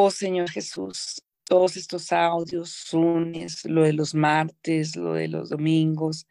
[0.00, 6.28] Oh Señor Jesús, todos estos audios, lunes, lo de los martes, lo de los domingos,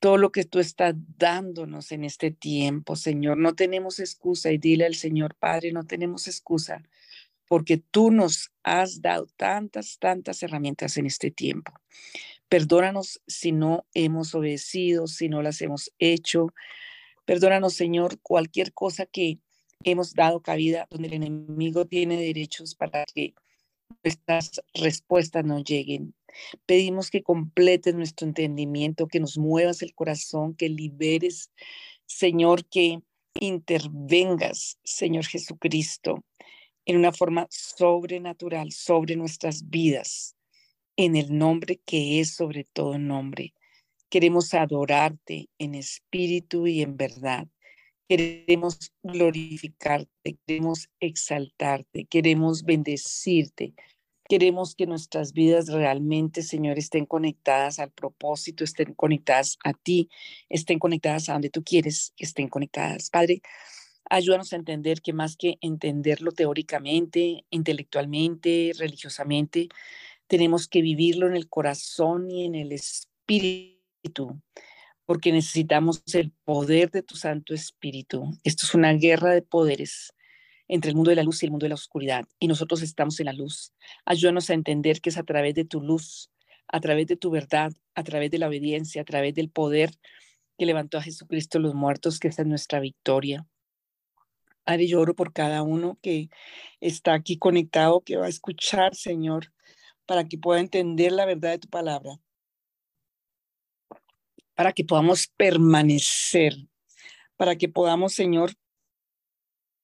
[0.00, 3.36] todo lo que tú estás dándonos en este tiempo, Señor.
[3.36, 6.84] No tenemos excusa y dile al Señor, Padre, no tenemos excusa
[7.48, 11.72] porque tú nos has dado tantas, tantas herramientas en este tiempo.
[12.48, 16.54] Perdónanos si no hemos obedecido, si no las hemos hecho.
[17.24, 19.40] Perdónanos, Señor, cualquier cosa que
[19.84, 23.34] hemos dado cabida donde el enemigo tiene derechos para que
[24.04, 26.14] nuestras respuestas no lleguen.
[26.66, 31.50] Pedimos que completes nuestro entendimiento, que nos muevas el corazón, que liberes,
[32.06, 33.00] Señor, que
[33.34, 36.24] intervengas, Señor Jesucristo,
[36.84, 40.36] en una forma sobrenatural sobre nuestras vidas,
[40.96, 43.54] en el nombre que es sobre todo nombre.
[44.08, 47.46] Queremos adorarte en espíritu y en verdad.
[48.10, 53.72] Queremos glorificarte, queremos exaltarte, queremos bendecirte.
[54.28, 60.08] Queremos que nuestras vidas realmente, Señor, estén conectadas al propósito, estén conectadas a ti,
[60.48, 63.10] estén conectadas a donde tú quieres estén conectadas.
[63.10, 63.42] Padre,
[64.10, 69.68] ayúdanos a entender que más que entenderlo teóricamente, intelectualmente, religiosamente,
[70.26, 74.40] tenemos que vivirlo en el corazón y en el espíritu
[75.10, 78.30] porque necesitamos el poder de tu Santo Espíritu.
[78.44, 80.14] Esto es una guerra de poderes
[80.68, 83.18] entre el mundo de la luz y el mundo de la oscuridad, y nosotros estamos
[83.18, 83.72] en la luz.
[84.04, 86.30] Ayúdanos a entender que es a través de tu luz,
[86.68, 89.90] a través de tu verdad, a través de la obediencia, a través del poder
[90.56, 93.48] que levantó a Jesucristo los muertos, que esa es nuestra victoria.
[94.62, 96.28] Padre, yo oro por cada uno que
[96.80, 99.52] está aquí conectado, que va a escuchar, Señor,
[100.06, 102.20] para que pueda entender la verdad de tu palabra
[104.60, 106.54] para que podamos permanecer,
[107.38, 108.52] para que podamos, Señor,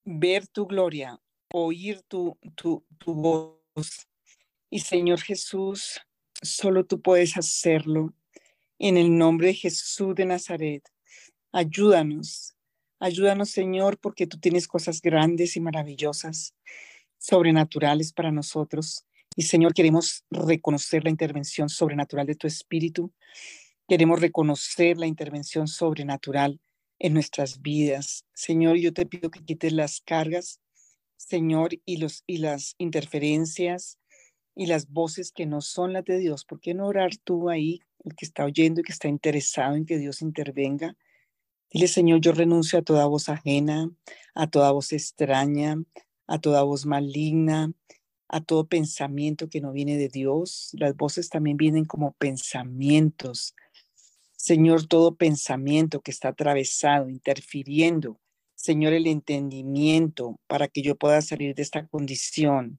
[0.05, 1.19] ver tu gloria,
[1.51, 4.07] oír tu, tu, tu voz.
[4.69, 5.99] Y Señor Jesús,
[6.43, 8.13] solo tú puedes hacerlo.
[8.79, 10.87] En el nombre de Jesús de Nazaret,
[11.53, 12.55] ayúdanos,
[13.01, 16.55] ayúdanos Señor, porque tú tienes cosas grandes y maravillosas,
[17.17, 19.07] sobrenaturales para nosotros.
[19.37, 23.11] Y Señor, queremos reconocer la intervención sobrenatural de tu Espíritu
[23.89, 26.61] Queremos reconocer la intervención sobrenatural
[26.99, 28.25] en nuestras vidas.
[28.35, 30.61] Señor, yo te pido que quites las cargas,
[31.17, 34.01] Señor, y, los, y las interferencias
[34.57, 36.45] y las voces que no son las de Dios.
[36.45, 39.87] ¿Por qué no orar tú ahí, el que está oyendo y que está interesado en
[39.87, 40.97] que Dios intervenga?
[41.71, 43.89] Dile, Señor, yo renuncio a toda voz ajena,
[44.35, 45.77] a toda voz extraña,
[46.27, 47.73] a toda voz maligna,
[48.27, 50.71] a todo pensamiento que no viene de Dios.
[50.73, 53.55] Las voces también vienen como pensamientos
[54.37, 58.21] Señor, todo pensamiento que está atravesado, interfiriendo,
[58.55, 62.79] Señor, el entendimiento para que yo pueda salir de esta condición.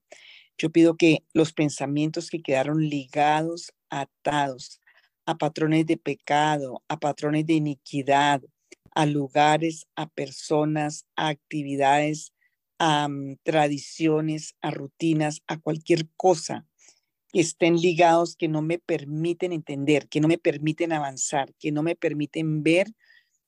[0.58, 4.80] Yo pido que los pensamientos que quedaron ligados, atados
[5.26, 8.42] a patrones de pecado, a patrones de iniquidad,
[8.92, 12.34] a lugares, a personas, a actividades,
[12.80, 16.66] a mm, tradiciones, a rutinas, a cualquier cosa
[17.32, 21.84] que estén ligados, que no me permiten entender, que no me permiten avanzar, que no
[21.84, 22.88] me permiten ver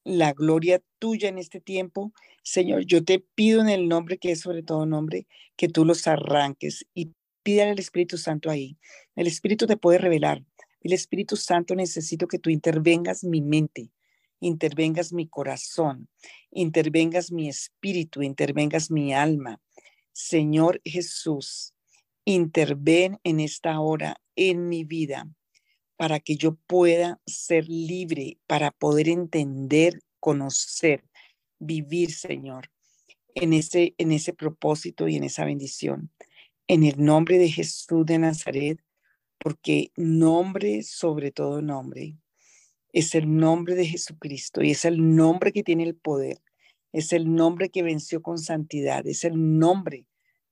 [0.04, 2.14] la gloria tuya en este tiempo.
[2.44, 6.08] Señor, yo te pido en el nombre que es sobre todo nombre, que tú los
[6.08, 7.12] arranques y
[7.44, 8.78] pídale al Espíritu Santo ahí.
[9.16, 10.44] El Espíritu te puede revelar.
[10.82, 13.92] El Espíritu Santo necesito que tú intervengas mi mente,
[14.40, 16.08] intervengas mi corazón,
[16.52, 19.62] intervengas mi espíritu, intervengas mi alma.
[20.14, 21.74] Señor Jesús,
[22.34, 25.30] interven en esta hora en mi vida
[25.98, 31.04] para que yo pueda ser libre, para poder entender, conocer,
[31.60, 32.72] vivir, Señor,
[33.36, 36.12] en ese, en ese propósito y en esa bendición.
[36.68, 38.80] En el nombre de Jesús de Nazaret,
[39.40, 42.18] porque nombre sobre todo nombre
[42.94, 46.38] es el nombre de Jesucristo y es el nombre que tiene el poder,
[46.92, 50.06] es el nombre que venció con santidad, es el nombre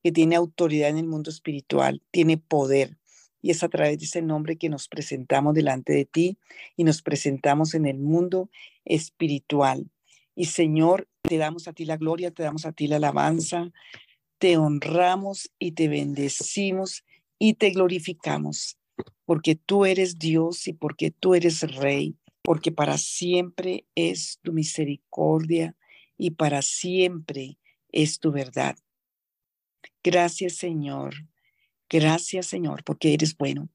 [0.08, 2.98] que tiene autoridad en el mundo espiritual, tiene poder.
[3.42, 6.38] Y es a través de ese nombre que nos presentamos delante de ti
[6.78, 8.50] y nos presentamos en el mundo
[8.86, 9.92] espiritual.
[10.34, 13.70] Y Señor, te damos a ti la gloria, te damos a ti la alabanza,
[14.38, 17.04] te honramos y te bendecimos
[17.38, 18.78] y te glorificamos,
[19.26, 25.76] porque tú eres Dios y porque tú eres Rey, porque para siempre es tu misericordia
[26.18, 27.58] y para siempre
[27.92, 28.78] es tu verdad.
[30.10, 31.16] Gracias, Señor.
[31.90, 33.68] Gracias, Señor, porque eres bueno.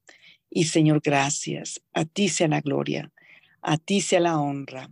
[0.49, 1.79] Y Señor, gracias.
[1.93, 3.13] A ti sea la gloria,
[3.61, 4.89] a ti sea la honra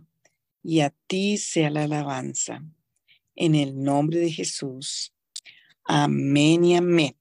[0.62, 2.62] y a ti sea la alabanza.
[3.34, 5.12] En el nombre de Jesús.
[5.84, 7.16] Amén y amén.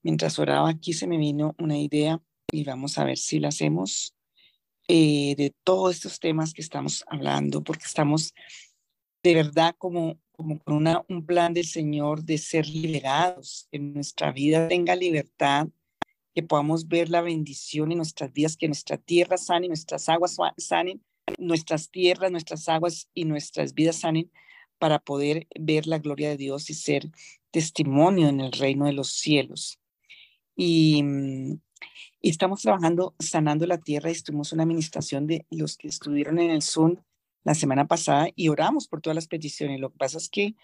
[0.00, 4.14] mientras oraba aquí se me vino una idea y vamos a ver si la hacemos
[4.86, 8.32] eh, de todos estos temas que estamos hablando, porque estamos
[9.24, 14.68] de verdad como, como con un plan del Señor de ser liberados, que nuestra vida
[14.68, 15.68] tenga libertad,
[16.34, 21.04] que podamos ver la bendición en nuestras vidas, que nuestra tierra sane, nuestras aguas sanen,
[21.38, 24.30] nuestras tierras, nuestras aguas y nuestras vidas sanen
[24.78, 27.10] para poder ver la gloria de Dios y ser
[27.50, 29.78] testimonio en el reino de los cielos.
[30.56, 31.04] Y,
[32.22, 34.08] estamos trabajando sanando la tierra.
[34.08, 36.96] Estuvimos una administración de los que estuvieron en el Zoom
[37.44, 39.80] la semana pasada y oramos por todas las peticiones.
[39.80, 40.54] Lo que pasa es que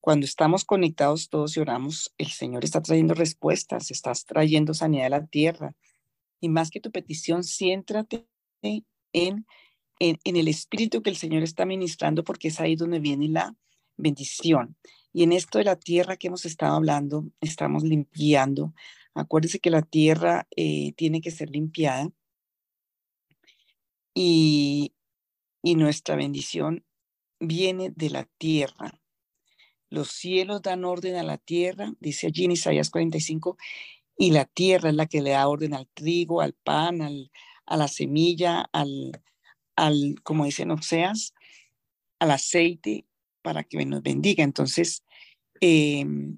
[0.00, 5.20] cuando estamos conectados todos y oramos, el Señor está trayendo respuestas, estás trayendo sanidad a
[5.20, 5.74] la tierra.
[6.40, 8.26] Y más que tu petición, siéntrate
[8.62, 9.46] en,
[9.98, 13.56] en, en el espíritu que el Señor está ministrando, porque es ahí donde viene la
[13.96, 14.76] bendición.
[15.12, 18.74] Y en esto de la tierra que hemos estado hablando, estamos limpiando.
[19.14, 22.10] Acuérdense que la tierra eh, tiene que ser limpiada.
[24.12, 24.92] Y,
[25.64, 26.84] y nuestra bendición
[27.40, 29.00] viene de la tierra.
[29.88, 33.56] Los cielos dan orden a la tierra, dice allí en Isaías 45,
[34.18, 37.30] y la tierra es la que le da orden al trigo, al pan, al,
[37.64, 39.22] a la semilla, al,
[39.74, 41.32] al, como dicen Oseas,
[42.18, 43.06] al aceite
[43.40, 44.44] para que nos bendiga.
[44.44, 45.02] Entonces,
[45.62, 46.36] em,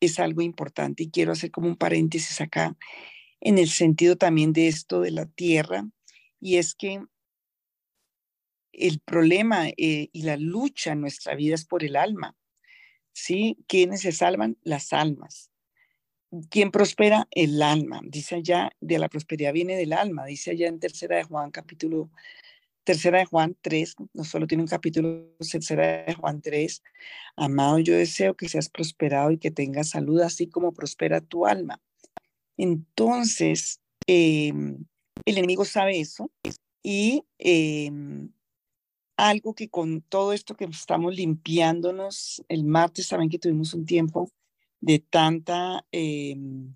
[0.00, 2.78] es algo importante y quiero hacer como un paréntesis acá
[3.42, 5.86] en el sentido también de esto de la tierra,
[6.40, 7.04] y es que
[8.78, 12.36] el problema eh, y la lucha en nuestra vida es por el alma.
[13.12, 13.58] ¿Sí?
[13.68, 14.56] ¿Quiénes se salvan?
[14.62, 15.50] Las almas.
[16.50, 17.28] ¿Quién prospera?
[17.30, 18.00] El alma.
[18.04, 20.26] Dice allá, de la prosperidad viene del alma.
[20.26, 22.10] Dice allá en tercera de Juan, capítulo,
[22.82, 26.82] tercera de Juan 3, no solo tiene un capítulo, tercera de Juan 3.
[27.36, 31.80] Amado, yo deseo que seas prosperado y que tengas salud, así como prospera tu alma.
[32.56, 34.84] Entonces, em,
[35.24, 36.30] el enemigo sabe eso
[36.82, 38.30] y em,
[39.16, 44.30] algo que con todo esto que estamos limpiándonos, el martes saben que tuvimos un tiempo
[44.80, 46.74] de tanta, em,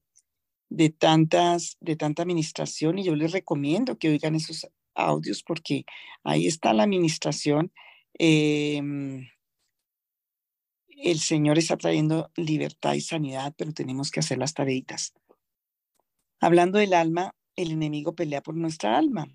[0.70, 5.84] de tantas, de tanta administración y yo les recomiendo que oigan esos audios porque
[6.24, 7.72] ahí está la administración.
[8.18, 9.28] Em,
[10.88, 15.14] el Señor está trayendo libertad y sanidad, pero tenemos que hacer las tareitas.
[16.40, 19.28] Hablando del alma, el enemigo pelea por nuestra alma.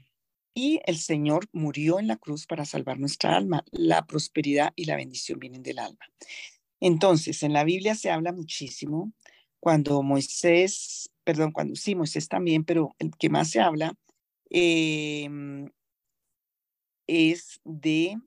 [0.53, 3.63] Y el Señor murió en la cruz para salvar nuestra alma.
[3.71, 6.05] La prosperidad y la bendición vienen del alma.
[6.79, 9.13] Entonces, en la Biblia se habla muchísimo
[9.59, 13.93] cuando Moisés, perdón, cuando sí, Moisés también, pero el que más se habla
[14.49, 15.69] em,
[17.07, 18.17] es de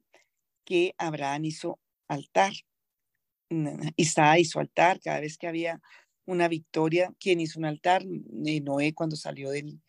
[0.64, 1.78] que Abraham hizo
[2.08, 2.52] altar.
[3.96, 5.80] Isaac hizo altar cada vez que había
[6.24, 7.12] una victoria.
[7.20, 8.04] ¿Quién hizo un altar?
[8.06, 9.80] Noé cuando salió del,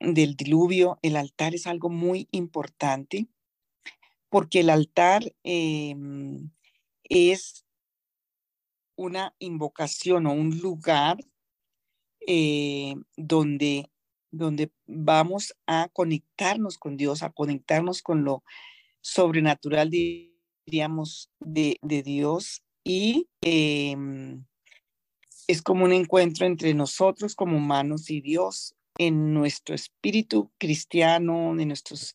[0.00, 3.28] del diluvio, el altar es algo muy importante
[4.28, 6.50] porque el altar em,
[7.04, 7.64] es
[8.96, 11.18] una invocación o un lugar
[12.26, 13.90] eh, donde,
[14.30, 18.42] donde vamos a conectarnos con Dios, a conectarnos con lo
[19.00, 19.90] sobrenatural,
[20.66, 24.44] diríamos, de, de Dios y em,
[25.46, 31.68] es como un encuentro entre nosotros como humanos y Dios en nuestro espíritu cristiano, en
[31.68, 32.14] nuestros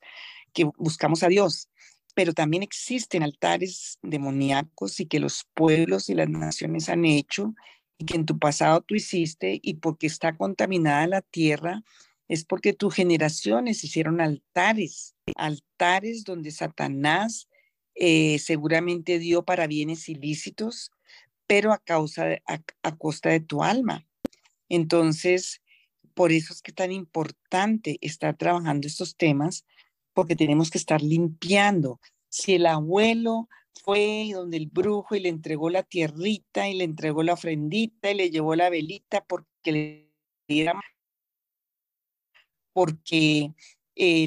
[0.54, 1.70] que buscamos a Dios.
[2.14, 7.56] Pero también existen altares demoníacos y que los pueblos y las naciones han hecho
[7.98, 11.82] y que en tu pasado tú hiciste y porque está contaminada la tierra
[12.28, 17.48] es porque tus generaciones hicieron altares, altares donde Satanás
[17.96, 20.92] eh, seguramente dio para bienes ilícitos,
[21.48, 24.06] pero a causa de, a costa de tu alma.
[24.70, 25.62] Entonces,
[26.14, 29.66] por eso es que tan importante estar trabajando estos temas,
[30.14, 32.00] porque tenemos que estar limpiando.
[32.30, 33.50] Si el abuelo
[33.84, 38.16] fue donde el brujo y le entregó la tierrita y le entregó la ofrendita y
[38.16, 40.12] le llevó la velita porque le
[40.48, 40.80] diera
[42.74, 43.54] porque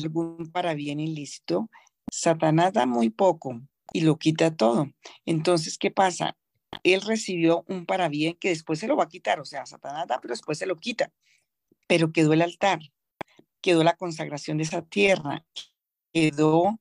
[0.03, 1.69] algún para bien ilícito,
[2.11, 3.61] Satanás da muy poco
[3.93, 4.93] y lo quita todo.
[5.25, 6.37] Entonces, ¿qué pasa?
[6.85, 10.07] Él recibió un para bien que después se lo va a quitar, o sea, Satanás
[10.07, 11.13] da, pero después se lo quita
[11.87, 12.81] pero quedó el altar,
[13.61, 15.45] quedó la consagración de esa tierra,
[16.13, 16.79] quedó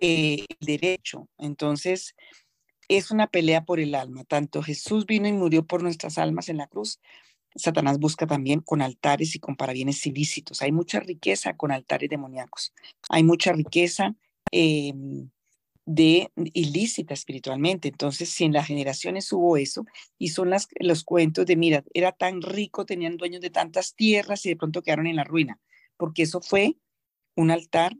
[0.00, 1.28] eh, el derecho.
[1.38, 2.14] Entonces,
[2.88, 4.24] es una pelea por el alma.
[4.24, 7.00] Tanto Jesús vino y murió por nuestras almas en la cruz.
[7.54, 10.62] Satanás busca también con altares y con parabienes ilícitos.
[10.62, 12.72] Hay mucha riqueza con altares demoníacos.
[13.08, 14.14] Hay mucha riqueza
[14.52, 15.30] em,
[15.92, 17.88] de ilícita espiritualmente.
[17.88, 19.84] Entonces, si en las generaciones hubo eso,
[20.18, 24.46] y son las, los cuentos de, mira, era tan rico, tenían dueños de tantas tierras
[24.46, 25.58] y de pronto quedaron en la ruina,
[25.96, 26.76] porque eso fue
[27.34, 27.96] un altar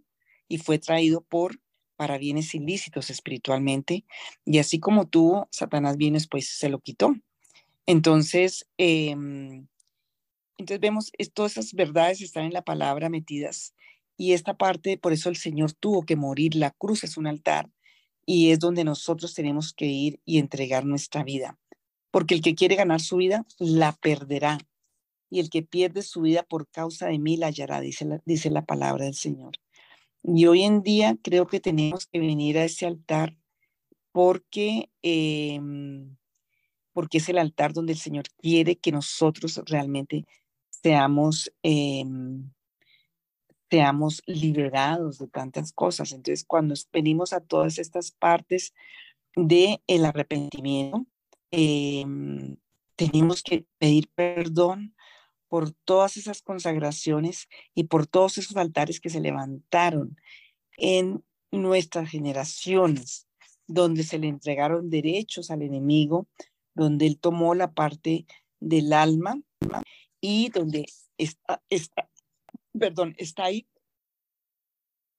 [0.47, 1.61] y fue traído por
[1.97, 4.07] para bienes ilícitos espiritualmente,
[4.47, 7.15] y así como tuvo Satanás bienes, pues se lo quitó.
[7.87, 9.67] Entonces, em,
[10.57, 13.75] entonces vemos, todas esas verdades están en la palabra metidas,
[14.17, 17.69] y esta parte, por eso el Señor tuvo que morir, la cruz es un altar,
[18.33, 21.59] y es donde nosotros tenemos que ir y entregar nuestra vida,
[22.13, 24.59] porque el que quiere ganar su vida, la perderá,
[25.31, 28.49] y el que pierde su vida por causa de mí la hallará, dice la, dice
[28.51, 29.55] la palabra del Señor.
[30.23, 33.37] Y hoy en día creo que tenemos que venir a ese altar
[34.13, 36.17] porque, em,
[36.93, 40.25] porque es el altar donde el Señor quiere que nosotros realmente
[40.69, 42.53] seamos, em,
[43.71, 46.13] seamos liberados de tantas cosas.
[46.13, 48.75] Entonces, cuando venimos a todas estas partes
[49.37, 51.07] del el arrepentimiento,
[51.53, 52.57] em,
[52.97, 54.95] tenemos que pedir perdón
[55.49, 60.17] por todas esas consagraciones y por todos esos altares que se levantaron
[60.77, 63.27] en nuestras generaciones,
[63.67, 66.29] donde se le entregaron derechos al enemigo,
[66.75, 68.27] donde él tomó la parte
[68.61, 69.41] del alma
[70.21, 70.87] y donde
[71.19, 72.10] está, está
[72.81, 73.69] perdón, está ahí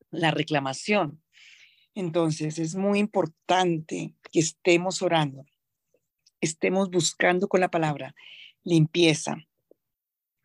[0.09, 1.23] la reclamación.
[1.95, 5.45] Entonces es muy importante que estemos orando,
[6.41, 8.15] estemos buscando con la palabra
[8.63, 9.37] limpieza,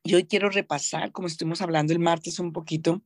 [0.06, 3.02] y hoy quiero repasar, como estuvimos hablando el martes un poquito,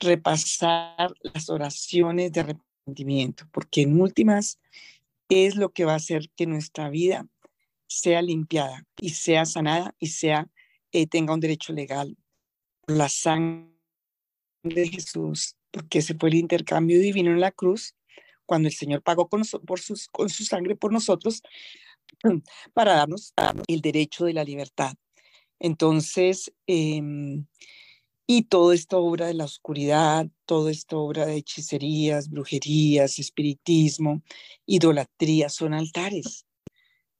[0.00, 4.58] repasar las oraciones de arrepentimiento, porque en últimas
[5.28, 7.28] es lo que va a hacer que nuestra vida
[7.86, 10.50] sea limpiada y sea sanada y sea
[10.90, 12.16] eh, tenga un derecho legal
[12.86, 13.72] la sangre
[14.62, 17.94] de Jesús, porque ese fue el intercambio divino en la cruz,
[18.46, 19.80] cuando el Señor pagó con, por
[20.12, 21.42] con su sangre por nosotros
[22.74, 23.34] para darnos
[23.66, 24.94] el derecho de la libertad.
[25.58, 27.46] Entonces, em,
[28.26, 34.22] y todo esto obra de la oscuridad, todo esto obra de hechicerías, brujerías, espiritismo,
[34.66, 36.46] idolatría, son altares.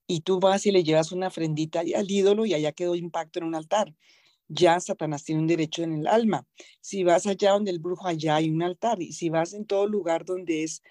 [0.08, 3.46] Y tú vas y le llevas una ofrendita al ídolo y allá quedó impacto en
[3.46, 3.94] un altar.
[4.48, 6.46] Ya Satanás tiene un derecho en el alma.
[6.80, 9.02] Si vas allá donde el brujo, allá hay un altar.
[9.02, 10.82] Y si vas en todo lugar donde es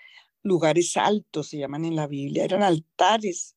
[0.44, 3.56] lugares altos, se llaman en la Biblia, eran altares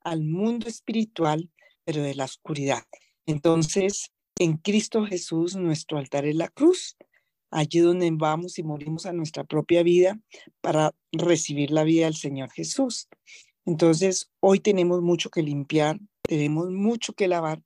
[0.00, 1.50] al mundo espiritual,
[1.84, 2.84] pero de la oscuridad.
[3.26, 6.96] Entonces, en Cristo Jesús, nuestro altar es la cruz,
[7.50, 10.20] allí donde vamos y morimos a nuestra propia vida
[10.60, 13.08] para recibir la vida del Señor Jesús.
[13.64, 17.62] Entonces, hoy tenemos mucho que limpiar, tenemos mucho que lavar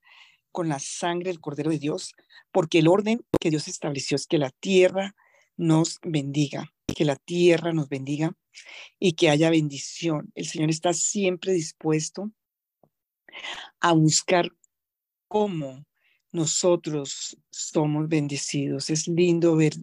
[0.52, 2.14] con la sangre del Cordero de Dios,
[2.52, 5.16] porque el orden que Dios estableció es que la tierra
[5.56, 8.36] nos bendiga, que la tierra nos bendiga
[8.98, 10.30] y que haya bendición.
[10.34, 12.30] El Señor está siempre dispuesto
[13.80, 14.50] a buscar
[15.28, 15.84] cómo
[16.30, 18.90] nosotros somos bendecidos.
[18.90, 19.74] Es lindo ver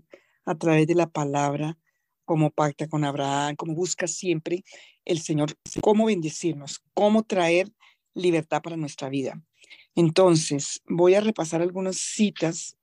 [0.46, 1.78] a través de la palabra
[2.26, 4.64] cómo pacta con Abraham, cómo busca siempre
[5.06, 7.72] el Señor, cómo bendecirnos, cómo traer
[8.14, 9.42] libertad para nuestra vida.
[9.96, 12.78] Entonces, voy a repasar algunas citas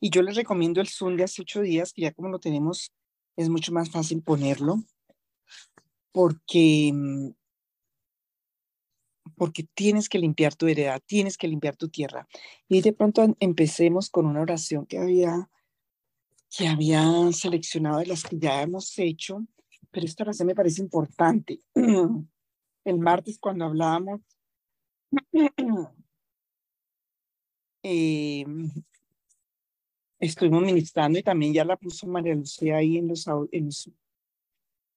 [0.00, 2.92] y yo les recomiendo el Zoom de hace ocho días, que ya como lo tenemos,
[3.36, 4.76] es mucho más fácil ponerlo,
[6.12, 7.30] porque mm,
[9.40, 12.28] porque tienes que limpiar tu heredad, tienes que limpiar tu tierra.
[12.68, 15.48] Y de pronto empecemos con una oración que había,
[16.54, 19.46] que había seleccionado de las que ya hemos hecho,
[19.90, 21.60] pero esta oración me parece importante.
[22.84, 24.20] El martes cuando hablábamos,
[27.82, 28.44] eh,
[30.18, 33.90] estuvimos ministrando y también ya la puso María Lucía ahí en los, en los,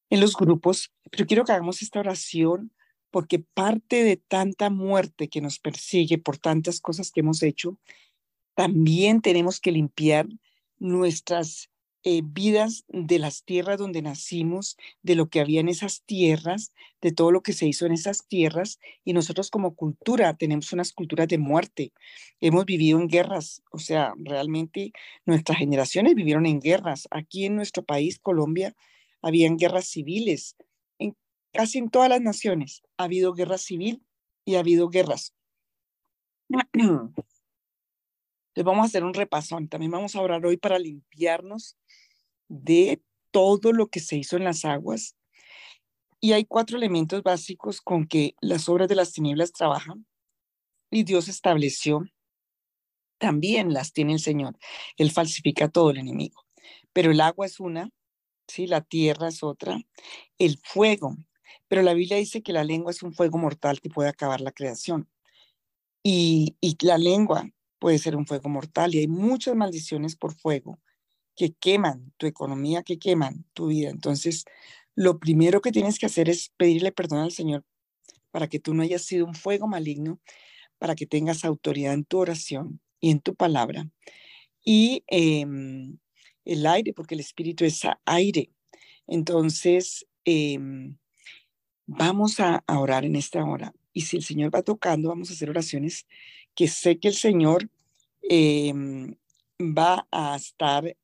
[0.09, 2.71] en los grupos, pero quiero que hagamos esta oración
[3.11, 7.77] porque parte de tanta muerte que nos persigue por tantas cosas que hemos hecho,
[8.55, 10.27] también tenemos que limpiar
[10.79, 11.69] nuestras
[12.03, 17.11] eh, vidas de las tierras donde nacimos, de lo que había en esas tierras, de
[17.11, 18.79] todo lo que se hizo en esas tierras.
[19.03, 21.93] Y nosotros como cultura tenemos unas culturas de muerte.
[22.41, 24.91] Hemos vivido en guerras, o sea, realmente
[25.25, 27.07] nuestras generaciones vivieron en guerras.
[27.11, 28.75] Aquí en nuestro país, Colombia,
[29.21, 30.55] habían guerras civiles
[31.53, 34.03] Casi en todas las naciones ha habido guerra civil
[34.43, 35.35] y ha habido guerras.
[36.73, 37.13] Entonces
[38.55, 39.67] vamos a hacer un repasón.
[39.67, 41.77] También vamos a orar hoy para limpiarnos
[42.53, 45.15] de todo lo que se hizo en las aguas.
[46.19, 50.05] Y hay cuatro elementos básicos con que las obras de las tinieblas trabajan
[50.91, 52.05] y Dios estableció.
[53.17, 54.57] También las tiene el Señor.
[54.97, 56.43] Él falsifica todo el enemigo.
[56.93, 57.89] Pero el agua es una,
[58.47, 58.67] ¿sí?
[58.67, 59.79] La tierra es otra,
[60.37, 61.17] el fuego,
[61.67, 64.51] pero la Biblia dice que la lengua es un fuego mortal que puede acabar la
[64.51, 65.09] creación.
[66.03, 70.79] Y, y la lengua puede ser un fuego mortal y hay muchas maldiciones por fuego
[71.35, 73.89] que queman tu economía, que queman tu vida.
[73.89, 74.45] Entonces,
[74.95, 77.65] lo primero que tienes que hacer es pedirle perdón al Señor
[78.31, 80.19] para que tú no hayas sido un fuego maligno,
[80.79, 83.89] para que tengas autoridad en tu oración y en tu palabra.
[84.65, 85.99] Y em,
[86.45, 88.49] el aire, porque el Espíritu es aire.
[89.07, 90.97] Entonces, em,
[91.85, 93.73] vamos a, orar en esta hora.
[93.93, 96.07] Y si el Señor va tocando, vamos a hacer oraciones
[96.55, 97.69] que sé que el Señor
[98.23, 99.15] em,
[99.77, 100.95] va a estar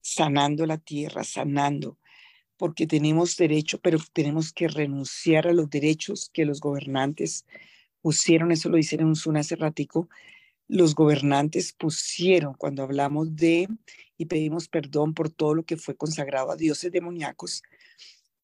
[0.00, 1.98] sanando la tierra, sanando,
[2.56, 7.46] porque tenemos derecho, pero tenemos que renunciar a los derechos que los gobernantes
[8.00, 10.08] pusieron, eso lo hicieron un hace ratico,
[10.68, 13.68] los gobernantes pusieron cuando hablamos de
[14.16, 17.62] y pedimos perdón por todo lo que fue consagrado a dioses demoníacos.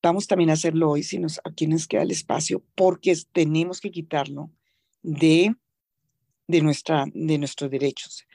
[0.02, 3.90] Vamos también a hacerlo hoy, si nos, aquí nos queda el espacio, porque tenemos que
[3.90, 4.50] quitarlo
[5.02, 5.54] de,
[6.48, 8.26] de, nuestra, de nuestros derechos.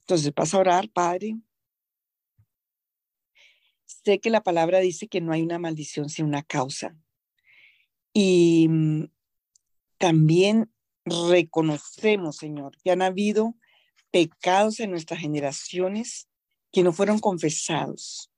[0.00, 1.36] Entonces, vas a orar, Padre,
[3.84, 6.96] sé que la palabra dice que no hay una maldición sin una causa.
[8.12, 9.04] Y mm,
[9.98, 10.72] también
[11.04, 13.54] reconocemos, Señor, que han habido
[14.10, 16.28] pecados en nuestras generaciones
[16.72, 18.30] que no fueron confesados.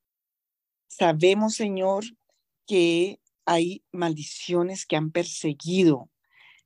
[0.89, 2.05] Sabemos, Señor,
[2.67, 6.11] que hay maldiciones que han perseguido,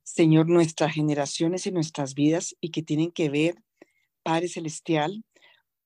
[0.05, 3.57] Señor, nuestras generaciones y nuestras vidas y que tienen que ver,
[4.23, 5.25] Padre Celestial,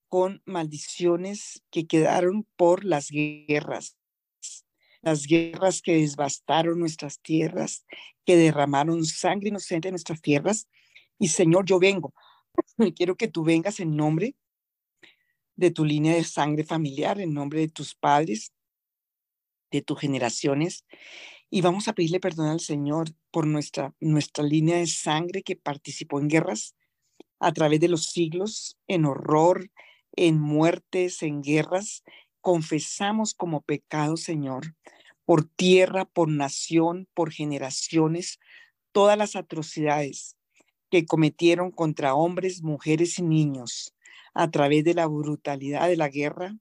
[0.09, 3.97] con maldiciones que quedaron por las guerras,
[5.03, 7.87] las guerras que devastaron nuestras tierras,
[8.27, 10.69] que derramaron sangre inocente en nuestras tierras.
[11.19, 12.12] Y Señor, yo vengo,
[12.97, 14.35] quiero que tú vengas en nombre
[15.55, 18.53] de tu línea de sangre familiar, en nombre de tus padres,
[19.71, 20.85] de tus generaciones.
[21.51, 26.21] Y vamos a pedirle perdón al Señor por nuestra, nuestra línea de sangre que participó
[26.21, 26.75] en guerras
[27.41, 29.71] a través de los siglos, en horror,
[30.15, 32.03] en muertes, en guerras,
[32.41, 34.75] confesamos como pecado, Señor,
[35.25, 38.39] por tierra, por nación, por generaciones,
[38.93, 40.37] todas las atrocidades
[40.91, 43.95] que cometieron contra hombres, mujeres y niños
[44.35, 46.57] a través de la brutalidad de la guerra,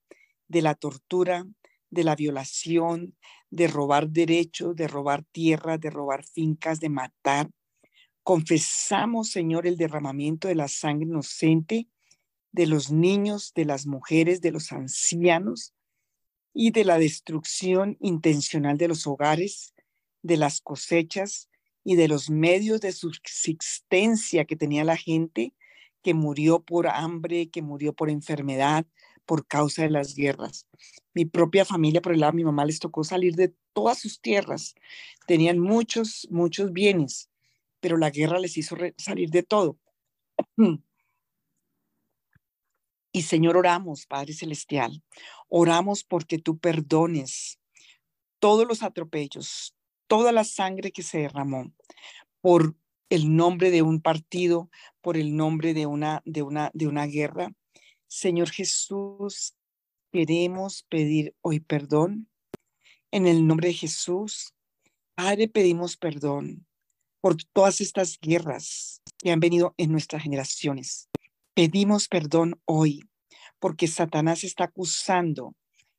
[0.48, 1.46] de la tortura,
[1.90, 3.16] de la violación,
[3.50, 7.50] de robar derechos, de robar tierra, de robar fincas, de matar.
[8.24, 11.88] Confesamos, Señor, el derramamiento de la sangre inocente
[12.52, 15.74] de los niños, de las mujeres, de los ancianos
[16.54, 19.74] y de la destrucción intencional de los hogares,
[20.24, 21.50] de las cosechas
[21.84, 25.54] y de los medios de subsistencia que tenía la gente
[26.02, 28.86] que murió por hambre, que murió por enfermedad,
[29.28, 30.66] por causa de las guerras.
[31.14, 34.20] Mi propia familia, por el lado de mi mamá, les tocó salir de todas sus
[34.20, 34.74] tierras.
[35.28, 37.30] Tenían muchos, muchos bienes,
[37.80, 39.78] pero la guerra les hizo salir de todo.
[43.14, 45.02] Y Señor, oramos, Padre Celestial,
[45.50, 47.60] oramos porque tú perdones
[48.38, 51.74] todos los atropellos, toda la sangre que se derramó
[52.42, 52.76] por
[53.10, 54.70] el nombre de un partido,
[55.02, 57.54] por el nombre de una, de una, de una guerra.
[58.08, 59.54] Señor Jesús,
[60.14, 62.30] queremos pedir hoy perdón.
[63.12, 64.54] En el nombre de Jesús,
[65.14, 66.66] Padre, pedimos perdón
[67.20, 71.10] por todas estas guerras que han venido en nuestras generaciones.
[71.54, 73.04] Pedimos perdón hoy
[73.60, 75.56] porque Satanás está acusando,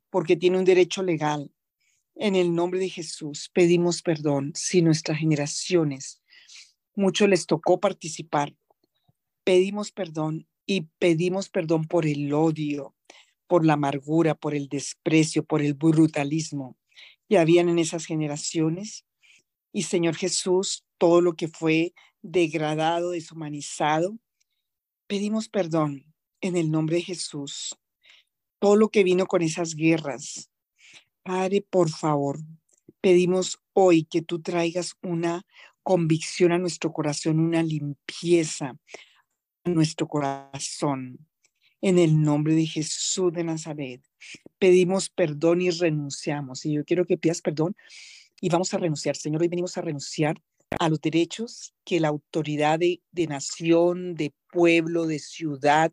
[0.09, 1.53] porque tiene un derecho legal.
[2.15, 6.23] En el nombre de Jesús pedimos perdón si nuestras generaciones,
[6.95, 8.57] mucho les tocó participar.
[9.45, 12.95] Pedimos perdón y pedimos perdón por el odio,
[13.47, 16.77] por la amargura, por el desprecio, por el brutalismo
[17.29, 19.07] que habían en esas generaciones.
[19.73, 24.19] Y Señor Jesús, todo lo que fue degradado, deshumanizado,
[25.09, 26.05] Pedimos perdón
[26.43, 27.75] en el nombre de Jesús.
[28.59, 30.51] Todo lo que vino con esas guerras.
[31.23, 32.41] Padre, por favor,
[33.01, 35.47] pedimos hoy que tú traigas una
[35.83, 38.77] convicción a nuestro corazón, una limpieza
[39.75, 41.19] nuestro corazón.
[41.81, 44.03] En el nombre de Jesús de Nazaret,
[44.59, 46.67] pedimos perdón y renunciamos.
[46.67, 47.77] Y yo quiero que pidas perdón
[48.41, 49.17] y vamos a renunciar.
[49.17, 50.43] Señor, hoy venimos a renunciar
[50.79, 55.93] a los derechos que la autoridad de, nación, de pueblo, de ciudad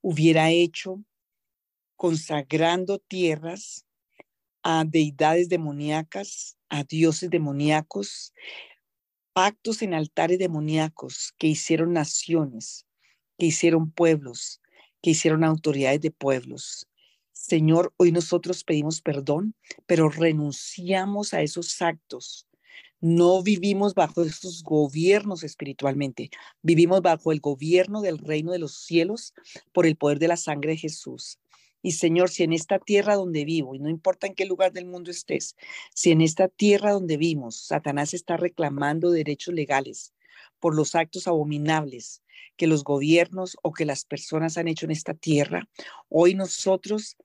[0.00, 1.02] hubiera hecho,
[1.96, 3.84] consagrando tierras
[4.62, 8.34] a deidades demoníacas, a dioses demoníacos,
[9.32, 12.86] pactos en altares demoníacos que hicieron naciones,
[13.38, 14.60] que hicieron pueblos,
[15.00, 16.86] que hicieron autoridades de pueblos.
[17.32, 19.54] Señor, hoy nosotros pedimos perdón,
[19.86, 22.46] pero renunciamos a esos actos.
[23.00, 26.30] No vivimos bajo esos gobiernos espiritualmente,
[26.62, 29.34] vivimos bajo el gobierno del reino de los cielos
[29.72, 31.38] por el poder de la sangre de Jesús.
[31.80, 34.86] Y Señor, si en esta tierra donde vivo, y no importa en qué lugar del
[34.86, 35.54] mundo estés,
[35.94, 40.12] si en esta tierra donde vimos, Satanás está reclamando derechos legales
[40.60, 42.22] por los actos abominables
[42.56, 45.68] que los gobiernos o que las personas han hecho en esta tierra,
[46.08, 47.16] hoy nosotros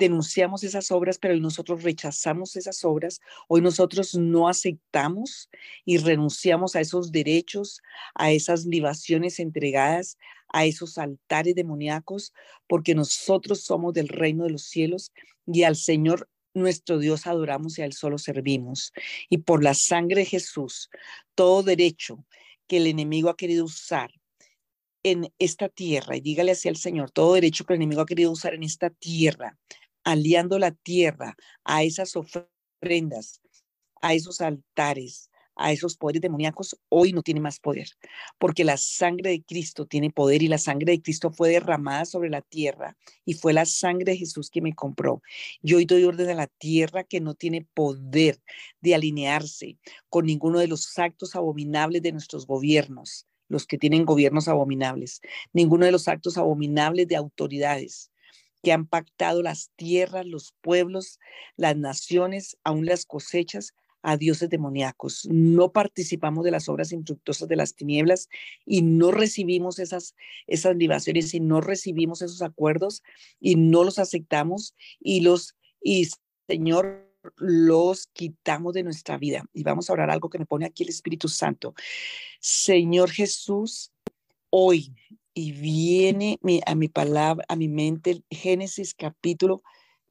[0.00, 5.50] denunciamos esas obras, pero hoy nosotros rechazamos esas obras, hoy nosotros no aceptamos
[5.84, 7.82] y renunciamos a esos derechos,
[8.14, 10.16] a esas libaciones entregadas,
[10.48, 12.32] a esos altares demoníacos,
[12.66, 15.12] porque nosotros somos del reino de los cielos
[15.46, 18.92] y al Señor nuestro Dios adoramos y a Él solo servimos.
[19.28, 20.90] Y por la sangre de Jesús,
[21.34, 22.24] todo derecho
[22.70, 24.12] que el enemigo ha querido usar
[25.02, 28.30] en esta tierra, y dígale así al Señor, todo derecho que el enemigo ha querido
[28.30, 29.58] usar en esta tierra,
[30.04, 33.40] aliando la tierra a esas ofrendas,
[34.00, 35.29] a esos altares,
[35.60, 37.88] a esos poderes demoníacos, hoy no tiene más poder,
[38.38, 42.30] porque la sangre de Cristo tiene poder y la sangre de Cristo fue derramada sobre
[42.30, 45.22] la tierra y fue la sangre de Jesús que me compró.
[45.62, 48.40] Yo hoy doy orden a la tierra que no tiene poder
[48.80, 54.48] de alinearse con ninguno de los actos abominables de nuestros gobiernos, los que tienen gobiernos
[54.48, 55.20] abominables,
[55.52, 58.10] ninguno de los actos abominables de autoridades
[58.62, 61.18] que han pactado las tierras, los pueblos,
[61.56, 65.26] las naciones, aún las cosechas a dioses demoníacos.
[65.30, 68.28] No participamos de las obras infructuosas de las tinieblas
[68.64, 70.14] y no recibimos esas,
[70.46, 73.02] esas libaciones y no recibimos esos acuerdos
[73.40, 76.08] y no los aceptamos y los, y
[76.48, 79.44] Señor, los quitamos de nuestra vida.
[79.52, 81.74] Y vamos a orar algo que me pone aquí el Espíritu Santo.
[82.40, 83.92] Señor Jesús,
[84.48, 84.94] hoy
[85.34, 89.62] y viene a mi palabra, a mi mente, Génesis capítulo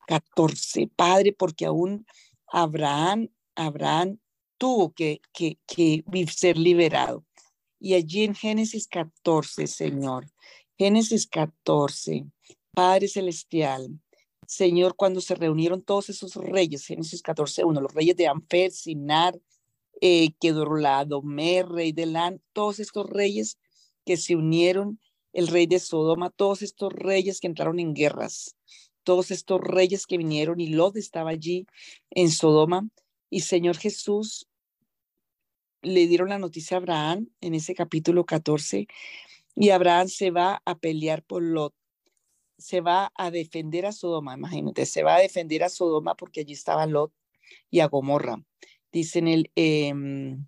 [0.08, 0.90] 14.
[0.96, 2.06] Padre, porque aún
[2.48, 4.20] Abraham Abraham
[4.58, 7.26] tuvo que, que, que ser liberado.
[7.80, 10.28] Y allí en Génesis 14, Señor,
[10.78, 12.26] Génesis 14,
[12.74, 14.00] Padre Celestial,
[14.48, 19.40] Señor, cuando se reunieron todos esos reyes, Génesis 14, 1, los reyes de Amfer, Sinar,
[20.02, 20.30] eh,
[21.24, 23.60] Mer, rey de Lan, todos estos reyes
[24.06, 25.00] que se unieron,
[25.34, 28.56] el rey de Sodoma, todos estos reyes que entraron en guerras,
[29.04, 31.68] todos estos reyes que vinieron y Lot estaba allí
[32.10, 32.90] en Sodoma,
[33.30, 34.48] y Señor Jesús
[35.82, 38.88] le dieron la noticia a Abraham en ese capítulo 14
[39.56, 41.74] y Abraham se va a pelear por Lot.
[42.58, 46.54] Se va a defender a Sodoma, imagínate, se va a defender a Sodoma porque allí
[46.54, 47.14] estaba Lot
[47.70, 48.44] y a Gomorra.
[48.92, 50.48] Dice en el em,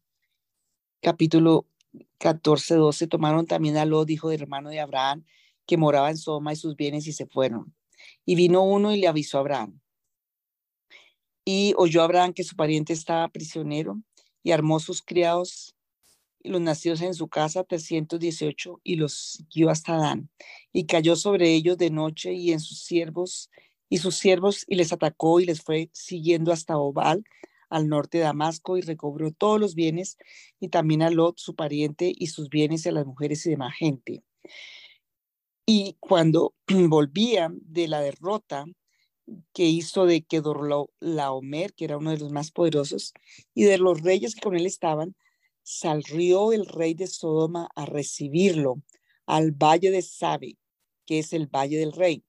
[1.02, 1.68] capítulo
[2.18, 5.26] 14, 12, tomaron también a Lot, hijo del hermano de Abraham,
[5.66, 7.74] que moraba en Sodoma y sus bienes y se fueron.
[8.26, 9.81] Y vino uno y le avisó a Abraham,
[11.46, 14.02] y oyó Abraham que su pariente estaba prisionero
[14.44, 15.76] y armó sus criados
[16.44, 20.30] y los nacidos en su casa 318 y los siguió hasta Dan
[20.74, 23.50] y cayó sobre ellos de noche y en sus siervos
[23.90, 27.24] y sus siervos y les atacó y les fue siguiendo hasta Obal
[27.70, 30.18] al norte de Damasco y recobró todos los bienes
[30.60, 33.76] y también a Lot su pariente y sus bienes y a las mujeres y demás
[33.76, 34.24] gente.
[35.66, 38.66] Y cuando volvían de la derrota
[39.54, 40.42] que hizo de que
[41.00, 43.14] Laomer, que era uno de los más poderosos,
[43.54, 45.16] y de los reyes que con él estaban,
[45.64, 48.82] salió el rey de Sodoma a recibirlo
[49.26, 50.58] al valle de Sabe,
[51.06, 52.24] que es el valle del rey.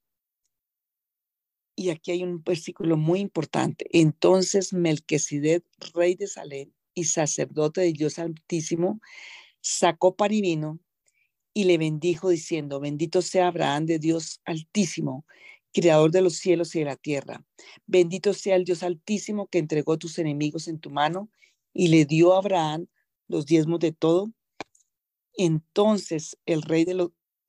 [1.74, 3.86] Y aquí hay un versículo muy importante.
[3.92, 9.00] Entonces Melquisedec, rey de Salem y sacerdote de Dios Altísimo,
[9.60, 10.80] sacó pan y vino
[11.54, 15.26] y le bendijo diciendo, bendito sea Abraham de Dios Altísimo,
[15.72, 17.44] creador de los cielos y de la tierra.
[17.86, 21.30] Bendito sea el Dios altísimo que entregó tus enemigos en tu mano
[21.72, 22.86] y le dio a Abraham
[23.28, 24.30] los diezmos de todo.
[25.34, 26.84] Entonces el rey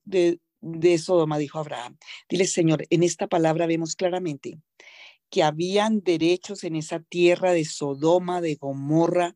[0.06, 1.98] de, Sodoma dijo a Abraham,
[2.30, 4.60] dile Señor, en esta palabra vemos claramente
[5.30, 9.36] que habían derechos en esa tierra de Sodoma, de Gomorra,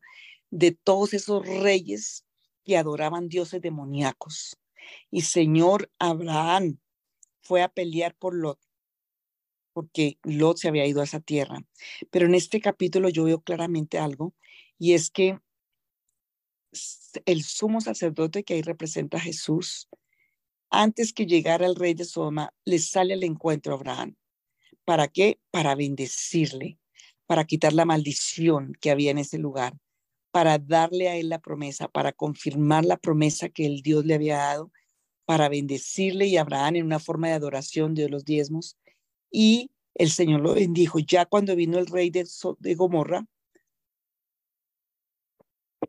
[0.50, 2.24] de todos esos reyes
[2.64, 4.56] que adoraban dioses demoníacos.
[5.10, 6.78] Y Señor Abraham
[7.42, 8.58] fue a pelear por Lot
[9.78, 11.64] porque Lot se había ido a esa tierra.
[12.10, 14.34] Pero en este capítulo yo veo claramente algo,
[14.76, 15.38] y es que
[17.26, 19.88] el sumo sacerdote que ahí representa a Jesús,
[20.68, 24.16] antes que llegara el rey de Sodoma, le sale al encuentro a Abraham.
[24.84, 25.38] ¿Para qué?
[25.52, 26.80] Para bendecirle,
[27.26, 29.78] para quitar la maldición que había en ese lugar,
[30.32, 34.38] para darle a él la promesa, para confirmar la promesa que el Dios le había
[34.38, 34.72] dado
[35.24, 38.76] para bendecirle y Abraham en una forma de adoración de los diezmos.
[39.30, 40.98] Y el Señor lo bendijo.
[40.98, 42.26] Ya cuando vino el rey de,
[42.58, 43.26] de Gomorra,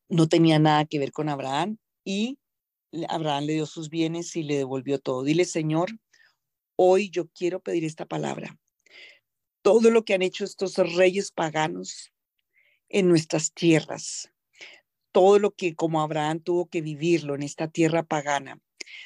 [0.07, 2.39] no tenía nada que ver con Abraham y
[3.07, 5.23] Abraham le dio sus bienes y le devolvió todo.
[5.23, 5.91] Dile, Señor,
[6.75, 8.57] hoy yo quiero pedir esta palabra.
[9.61, 12.11] Todo lo que han hecho estos reyes paganos
[12.87, 14.31] en nuestras tierras,
[15.11, 18.59] todo lo que como Abraham tuvo que vivirlo en esta tierra pagana,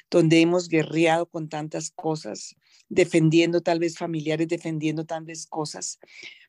[0.10, 2.56] donde hemos guerreado con tantas cosas,
[2.89, 6.00] defendiendo tal vez familiares, defendiendo tantas cosas,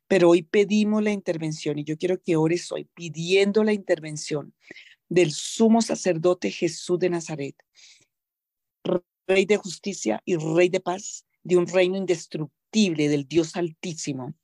[0.06, 4.54] pero hoy pedimos la intervención y yo quiero que ores hoy pidiendo la intervención
[5.08, 7.56] del sumo sacerdote Jesús de Nazaret,
[9.26, 14.34] Rey de justicia y Rey de paz, de un reino indestructible del Dios Altísimo.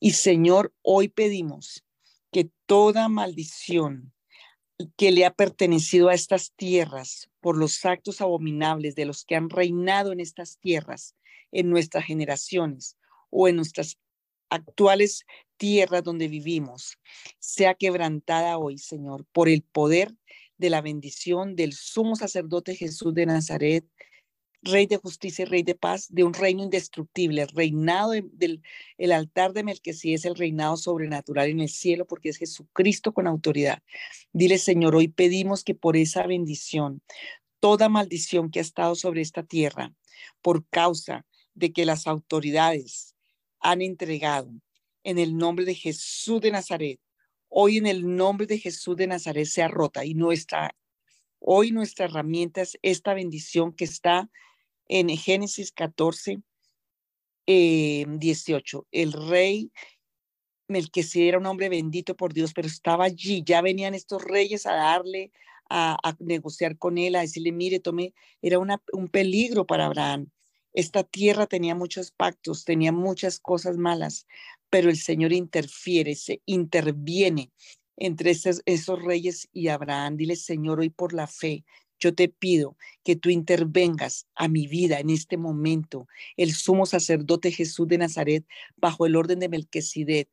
[0.00, 1.84] Y Señor, hoy pedimos
[2.32, 4.13] que toda maldición
[4.96, 9.50] que le ha pertenecido a estas tierras por los actos abominables de los que han
[9.50, 11.14] reinado en estas tierras,
[11.52, 12.96] en nuestras generaciones
[13.30, 13.98] o en nuestras
[14.50, 15.24] actuales
[15.56, 16.98] tierras donde vivimos,
[17.38, 20.14] sea quebrantada hoy, Señor, por el poder
[20.58, 23.84] de la bendición del sumo sacerdote Jesús de Nazaret,
[24.64, 28.62] Rey de justicia y Rey de paz, de un reino indestructible, reinado del
[28.96, 33.26] el altar de Melquisí es el reinado sobrenatural en el cielo porque es Jesucristo con
[33.26, 33.82] autoridad.
[34.32, 37.02] Dile, Señor, hoy pedimos que por esa bendición,
[37.60, 39.92] toda maldición que ha estado sobre esta tierra,
[40.40, 43.14] por causa de que las autoridades
[43.60, 44.50] han entregado
[45.02, 47.00] en el nombre de Jesús de Nazaret.
[47.48, 50.74] Hoy en el nombre de Jesús de Nazaret sea rota y nuestra,
[51.38, 54.30] hoy nuestra herramienta es esta bendición que está
[54.88, 56.42] en Génesis 14,
[57.46, 58.86] 18.
[58.90, 59.70] El rey
[60.68, 64.74] Melquisede era un hombre bendito por Dios, pero estaba allí, ya venían estos reyes a
[64.74, 65.30] darle,
[65.68, 70.30] a, negociar con él, a decirle, mire, tome, era una, un peligro para Abraham.
[70.72, 74.26] Esta tierra tenía muchos pactos, tenía muchas cosas malas,
[74.70, 77.52] pero el Señor interfiere, se interviene
[77.96, 80.16] entre esos, esos reyes y Abraham.
[80.16, 81.64] Dile, Señor, hoy por la fe,
[82.04, 87.50] yo te pido que tú intervengas a mi vida en este momento, el sumo sacerdote
[87.50, 88.44] Jesús de Nazaret,
[88.76, 90.28] bajo el orden de Melquisedec,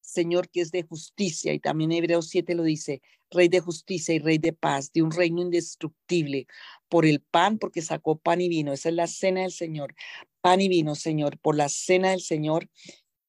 [0.00, 4.20] Señor que es de justicia, y también Hebreos 7 lo dice, Rey de justicia y
[4.20, 6.46] Rey de paz, de un reino indestructible,
[6.88, 8.72] por el pan, porque sacó pan y vino.
[8.72, 9.96] Esa es la cena del Señor.
[10.40, 12.70] Pan y vino, Señor, por la cena del Señor.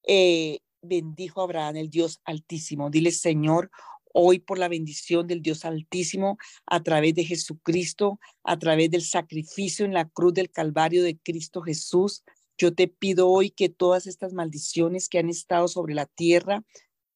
[0.03, 2.91] Eh, bendijo a Abraham, el Dios altísimo.
[2.91, 3.71] Dile, Señor,
[4.19, 9.85] hoy por la bendición del Dios altísimo, a través de Jesucristo, a través del sacrificio
[9.85, 12.23] en la cruz del Calvario de Cristo Jesús.
[12.57, 16.63] Yo te pido hoy que todas estas maldiciones que han estado sobre la tierra,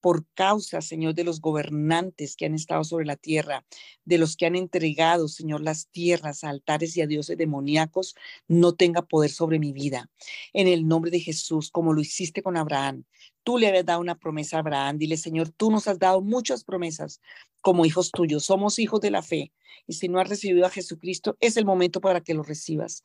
[0.01, 3.65] por causa, Señor, de los gobernantes que han estado sobre la tierra,
[4.03, 8.15] de los que han entregado, Señor, las tierras a altares y a dioses demoníacos,
[8.47, 10.09] no tenga poder sobre mi vida.
[10.53, 13.05] En el nombre de Jesús, como lo hiciste con Abraham,
[13.43, 14.97] tú le habías dado una promesa a Abraham.
[14.97, 17.21] Dile, Señor, tú nos has dado muchas promesas
[17.61, 18.43] como hijos tuyos.
[18.43, 19.53] Somos hijos de la fe.
[19.87, 23.03] Y si no has recibido a Jesucristo, es el momento para que lo recibas.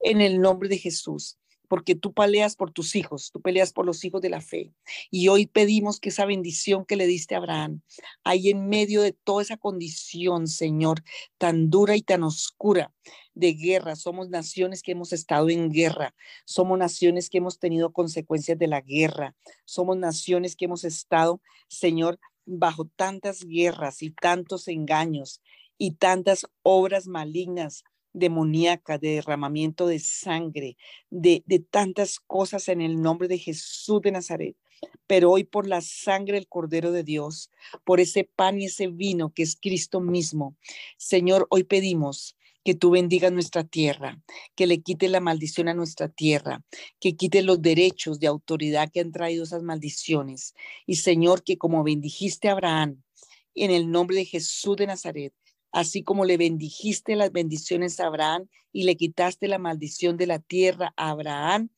[0.00, 4.04] En el nombre de Jesús porque tú peleas por tus hijos, tú peleas por los
[4.04, 4.72] hijos de la fe.
[5.10, 7.82] Y hoy pedimos que esa bendición que le diste a Abraham,
[8.24, 11.02] ahí en medio de toda esa condición, Señor,
[11.38, 12.92] tan dura y tan oscura
[13.34, 18.58] de guerra, somos naciones que hemos estado en guerra, somos naciones que hemos tenido consecuencias
[18.58, 25.42] de la guerra, somos naciones que hemos estado, Señor, bajo tantas guerras y tantos engaños
[25.78, 27.84] y tantas obras malignas
[28.16, 30.76] demoníaca, de derramamiento de sangre,
[31.10, 34.56] de, de tantas cosas en el nombre de Jesús de Nazaret.
[35.06, 37.50] Pero hoy por la sangre del Cordero de Dios,
[37.84, 40.56] por ese pan y ese vino que es Cristo mismo,
[40.96, 44.20] Señor, hoy pedimos que tú bendigas nuestra tierra,
[44.56, 46.64] que le quite la maldición a nuestra tierra,
[46.98, 50.54] que quite los derechos de autoridad que han traído esas maldiciones.
[50.84, 53.02] Y Señor, que como bendijiste a Abraham,
[53.54, 55.32] en el nombre de Jesús de Nazaret,
[55.76, 60.38] así como le bendijiste las bendiciones a Abraham y le quitaste la maldición de la
[60.38, 61.68] tierra a Abraham.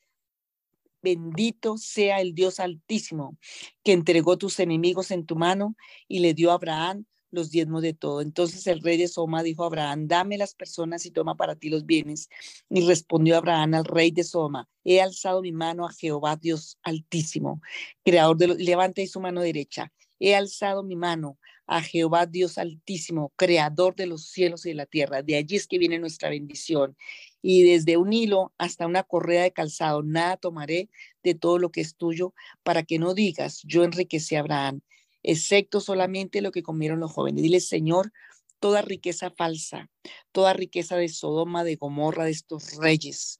[1.02, 3.36] Bendito sea el Dios altísimo
[3.82, 5.74] que entregó tus enemigos en tu mano
[6.06, 8.20] y le dio a Abraham los diezmos de todo.
[8.20, 11.68] Entonces el rey de Soma dijo a Abraham, dame las personas y toma para ti
[11.68, 12.28] los bienes.
[12.70, 17.60] Y respondió Abraham al rey de Soma, he alzado mi mano a Jehová Dios altísimo,
[18.04, 19.92] creador de los, levante su mano derecha.
[20.20, 21.36] He alzado mi mano
[21.68, 25.22] a Jehová Dios altísimo, creador de los cielos y de la tierra.
[25.22, 26.96] De allí es que viene nuestra bendición.
[27.42, 30.88] Y desde un hilo hasta una correa de calzado, nada tomaré
[31.22, 34.80] de todo lo que es tuyo, para que no digas, yo enriquecí a Abraham,
[35.22, 37.42] excepto solamente lo que comieron los jóvenes.
[37.42, 38.12] Dile, Señor,
[38.60, 39.90] toda riqueza falsa,
[40.32, 43.38] toda riqueza de Sodoma, de Gomorra, de estos reyes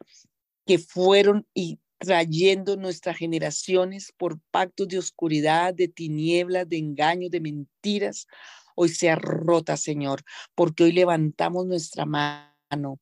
[0.66, 7.40] que fueron y trayendo nuestras generaciones por pactos de oscuridad, de tinieblas, de engaños, de
[7.40, 8.26] mentiras,
[8.74, 10.22] hoy sea rota, Señor,
[10.54, 13.00] porque hoy levantamos nuestra mano,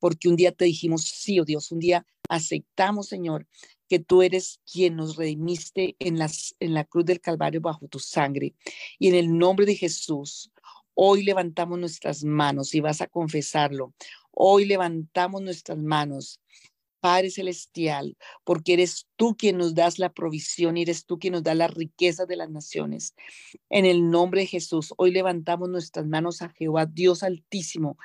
[0.00, 3.46] porque un día te dijimos, sí, oh Dios, un día aceptamos, Señor,
[3.88, 7.98] que tú eres quien nos redimiste en, las, en la cruz del Calvario bajo tu
[7.98, 8.54] sangre.
[8.98, 10.50] Y en el nombre de Jesús,
[10.94, 13.94] hoy levantamos nuestras manos y vas a confesarlo.
[14.30, 16.40] Hoy levantamos nuestras manos
[17.02, 21.42] Padre Celestial, porque eres tú quien nos das la provisión y eres tú quien nos
[21.42, 23.16] da la riqueza de las naciones.
[23.70, 27.98] En el nombre de Jesús, hoy levantamos nuestras manos a Jehová, Dios Altísimo,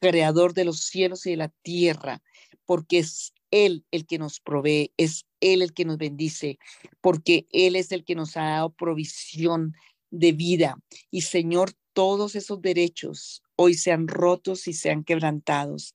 [0.00, 2.22] Creador de los cielos y de la tierra,
[2.64, 6.60] porque es Él el que nos provee, es Él el que nos bendice,
[7.00, 9.74] porque Él es el que nos ha dado provisión
[10.12, 10.78] de vida.
[11.10, 15.92] Y Señor, todos esos derechos hoy sean rotos y sean quebrantados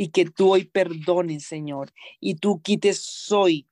[0.00, 3.68] y que tú hoy perdones, Señor, y tú quites hoy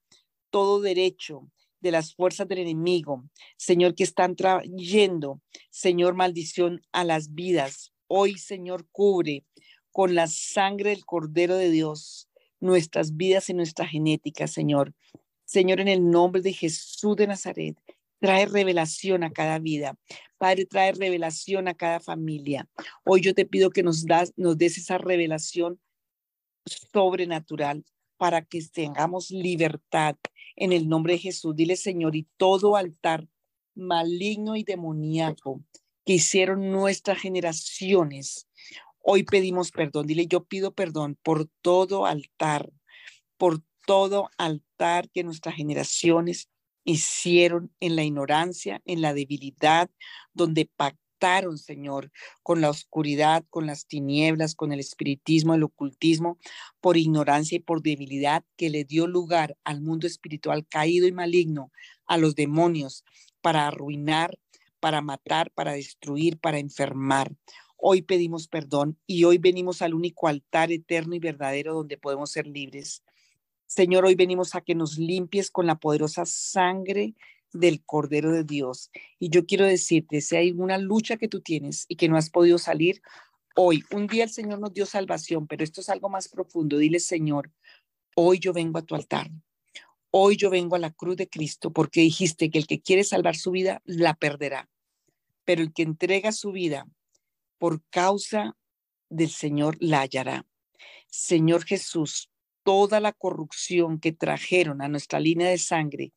[0.50, 3.24] todo derecho de las fuerzas del enemigo,
[3.56, 7.94] Señor, que están trayendo, Señor, maldición a las vidas.
[8.08, 9.46] Hoy, Señor, cubre
[9.90, 12.28] con la sangre del Cordero de Dios
[12.60, 14.92] nuestras vidas y nuestra genética, Señor.
[15.46, 17.78] Señor, en el nombre de Jesús de Nazaret,
[18.20, 19.96] trae revelación a cada vida.
[20.36, 22.68] Padre, trae revelación a cada familia.
[23.02, 25.80] Hoy yo te pido que nos, das, nos des esa revelación
[26.68, 27.84] sobrenatural
[28.16, 30.16] para que tengamos libertad
[30.56, 31.54] en el nombre de Jesús.
[31.54, 33.28] Dile, Señor, y todo altar
[33.74, 35.62] maligno y demoníaco
[36.04, 38.48] que hicieron nuestras generaciones,
[39.00, 40.06] hoy pedimos perdón.
[40.06, 42.70] Dile, yo pido perdón por todo altar,
[43.36, 46.50] por todo altar que nuestras generaciones
[46.84, 49.90] hicieron en la ignorancia, en la debilidad,
[50.32, 50.70] donde
[51.56, 52.10] Señor,
[52.42, 56.38] con la oscuridad, con las tinieblas, con el espiritismo, el ocultismo,
[56.80, 61.72] por ignorancia y por debilidad que le dio lugar al mundo espiritual caído y maligno,
[62.06, 63.04] a los demonios,
[63.40, 64.38] para arruinar,
[64.80, 67.34] para matar, para destruir, para enfermar.
[67.76, 72.46] Hoy pedimos perdón y hoy venimos al único altar eterno y verdadero donde podemos ser
[72.46, 73.02] libres.
[73.66, 77.14] Señor, hoy venimos a que nos limpies con la poderosa sangre
[77.52, 78.90] del Cordero de Dios.
[79.18, 82.30] Y yo quiero decirte, si hay una lucha que tú tienes y que no has
[82.30, 83.02] podido salir,
[83.56, 86.78] hoy, un día el Señor nos dio salvación, pero esto es algo más profundo.
[86.78, 87.52] Dile, Señor,
[88.14, 89.30] hoy yo vengo a tu altar.
[90.10, 93.36] Hoy yo vengo a la cruz de Cristo porque dijiste que el que quiere salvar
[93.36, 94.70] su vida la perderá,
[95.44, 96.86] pero el que entrega su vida
[97.58, 98.56] por causa
[99.10, 100.46] del Señor la hallará.
[101.08, 102.30] Señor Jesús,
[102.62, 106.12] toda la corrupción que trajeron a nuestra línea de sangre,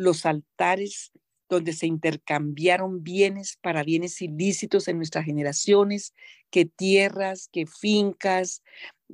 [0.00, 1.12] los altares
[1.48, 6.14] donde se intercambiaron bienes para bienes ilícitos en nuestras generaciones,
[6.50, 8.62] que tierras, que fincas,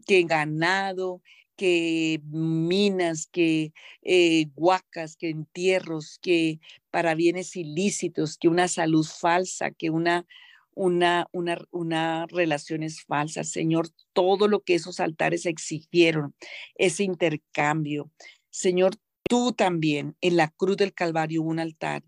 [0.06, 1.22] que ganado,
[1.56, 3.72] que minas, que
[4.02, 10.26] eh, huacas, que entierros, que para bienes ilícitos, que una salud falsa, que una,
[10.74, 13.48] una, una, una relaciones falsas.
[13.50, 16.34] Señor, todo lo que esos altares exigieron,
[16.76, 18.10] ese intercambio.
[18.50, 18.94] Señor,
[19.28, 22.04] Tú también en la cruz del Calvario un altar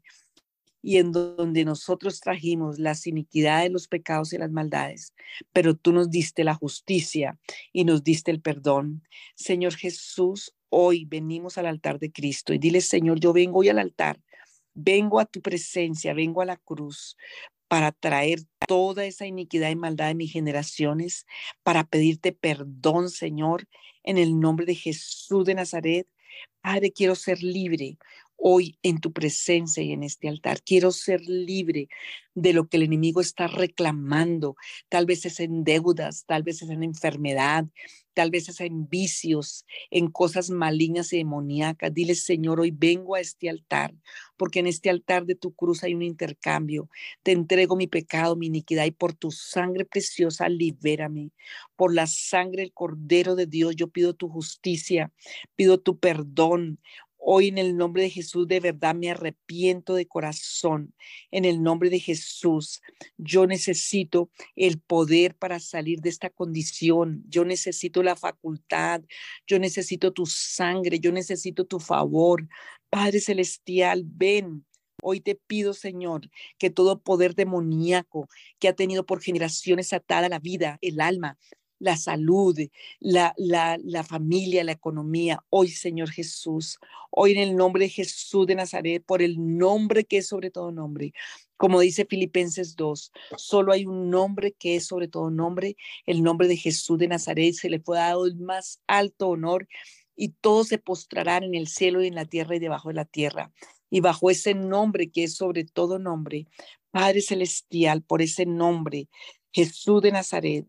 [0.81, 5.12] y en donde nosotros trajimos las iniquidades, los pecados y las maldades,
[5.52, 7.38] pero tú nos diste la justicia
[7.72, 9.02] y nos diste el perdón.
[9.35, 13.81] Señor Jesús, hoy venimos al altar de Cristo y dile, Señor, yo vengo hoy al
[13.81, 14.20] altar,
[14.74, 17.16] vengo a tu presencia, vengo a la cruz
[17.66, 21.26] para traer toda esa iniquidad y maldad de mis generaciones,
[21.62, 23.68] para pedirte perdón, Señor,
[24.04, 26.07] en el nombre de Jesús de Nazaret
[26.60, 27.98] Padre, quiero ser libre
[28.38, 30.62] hoy en tu presencia y en este altar.
[30.62, 31.88] Quiero ser libre
[32.35, 34.57] de lo que el enemigo está reclamando.
[34.88, 37.66] Tal vez es en deudas, tal vez es en enfermedad,
[38.14, 41.93] tal vez es en vicios, en cosas malignas y demoníacas.
[41.93, 43.95] Dile, Señor, hoy vengo a este altar,
[44.36, 46.89] porque en este altar de tu cruz hay un intercambio.
[47.22, 51.30] Te entrego mi pecado, mi iniquidad, y por tu sangre preciosa, libérame.
[51.76, 55.12] Por la sangre del Cordero de Dios, yo pido tu justicia,
[55.57, 56.80] pido tu perdón.
[57.20, 60.94] Hoy en el nombre de Jesús de verdad me arrepiento de corazón.
[61.30, 62.80] En el nombre de Jesús,
[63.16, 67.24] yo necesito el poder para salir de esta condición.
[67.28, 69.02] Yo necesito la facultad.
[69.46, 71.00] Yo necesito tu sangre.
[71.00, 72.48] Yo necesito tu favor.
[72.88, 74.64] Padre Celestial, ven.
[75.02, 80.40] Hoy te pido, Señor, que todo poder demoníaco que ha tenido por generaciones atada la
[80.40, 81.38] vida, el alma,
[81.79, 82.59] la salud,
[83.01, 85.45] la, la, la, familia, la economía.
[85.51, 86.79] Hoy, Señor Jesús,
[87.11, 90.72] hoy en el nombre de Jesús de Nazaret, por el nombre que es sobre todo
[90.72, 91.12] nombre,
[91.57, 95.76] Como dice Filipenses 2, solo hay un nombre que es sobre todo nombre,
[96.07, 97.55] el nombre de Jesús de Nazaret.
[97.55, 99.68] Se le fue dado el más alto honor
[100.16, 103.05] y todos se postrarán en el cielo y en la tierra y debajo de la
[103.05, 103.53] tierra.
[103.91, 106.47] Y bajo ese nombre que es sobre todo nombre,
[106.91, 109.09] Padre Celestial, por ese nombre,
[109.53, 110.66] Jesús de Nazaret,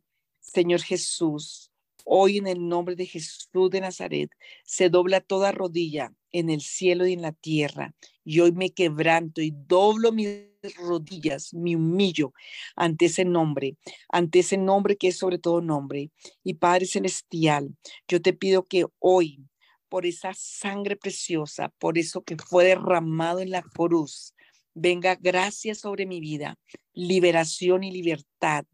[0.49, 1.71] Señor Jesús,
[2.05, 4.31] hoy en el nombre de Jesús de Nazaret,
[4.65, 7.93] se dobla toda rodilla en el cielo y en la tierra.
[8.23, 10.27] Y hoy me quebranto y doblo mis
[10.77, 12.33] rodillas, me humillo
[12.75, 13.77] ante ese nombre,
[14.09, 16.09] ante ese nombre que es sobre todo nombre.
[16.43, 17.75] Y Padre Celestial,
[18.07, 19.45] yo te pido que hoy,
[19.87, 24.33] por esa sangre preciosa, por eso que fue derramado en la cruz,
[24.73, 26.57] venga gracia sobre mi vida,
[26.93, 28.65] liberación y libertad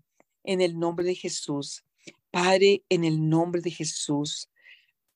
[0.45, 1.83] en el nombre de Jesús.
[2.31, 4.49] Padre, en el nombre de Jesús,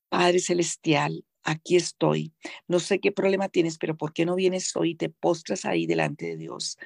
[0.10, 2.34] Padre Celestial, aquí estoy.
[2.68, 5.86] No sé qué problema tienes, pero ¿por qué no vienes hoy y te postras ahí
[5.86, 6.78] delante de Dios?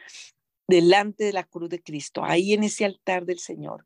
[0.67, 3.85] Delante de la cruz de Cristo, ahí en ese altar del Señor.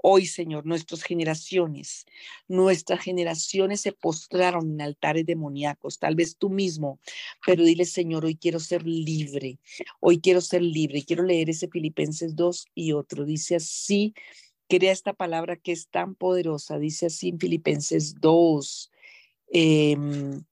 [0.00, 2.06] Hoy, Señor, nuestras generaciones,
[2.46, 7.00] nuestras generaciones se postraron en altares demoníacos, tal vez tú mismo,
[7.44, 9.58] pero dile, Señor, hoy quiero ser libre,
[10.00, 11.04] hoy quiero ser libre.
[11.04, 13.24] Quiero leer ese Filipenses 2 y otro.
[13.24, 14.14] Dice así,
[14.68, 18.90] crea esta palabra que es tan poderosa, dice así en Filipenses 2,
[19.50, 20.44] Em,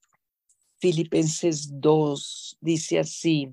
[0.78, 3.52] Filipenses 2 dice así,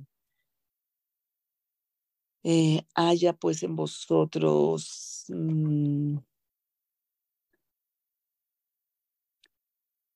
[2.44, 6.17] eh, haya pues en vosotros mm,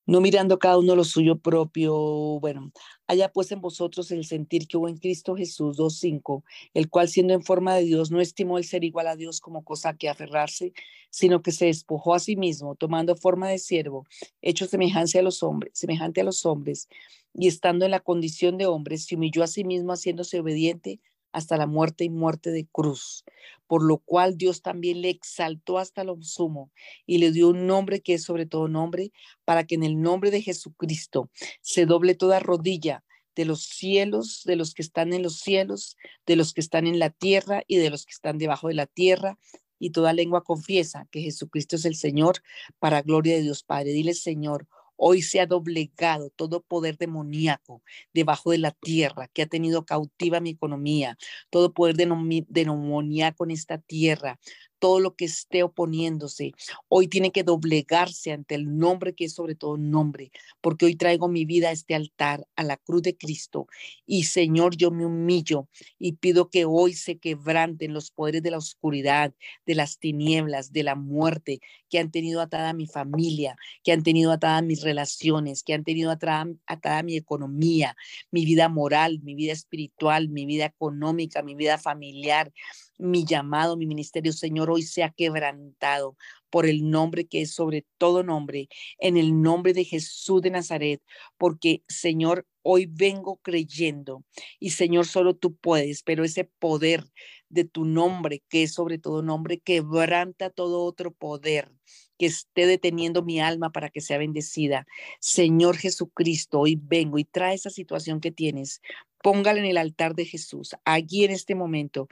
[0.08, 1.93] no mirando cada uno lo suyo propio.
[2.39, 2.72] Bueno,
[3.08, 6.43] haya pues en vosotros el sentir que hubo en Cristo Jesús 2.5,
[6.74, 9.64] el cual siendo en forma de Dios no estimó el ser igual a Dios como
[9.66, 10.72] cosa que aferrarse,
[11.10, 14.05] sino que se despojó a sí mismo, tomando forma de siervo,
[14.41, 16.88] hecho semejante a los hombres, semejante a los hombres,
[17.34, 21.01] y estando en la condición de hombre, se humilló a sí mismo haciéndose obediente
[21.32, 23.24] hasta la muerte y muerte de cruz,
[23.68, 26.72] por lo cual Dios también le exaltó hasta lo sumo
[27.06, 29.12] y le dio un nombre que es sobre todo nombre,
[29.46, 31.30] para que en el nombre de Jesucristo
[31.62, 33.04] se doble toda rodilla
[33.36, 36.98] de los cielos, de los que están en los cielos, de los que están en
[36.98, 39.38] la tierra y de los que están debajo de la tierra,
[39.80, 42.42] y toda lengua confiesa que Jesucristo es el Señor
[42.80, 43.92] para gloria de Dios Padre.
[43.92, 44.68] Dile, Señor,
[44.98, 47.84] Hoy se ha doblegado todo poder demoníaco
[48.14, 51.18] debajo de la tierra que ha tenido cautiva mi economía,
[51.50, 54.39] todo poder demoníaco en esta tierra,
[54.80, 56.54] todo lo que esté oponiéndose,
[56.88, 61.28] hoy tiene que doblegarse ante el nombre que es sobre todo nombre, porque hoy traigo
[61.28, 63.68] mi vida a este altar, a la cruz de Cristo.
[64.06, 65.68] Y Señor, yo me humillo
[66.00, 69.34] y pido que hoy se quebranten los poderes de la oscuridad,
[69.66, 71.60] de las tinieblas, de la muerte,
[71.90, 76.12] que han tenido atada mi familia, que han tenido atada mis relaciones, que han tenido
[76.12, 77.96] atada mi economía,
[78.32, 82.52] mi vida moral, mi vida espiritual, mi vida económica, mi vida familiar
[82.98, 86.16] mi llamado, mi ministerio, Señor, hoy sea quebrantado
[86.50, 88.70] por el nombre que es sobre todo nombre,
[89.00, 91.02] en el nombre de Jesús de Nazaret,
[91.38, 94.24] porque, Señor, hoy vengo creyendo
[94.60, 97.06] y, Señor, solo tú puedes, pero ese poder
[97.50, 101.72] de tu nombre, que es sobre todo nombre, quebranta todo otro poder
[102.18, 104.88] que esté deteniendo mi alma para que sea bendecida.
[105.20, 108.82] Señor Jesucristo, hoy vengo y trae esa situación que tienes.
[109.22, 112.08] Póngala en el altar de Jesús, allí en este momento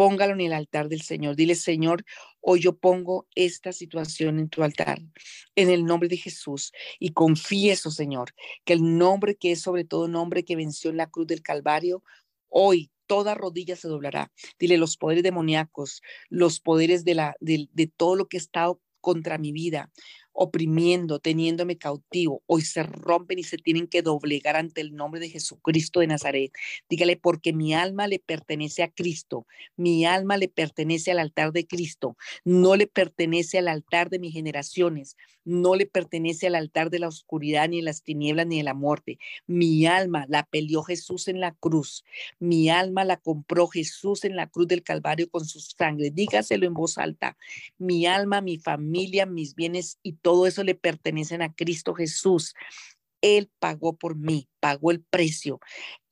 [0.00, 1.36] póngalo en el altar del Señor.
[1.36, 2.06] Dile, Señor,
[2.40, 4.98] hoy yo pongo esta situación en tu altar,
[5.56, 8.30] en el nombre de Jesús, y confieso, Señor,
[8.64, 12.02] que el nombre que es sobre todo nombre que venció en la cruz del Calvario,
[12.48, 14.32] hoy toda rodilla se doblará.
[14.58, 18.80] Dile los poderes demoníacos, los poderes de, la, de, de todo lo que ha estado
[19.02, 19.92] contra mi vida,
[20.42, 25.28] oprimiendo, teniéndome cautivo, hoy se rompen y se tienen que doblegar ante el nombre de
[25.28, 26.50] Jesucristo de Nazaret.
[26.88, 31.66] Dígale, porque mi alma le pertenece a Cristo, mi alma le pertenece al altar de
[31.66, 37.00] Cristo, no le pertenece al altar de mis generaciones, no le pertenece al altar de
[37.00, 39.18] la oscuridad, ni de las tinieblas, ni de la muerte.
[39.46, 42.02] Mi alma la peleó Jesús en la cruz,
[42.38, 46.10] mi alma la compró Jesús en la cruz del Calvario con su sangre.
[46.10, 47.36] Dígaselo en voz alta,
[47.76, 52.54] mi alma, mi familia, mis bienes y todo eso le pertenecen a Cristo Jesús.
[53.20, 55.60] Él pagó por mí, pagó el precio.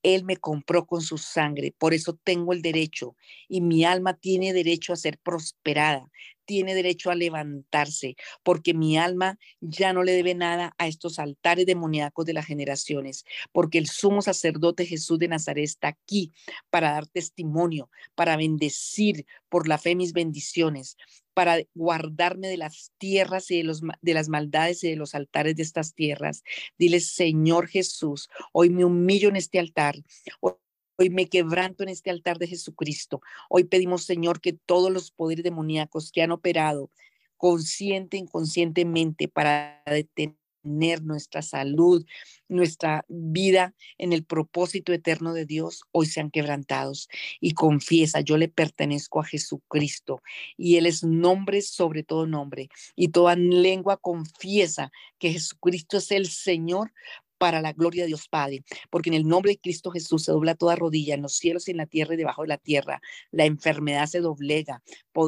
[0.03, 3.16] Él me compró con su sangre, por eso tengo el derecho
[3.49, 6.09] y mi alma tiene derecho a ser prosperada,
[6.45, 11.66] tiene derecho a levantarse, porque mi alma ya no le debe nada a estos altares
[11.66, 16.33] demoníacos de las generaciones, porque el sumo sacerdote Jesús de Nazaret está aquí
[16.71, 20.97] para dar testimonio, para bendecir por la fe mis bendiciones,
[21.39, 25.55] para guardarme de las tierras y de, los, de las maldades y de los altares
[25.55, 26.43] de estas tierras.
[26.76, 29.95] Dile, Señor Jesús, hoy me humillo en este altar.
[30.41, 33.20] Hoy me quebranto en este altar de Jesucristo.
[33.49, 36.91] Hoy pedimos, Señor, que todos los poderes demoníacos que han operado
[37.36, 42.05] consciente, inconscientemente para detener nuestra salud,
[42.49, 47.09] nuestra vida en el propósito eterno de Dios, hoy sean quebrantados.
[47.41, 50.23] Y confiesa, yo le pertenezco a Jesucristo
[50.57, 52.69] y Él es nombre sobre todo nombre.
[52.97, 56.93] Y toda lengua confiesa que Jesucristo es el Señor
[57.39, 60.55] para la gloria de Dios Padre, porque en el nombre de Cristo Jesús se dobla
[60.55, 63.01] toda rodilla en los cielos y en la tierra y debajo de la tierra.
[63.30, 64.82] La enfermedad se doblega,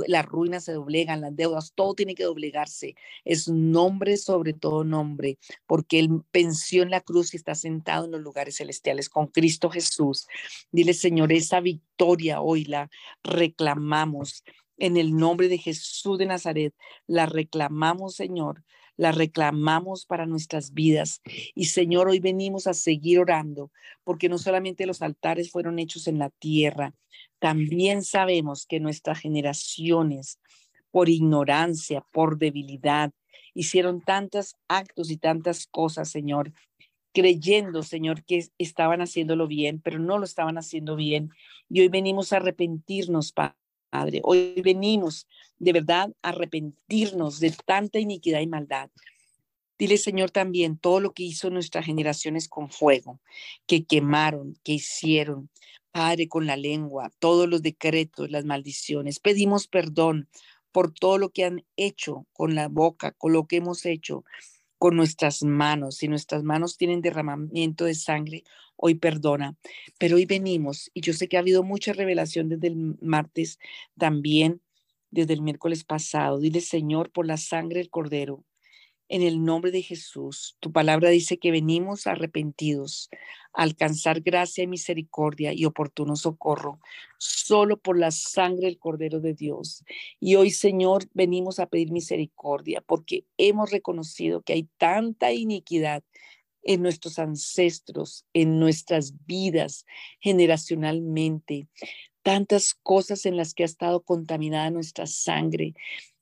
[0.07, 2.95] las ruinas se doblegan, las deudas, todo tiene que doblegarse.
[3.25, 8.11] Es nombre sobre todo nombre, porque Él venció en la cruz y está sentado en
[8.11, 10.27] los lugares celestiales con Cristo Jesús.
[10.71, 12.91] Dile, Señor, esa victoria hoy la
[13.23, 14.45] reclamamos.
[14.77, 16.75] En el nombre de Jesús de Nazaret,
[17.07, 18.65] la reclamamos, Señor
[19.01, 21.23] la reclamamos para nuestras vidas.
[21.55, 23.73] Y Señor, hoy venimos a seguir orando,
[24.05, 26.93] porque no solamente los altares fueron hechos en la tierra,
[27.39, 30.39] también sabemos que nuestras generaciones,
[30.91, 33.11] por ignorancia, por debilidad,
[33.55, 36.53] hicieron tantos actos y tantas cosas, Señor,
[37.15, 41.31] creyendo, Señor, que estaban haciéndolo bien, pero no lo estaban haciendo bien.
[41.71, 43.60] Y hoy venimos a arrepentirnos, Padre
[43.91, 44.21] Padre.
[44.25, 45.27] Hoy venimos
[45.59, 48.91] de verdad a arrepentirnos de tanta iniquidad y maldad.
[49.79, 53.21] Dile, Señor, también todo lo que hizo nuestras generaciones con fuego,
[53.67, 55.49] que quemaron, que hicieron,
[55.91, 59.19] Padre, con la lengua, todos los decretos, las maldiciones.
[59.19, 60.29] Pedimos perdón
[60.71, 64.25] por todo lo que han hecho con la boca, con lo que hemos hecho
[64.79, 65.97] con nuestras manos.
[65.97, 68.45] Si nuestras manos tienen derramamiento de sangre,
[68.81, 69.57] hoy perdona.
[69.99, 73.59] Pero hoy venimos, y yo sé que ha habido mucha revelación desde el martes,
[73.99, 74.61] también
[75.11, 76.41] desde el miércoles pasado.
[76.41, 78.45] Dile, Señor, por la sangre del Cordero,
[79.09, 80.57] en el nombre de Jesús.
[80.61, 83.11] Tu palabra dice que venimos arrepentidos,
[83.53, 86.79] a alcanzar gracia y misericordia y oportuno socorro,
[87.19, 89.85] solo por la sangre del Cordero de Dios.
[90.21, 96.03] Y hoy, Señor, venimos a pedir misericordia porque hemos reconocido que hay tanta iniquidad
[96.63, 99.87] en nuestros ancestros, en nuestras vidas,
[100.21, 101.69] generacionalmente,
[102.23, 105.75] tantas cosas en las que ha estado contaminada nuestra sangre.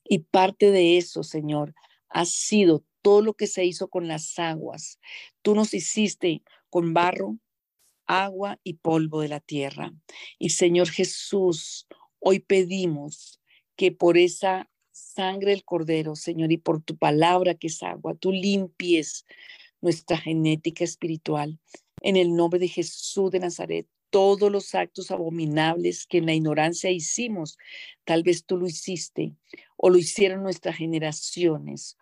[0.04, 1.74] Y parte de eso, Señor,
[2.08, 4.98] ha sido todo lo que se hizo con las aguas.
[5.42, 7.38] Tú nos hiciste con barro,
[8.06, 9.92] agua y polvo de la tierra.
[10.38, 11.86] Y Señor Jesús,
[12.18, 13.40] hoy pedimos
[13.76, 18.32] que por esa sangre del cordero, Señor, y por tu palabra que es agua, tú
[18.32, 19.24] limpies
[19.80, 21.58] nuestra genética espiritual.
[22.00, 26.90] En el nombre de Jesús de Nazaret, todos los actos abominables que en la ignorancia
[26.90, 27.58] hicimos,
[28.04, 29.34] tal vez tú lo hiciste
[29.76, 31.96] o lo hicieron nuestras generaciones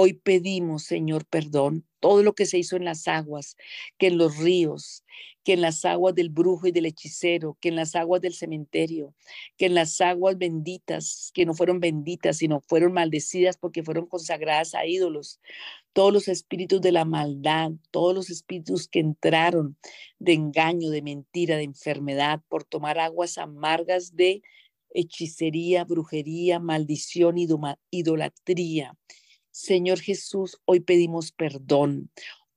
[0.00, 3.56] Hoy pedimos, Señor, perdón, todo lo que se hizo en las aguas,
[3.98, 5.02] que en los ríos,
[5.42, 9.12] que en las aguas del brujo y del hechicero, que en las aguas del cementerio,
[9.56, 14.76] que en las aguas benditas, que no fueron benditas, sino fueron maldecidas porque fueron consagradas
[14.76, 15.40] a ídolos.
[15.92, 19.76] Todos los espíritus de la maldad, todos los espíritus que entraron
[20.20, 24.42] de engaño, de mentira, de enfermedad, por tomar aguas amargas de
[24.90, 27.34] hechicería, brujería, maldición,
[27.90, 28.96] idolatría
[29.50, 32.10] Señor Jesús, hoy pedimos perdón.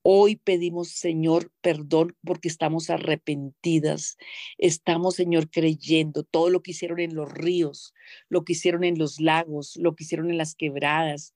[0.04, 4.18] Hoy pedimos, Señor, perdón porque estamos arrepentidas.
[4.58, 7.94] Estamos, Señor, creyendo todo lo que hicieron en los ríos,
[8.28, 11.34] lo que hicieron en los lagos, lo que hicieron en las quebradas,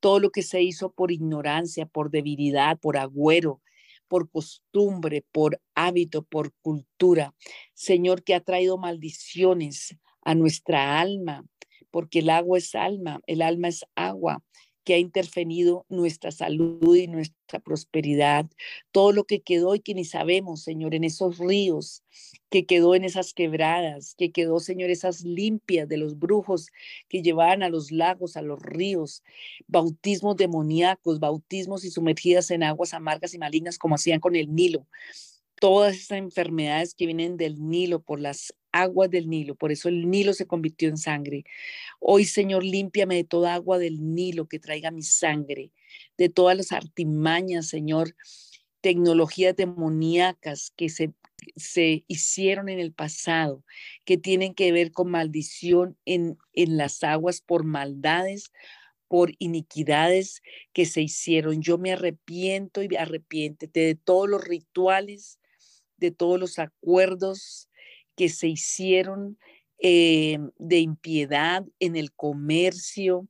[0.00, 3.62] todo lo que se hizo por ignorancia, por debilidad, por agüero,
[4.08, 7.34] por costumbre, por hábito, por cultura.
[7.74, 11.46] Señor, que ha traído maldiciones a nuestra alma,
[11.92, 14.42] porque el agua es alma, el alma es agua
[14.88, 18.46] que ha intervenido nuestra salud y nuestra prosperidad,
[18.90, 22.02] todo lo que quedó y que ni sabemos, Señor, en esos ríos,
[22.48, 26.70] que quedó en esas quebradas, que quedó, Señor, esas limpias de los brujos
[27.10, 29.22] que llevaban a los lagos, a los ríos,
[29.66, 34.86] bautismos demoníacos, bautismos y sumergidas en aguas amargas y malignas como hacían con el Nilo.
[35.60, 40.10] Todas esas enfermedades que vienen del Nilo, por las aguas del Nilo, por eso el
[40.10, 41.44] Nilo se convirtió en sangre.
[42.00, 45.72] Hoy, Señor, límpiame de toda agua del Nilo que traiga mi sangre,
[46.16, 48.14] de todas las artimañas, Señor,
[48.80, 51.12] tecnologías demoníacas que se,
[51.56, 53.64] se hicieron en el pasado,
[54.04, 58.52] que tienen que ver con maldición en, en las aguas por maldades,
[59.08, 60.42] por iniquidades
[60.72, 61.62] que se hicieron.
[61.62, 65.38] Yo me arrepiento y arrepiéntete de todos los rituales
[65.98, 67.67] de todos los acuerdos
[68.18, 69.38] que se hicieron
[69.78, 73.28] eh, de impiedad en el comercio,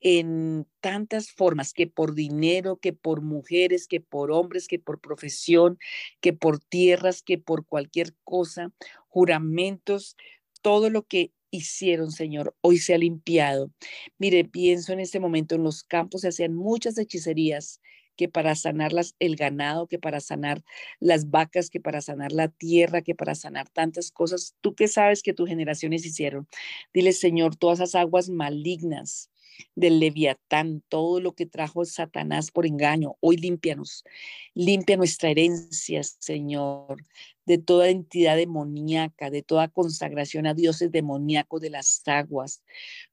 [0.00, 5.78] en tantas formas, que por dinero, que por mujeres, que por hombres, que por profesión,
[6.22, 8.72] que por tierras, que por cualquier cosa,
[9.08, 10.16] juramentos,
[10.62, 13.70] todo lo que hicieron, Señor, hoy se ha limpiado.
[14.16, 17.82] Mire, pienso en este momento, en los campos se hacían muchas hechicerías
[18.20, 20.62] que para sanar las, el ganado, que para sanar
[20.98, 24.54] las vacas, que para sanar la tierra, que para sanar tantas cosas.
[24.60, 26.46] Tú que sabes que tus generaciones hicieron.
[26.92, 29.30] Dile, Señor, todas esas aguas malignas
[29.74, 34.04] del leviatán, todo lo que trajo Satanás por engaño, hoy límpianos.
[34.52, 37.02] Limpia nuestra herencia, Señor,
[37.46, 42.62] de toda entidad demoníaca, de toda consagración a dioses demoníacos de las aguas,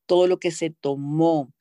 [0.05, 1.53] todo lo que se tomó,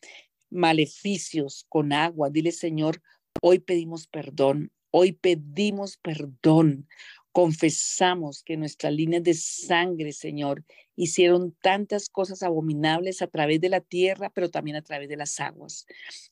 [0.50, 2.28] maleficios con agua.
[2.28, 3.00] Dile, Señor,
[3.42, 6.88] Hoy pedimos perdón, hoy pedimos perdón.
[7.32, 10.64] Confesamos que nuestras líneas de sangre, Señor,
[10.94, 15.38] hicieron tantas cosas abominables a través de la tierra, pero también a través de las
[15.38, 15.84] aguas,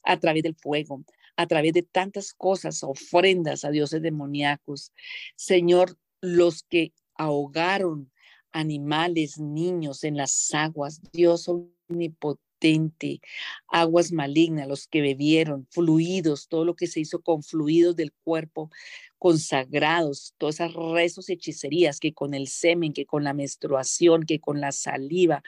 [0.03, 1.05] a través del fuego,
[1.37, 4.93] a través de tantas cosas, ofrendas a dioses demoníacos.
[5.37, 8.11] Señor, los que ahogaron
[8.53, 12.44] animales, niños en las aguas, Dios omnipotente
[13.69, 18.71] aguas malignas, los que bebieron, fluidos, todo lo que se hizo con fluidos del cuerpo
[19.19, 24.41] consagrados, todas esas rezos y hechicerías que con el semen, que con la menstruación, que
[24.41, 25.43] con la saliva,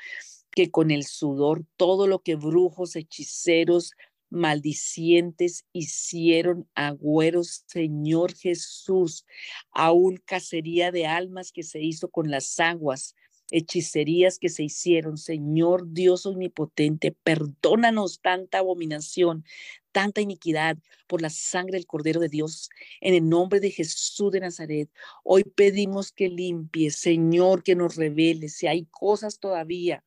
[0.50, 3.92] que con el sudor, todo lo que brujos, hechiceros,
[4.30, 9.24] maldicientes hicieron agüeros, Señor Jesús,
[9.70, 13.14] aún cacería de almas que se hizo con las aguas,
[13.51, 15.16] hechicerías que se hicieron.
[15.16, 19.44] Señor Dios omnipotente, perdónanos tanta abominación,
[19.92, 20.76] tanta iniquidad
[21.07, 22.70] por la sangre del Cordero de Dios.
[23.01, 24.90] En el nombre de Jesús de Nazaret,
[25.24, 30.03] hoy pedimos que limpie, Señor, que nos revele si hay cosas todavía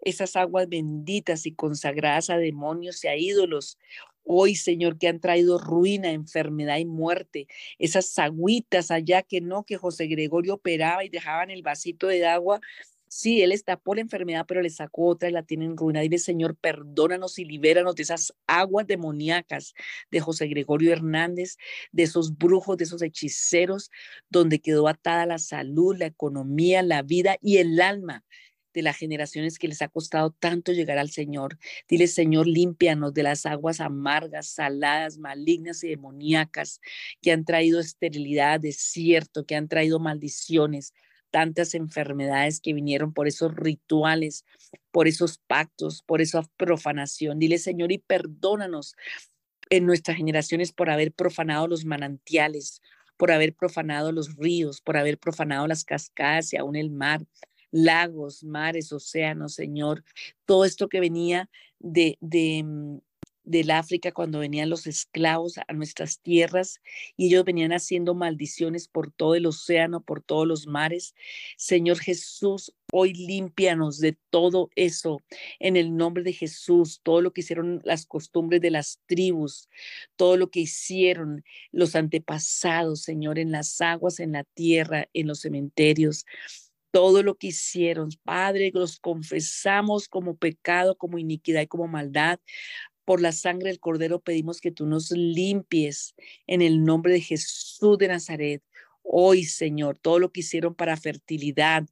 [0.00, 3.78] esas aguas benditas y consagradas a demonios y a ídolos,
[4.28, 7.48] hoy, Señor, que han traído ruina, enfermedad y muerte.
[7.78, 12.60] Esas agüitas allá que no, que José Gregorio operaba y dejaban el vasito de agua.
[13.10, 16.00] Sí, él por la enfermedad, pero le sacó otra y la tiene en ruina.
[16.00, 19.72] Dile, Señor, perdónanos y libéranos de esas aguas demoníacas
[20.10, 21.56] de José Gregorio Hernández,
[21.90, 23.90] de esos brujos, de esos hechiceros,
[24.28, 28.24] donde quedó atada la salud, la economía, la vida y el alma
[28.78, 31.58] de las generaciones que les ha costado tanto llegar al Señor.
[31.88, 36.80] Dile, Señor, límpianos de las aguas amargas, saladas, malignas y demoníacas
[37.20, 40.94] que han traído esterilidad, desierto, que han traído maldiciones,
[41.30, 44.44] tantas enfermedades que vinieron por esos rituales,
[44.92, 47.40] por esos pactos, por esa profanación.
[47.40, 48.94] Dile, Señor, y perdónanos
[49.70, 52.80] en nuestras generaciones por haber profanado los manantiales,
[53.16, 57.26] por haber profanado los ríos, por haber profanado las cascadas y aún el mar,
[57.70, 60.04] lagos, mares, océanos, Señor,
[60.44, 62.98] todo esto que venía de, de, mm,
[63.48, 66.80] del África cuando venían los esclavos a nuestras tierras
[67.16, 71.14] y ellos venían haciendo maldiciones por todo el océano, por todos los mares.
[71.56, 75.22] Señor Jesús, hoy límpianos de todo eso
[75.60, 79.70] en el nombre de Jesús, todo lo que hicieron las costumbres de las tribus,
[80.16, 81.42] todo lo que hicieron
[81.72, 86.26] los antepasados, Señor, en las aguas, en la tierra, en los cementerios
[86.90, 88.10] todo lo que hicieron.
[88.24, 92.40] Padre, los confesamos como pecado, como iniquidad y como maldad.
[93.04, 96.14] Por la sangre del Cordero pedimos que tú nos limpies
[96.46, 98.62] en el nombre de Jesús de Nazaret.
[99.02, 101.86] Hoy, Señor, todo lo que hicieron para fertilidad,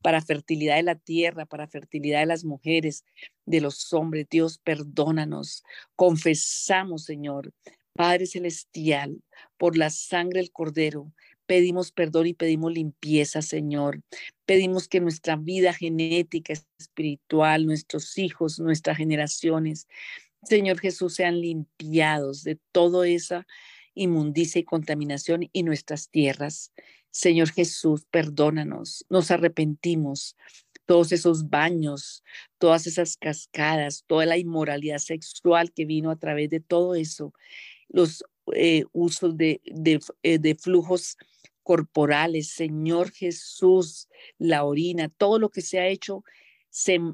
[0.00, 3.04] para fertilidad de la tierra, para fertilidad de las mujeres,
[3.44, 5.64] de los hombres, Dios, perdónanos.
[5.96, 7.52] Confesamos, Señor,
[7.92, 9.22] Padre Celestial,
[9.58, 11.12] por la sangre del Cordero,
[11.52, 14.00] pedimos perdón y pedimos limpieza, Señor.
[14.46, 19.86] Pedimos que nuestra vida genética, espiritual, nuestros hijos, nuestras generaciones,
[20.44, 23.46] Señor Jesús, sean limpiados de toda esa
[23.92, 26.72] inmundicia y contaminación y nuestras tierras.
[27.10, 30.38] Señor Jesús, perdónanos, nos arrepentimos.
[30.86, 32.24] Todos esos baños,
[32.56, 37.34] todas esas cascadas, toda la inmoralidad sexual que vino a través de todo eso,
[37.90, 38.24] los
[38.54, 41.18] eh, usos de, de, eh, de flujos
[41.62, 44.08] corporales, Señor Jesús,
[44.38, 46.24] la orina, todo lo que se ha hecho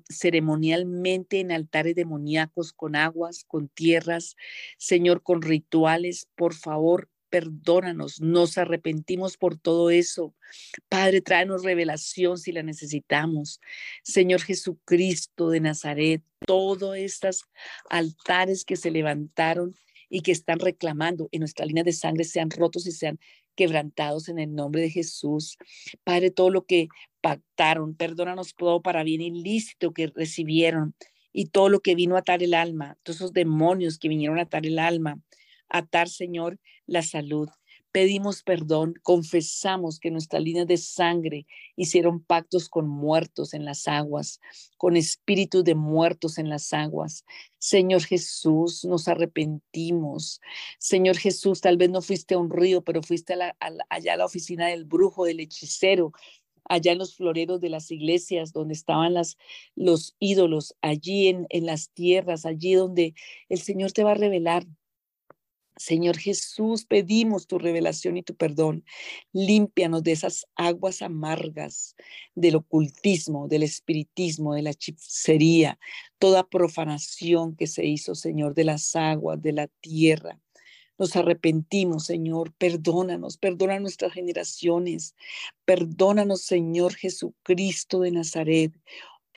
[0.08, 4.36] ceremonialmente en altares demoníacos, con aguas, con tierras,
[4.78, 10.34] Señor, con rituales, por favor, perdónanos, nos arrepentimos por todo eso.
[10.88, 13.60] Padre, tráenos revelación si la necesitamos.
[14.02, 17.44] Señor Jesucristo de Nazaret, todos estos
[17.90, 19.74] altares que se levantaron
[20.08, 23.18] y que están reclamando en nuestra línea de sangre sean rotos y sean
[23.58, 25.58] quebrantados en el nombre de Jesús.
[26.04, 26.86] Padre, todo lo que
[27.20, 30.94] pactaron, perdónanos todo para bien ilícito que recibieron
[31.32, 34.42] y todo lo que vino a atar el alma, todos esos demonios que vinieron a
[34.42, 35.20] atar el alma,
[35.68, 37.48] atar, Señor, la salud.
[37.98, 44.40] Pedimos perdón, confesamos que nuestras líneas de sangre hicieron pactos con muertos en las aguas,
[44.76, 47.24] con espíritus de muertos en las aguas.
[47.58, 50.40] Señor Jesús, nos arrepentimos.
[50.78, 54.68] Señor Jesús, tal vez no fuiste a un río, pero fuiste allá a la oficina
[54.68, 56.12] del brujo, del hechicero,
[56.66, 59.14] allá en los floreros de las iglesias donde estaban
[59.74, 63.14] los ídolos, allí en las tierras, allí donde
[63.48, 64.68] el Señor te va a revelar
[65.78, 68.84] Señor Jesús, pedimos tu revelación y tu perdón.
[69.32, 71.94] Límpianos de esas aguas amargas
[72.34, 75.78] del ocultismo, del espiritismo, de la hechicería,
[76.18, 80.40] toda profanación que se hizo, Señor, de las aguas, de la tierra.
[80.98, 82.52] Nos arrepentimos, Señor.
[82.54, 85.14] Perdónanos, perdona nuestras generaciones.
[85.64, 88.72] Perdónanos, Señor Jesucristo de Nazaret.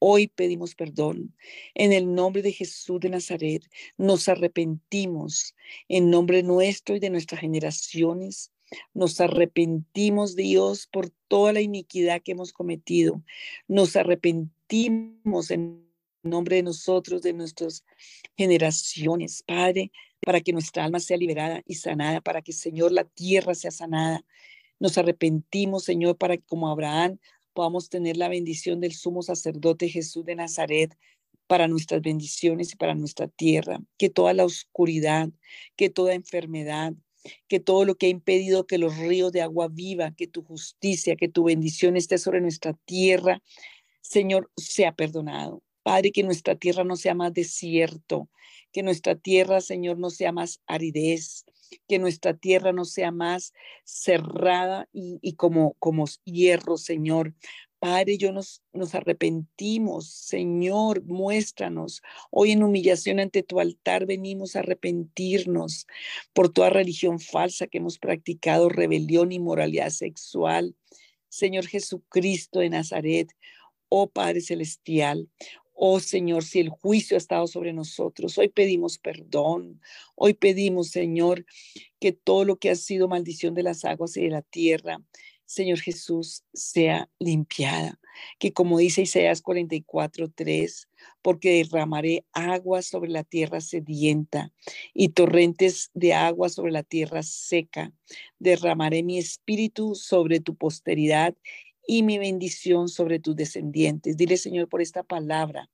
[0.03, 1.35] Hoy pedimos perdón.
[1.75, 3.61] En el nombre de Jesús de Nazaret,
[3.97, 5.53] nos arrepentimos
[5.87, 8.51] en nombre nuestro y de nuestras generaciones.
[8.95, 13.21] Nos arrepentimos, Dios, por toda la iniquidad que hemos cometido.
[13.67, 15.85] Nos arrepentimos en
[16.23, 17.85] nombre de nosotros, de nuestras
[18.35, 19.91] generaciones, Padre,
[20.25, 24.25] para que nuestra alma sea liberada y sanada, para que, Señor, la tierra sea sanada.
[24.79, 27.19] Nos arrepentimos, Señor, para que como Abraham
[27.53, 30.97] podamos tener la bendición del sumo sacerdote Jesús de Nazaret
[31.47, 35.29] para nuestras bendiciones y para nuestra tierra, que toda la oscuridad,
[35.75, 36.93] que toda enfermedad,
[37.47, 41.15] que todo lo que ha impedido que los ríos de agua viva, que tu justicia,
[41.15, 43.41] que tu bendición esté sobre nuestra tierra,
[44.01, 45.61] Señor, sea perdonado.
[45.83, 48.29] Padre, que nuestra tierra no sea más desierto,
[48.71, 51.45] que nuestra tierra, Señor, no sea más aridez,
[51.87, 53.53] que nuestra tierra no sea más
[53.83, 57.33] cerrada y, como, como hierro, Señor.
[57.79, 62.03] Padre, yo nos, nos arrepentimos, Señor, muéstranos.
[62.29, 65.87] Hoy en humillación ante tu altar venimos a arrepentirnos
[66.31, 70.75] por toda religión falsa que hemos practicado, rebelión y moralidad sexual.
[71.27, 73.31] Señor Jesucristo de Nazaret,
[73.89, 75.29] oh Padre Celestial,
[75.83, 79.81] Oh Señor, si el juicio ha estado sobre nosotros, hoy pedimos perdón.
[80.13, 81.43] Hoy pedimos, Señor,
[81.99, 85.01] que todo lo que ha sido maldición de las aguas y de la tierra,
[85.43, 87.99] Señor Jesús, sea limpiada.
[88.37, 90.87] Que como dice Isaías 44, 3,
[91.23, 94.53] porque derramaré agua sobre la tierra sedienta
[94.93, 97.91] y torrentes de agua sobre la tierra seca.
[98.37, 101.35] Derramaré mi espíritu sobre tu posteridad
[101.85, 104.17] y mi bendición sobre tus descendientes.
[104.17, 105.69] Dile, Señor, por esta palabra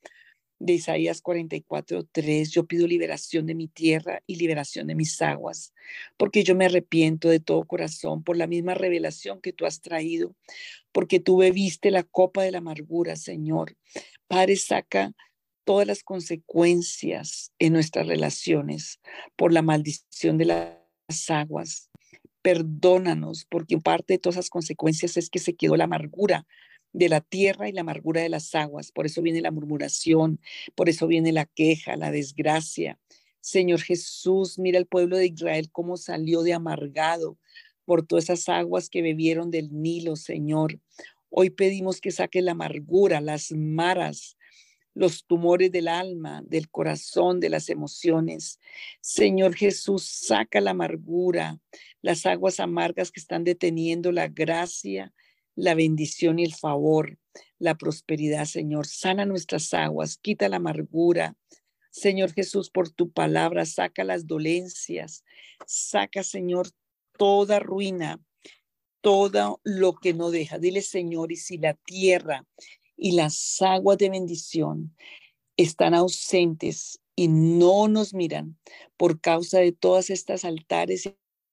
[0.59, 5.73] de Isaías 44, 3, yo pido liberación de mi tierra y liberación de mis aguas,
[6.17, 10.35] porque yo me arrepiento de todo corazón por la misma revelación que tú has traído,
[10.91, 13.75] porque tú bebiste la copa de la amargura, Señor.
[14.27, 15.13] Padre, saca
[15.63, 18.99] todas las consecuencias en nuestras relaciones
[19.35, 21.89] por la maldición de las aguas
[22.47, 26.47] perdónanos, porque parte de todas esas consecuencias es que se quedó la amargura
[26.93, 28.93] de la tierra y la amargura de las aguas.
[28.93, 30.39] Por eso viene la murmuración,
[30.73, 32.97] por eso viene la queja, la desgracia.
[33.41, 37.37] Señor Jesús, mira el pueblo de Israel cómo salió de amargado
[37.83, 40.79] por todas esas aguas que bebieron del Nilo, Señor.
[41.29, 44.36] Hoy pedimos que saque la amargura, las maras,
[44.97, 48.59] los tumores del alma, del corazón, de las emociones.
[48.99, 51.59] Señor Jesús, saca la amargura,
[52.01, 55.13] las aguas amargas que están deteniendo la gracia,
[55.55, 57.19] la bendición y el favor,
[57.59, 58.87] la prosperidad, Señor.
[58.87, 61.35] Sana nuestras aguas, quita la amargura.
[61.91, 65.23] Señor Jesús, por tu palabra, saca las dolencias,
[65.67, 66.69] saca, Señor,
[67.19, 68.19] toda ruina,
[69.01, 70.57] todo lo que no deja.
[70.57, 72.47] Dile, Señor, y si la tierra
[72.97, 74.93] y las aguas de bendición
[75.55, 78.57] están ausentes y no nos miran
[78.97, 81.05] por causa de todas estas altares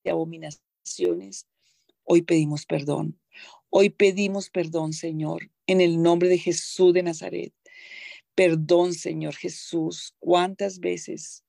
[0.04, 1.46] y abominaciones,
[2.02, 3.18] hoy pedimos perdón.
[3.70, 7.52] Hoy pedimos perdón, Señor, en el nombre de Jesús de Nazaret.
[8.34, 11.44] Perdón, Señor Jesús, cuántas veces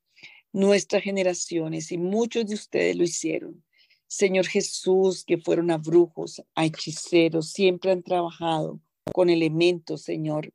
[0.52, 3.64] nuestras generaciones y muchos de ustedes lo hicieron.
[4.08, 8.80] Señor Jesús, que fueron a brujos, a hechiceros, siempre han trabajado
[9.14, 10.52] con elementos, Señor,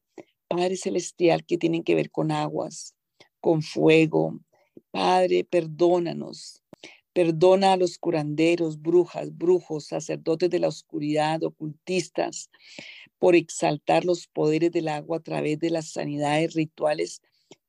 [0.49, 2.95] Padre Celestial, que tienen que ver con aguas,
[3.41, 4.41] con fuego.
[4.91, 6.63] Padre, perdónanos.
[7.13, 12.51] Perdona a los curanderos, brujas, brujos, sacerdotes de la oscuridad, ocultistas,
[13.19, 17.21] por exaltar los poderes del agua a través de las sanidades rituales,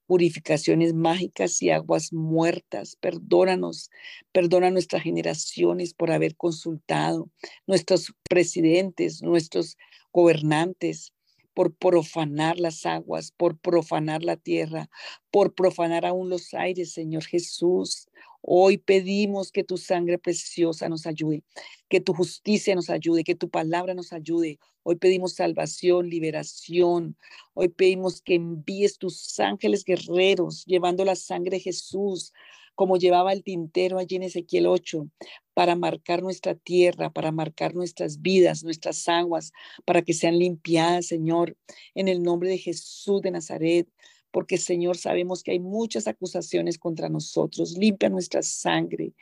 [0.05, 2.97] purificaciones mágicas y aguas muertas.
[2.99, 3.89] Perdónanos,
[4.31, 7.29] perdona a nuestras generaciones por haber consultado,
[7.65, 9.77] nuestros presidentes, nuestros
[10.11, 11.13] gobernantes,
[11.53, 14.89] por profanar las aguas, por profanar la tierra,
[15.31, 18.07] por profanar aún los aires, Señor Jesús.
[18.41, 21.43] Hoy pedimos que tu sangre preciosa nos ayude,
[21.89, 24.59] que tu justicia nos ayude, que tu palabra nos ayude.
[24.83, 27.17] Hoy pedimos salvación, liberación.
[27.53, 32.33] Hoy pedimos que envíes tus ángeles guerreros llevando la sangre de Jesús
[32.81, 35.07] como llevaba el tintero allí en Ezequiel 8,
[35.53, 39.51] para marcar nuestra tierra, para marcar nuestras vidas, nuestras aguas,
[39.85, 41.55] para que sean limpiadas, Señor,
[41.93, 43.87] en el nombre de Jesús de Nazaret
[44.31, 47.77] porque Señor sabemos que hay muchas acusaciones contra nosotros.
[47.77, 49.13] Limpia nuestra sangre.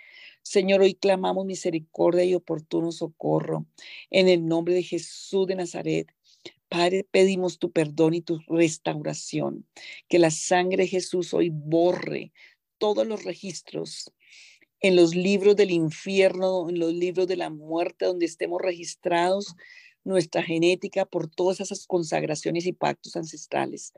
[0.42, 3.66] Señor, hoy clamamos misericordia y oportuno socorro
[4.10, 6.08] en el nombre de Jesús de Nazaret.
[6.70, 9.68] Padre, pedimos tu perdón y tu restauración.
[10.08, 12.32] Que la sangre de Jesús hoy borre
[12.80, 14.12] todos los registros
[14.80, 19.56] en los libros del infierno, en los libros de la muerte, donde estemos registrados
[20.04, 23.94] nuestra genética por todas esas consagraciones y pactos ancestrales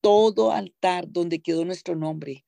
[0.00, 2.44] todo altar donde quedó nuestro nombre,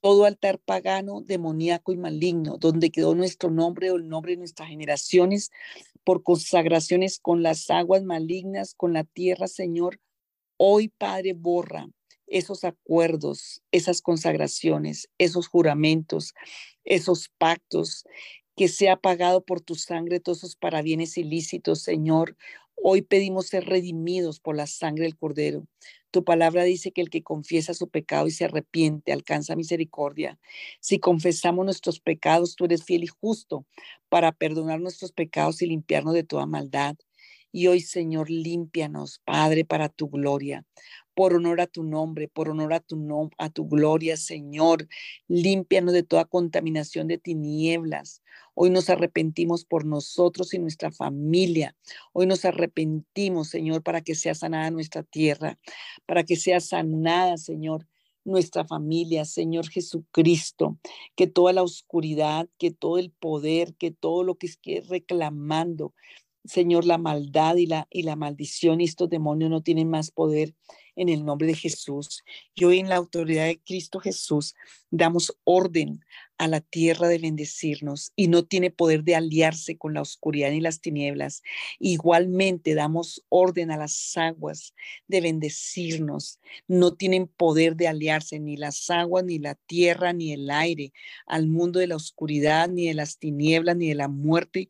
[0.00, 4.68] todo altar pagano, demoníaco y maligno, donde quedó nuestro nombre o el nombre de nuestras
[4.68, 5.50] generaciones,
[6.02, 10.00] por consagraciones con las aguas malignas, con la tierra, Señor.
[10.58, 11.88] Hoy, Padre, borra
[12.26, 16.34] esos acuerdos, esas consagraciones, esos juramentos,
[16.84, 18.04] esos pactos,
[18.56, 22.36] que sea pagado por tu sangre todos esos parabienes ilícitos, Señor.
[22.76, 25.66] Hoy pedimos ser redimidos por la sangre del Cordero.
[26.10, 30.38] Tu palabra dice que el que confiesa su pecado y se arrepiente alcanza misericordia.
[30.80, 33.66] Si confesamos nuestros pecados, tú eres fiel y justo
[34.08, 36.96] para perdonar nuestros pecados y limpiarnos de toda maldad.
[37.56, 40.66] Y hoy, Señor, límpianos, Padre, para tu gloria
[41.14, 44.88] por honor a tu nombre, por honor a tu, a tu gloria, Señor.
[45.28, 48.22] Límpianos de toda contaminación de tinieblas.
[48.54, 51.76] Hoy nos arrepentimos por nosotros y nuestra familia.
[52.12, 55.56] Hoy nos arrepentimos, Señor, para que sea sanada nuestra tierra,
[56.06, 57.86] para que sea sanada, Señor,
[58.24, 60.78] nuestra familia, Señor Jesucristo,
[61.14, 65.92] que toda la oscuridad, que todo el poder, que todo lo que esté reclamando,
[66.44, 70.54] Señor, la maldad y la, y la maldición y estos demonios no tienen más poder
[70.96, 72.22] en el nombre de Jesús.
[72.54, 74.54] Y hoy en la autoridad de Cristo Jesús
[74.90, 76.04] damos orden
[76.36, 80.60] a la tierra de bendecirnos y no tiene poder de aliarse con la oscuridad ni
[80.60, 81.42] las tinieblas.
[81.78, 84.74] Igualmente damos orden a las aguas
[85.06, 86.40] de bendecirnos.
[86.66, 90.92] No tienen poder de aliarse ni las aguas, ni la tierra, ni el aire
[91.26, 94.68] al mundo de la oscuridad, ni de las tinieblas, ni de la muerte,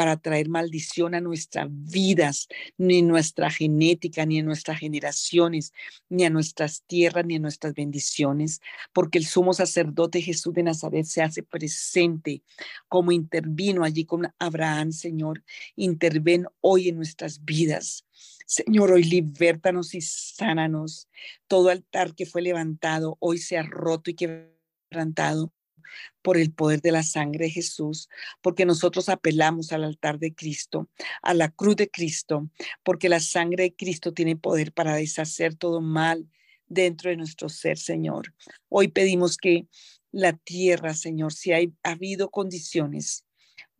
[0.00, 2.48] para traer maldición a nuestras vidas,
[2.78, 5.74] ni nuestra genética, ni en nuestras generaciones,
[6.08, 8.62] ni a nuestras tierras, ni a nuestras bendiciones,
[8.94, 12.42] porque el sumo sacerdote Jesús de Nazaret se hace presente
[12.88, 15.44] como intervino allí con Abraham, Señor.
[15.76, 18.06] Interven hoy en nuestras vidas.
[18.46, 21.10] Señor, hoy libértanos y sánanos.
[21.46, 25.52] Todo altar que fue levantado hoy se ha roto y quebrantado
[26.22, 28.08] por el poder de la sangre de Jesús,
[28.40, 30.88] porque nosotros apelamos al altar de Cristo,
[31.22, 32.48] a la cruz de Cristo,
[32.82, 36.28] porque la sangre de Cristo tiene poder para deshacer todo mal
[36.66, 38.34] dentro de nuestro ser, Señor.
[38.68, 39.66] Hoy pedimos que
[40.12, 43.24] la tierra, Señor, si hay ha habido condiciones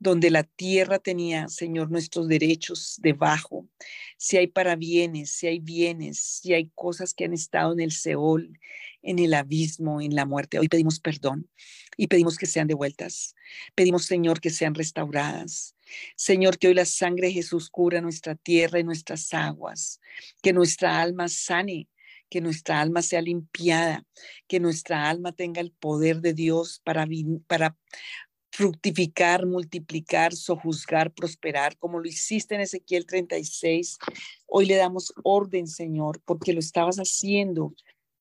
[0.01, 3.68] donde la tierra tenía, Señor, nuestros derechos debajo,
[4.16, 8.59] si hay parabienes, si hay bienes, si hay cosas que han estado en el Seol,
[9.03, 10.59] en el abismo, en la muerte.
[10.59, 11.51] Hoy pedimos perdón
[11.98, 13.34] y pedimos que sean devueltas.
[13.74, 15.76] Pedimos, Señor, que sean restauradas.
[16.16, 20.01] Señor, que hoy la sangre de Jesús cubra nuestra tierra y nuestras aguas,
[20.42, 21.88] que nuestra alma sane,
[22.30, 24.07] que nuestra alma sea limpiada,
[24.46, 27.07] que nuestra alma tenga el poder de Dios para
[28.61, 33.98] fructificar, multiplicar, sojuzgar, prosperar, como lo hiciste en Ezequiel 36.
[34.46, 37.74] Hoy le damos orden, Señor, porque lo estabas haciendo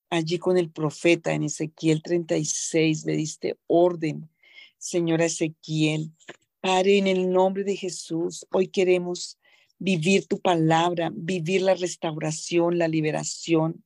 [0.10, 4.30] allí con el profeta en Ezequiel 36, le diste orden,
[4.78, 6.14] Señora Ezequiel.
[6.62, 9.38] Padre, en el nombre de Jesús, hoy queremos
[9.78, 13.84] vivir tu palabra, vivir la restauración, la liberación.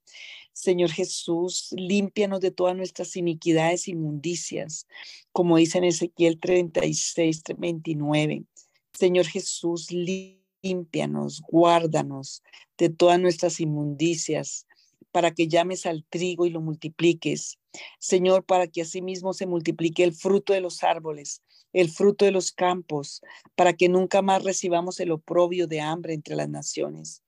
[0.54, 4.88] Señor Jesús, límpianos de todas nuestras iniquidades, inmundicias,
[5.32, 8.46] como dice en Ezequiel 36, 29.
[8.94, 12.44] Señor Jesús, límpianos, guárdanos
[12.78, 14.68] de todas nuestras inmundicias,
[15.12, 17.58] para que llames al trigo y lo multipliques.
[18.00, 21.42] Señor, para que asimismo se multiplique el fruto de los árboles,
[21.74, 23.22] el fruto de los campos,
[23.56, 27.23] para que nunca más recibamos el oprobio de hambre entre las naciones.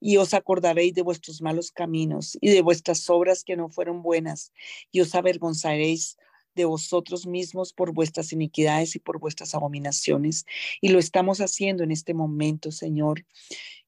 [0.00, 4.52] Y os acordaréis de vuestros malos caminos y de vuestras obras que no fueron buenas,
[4.90, 6.16] y os avergonzaréis
[6.54, 10.46] de vosotros mismos por vuestras iniquidades y por vuestras abominaciones.
[10.80, 13.24] Y lo estamos haciendo en este momento, Señor.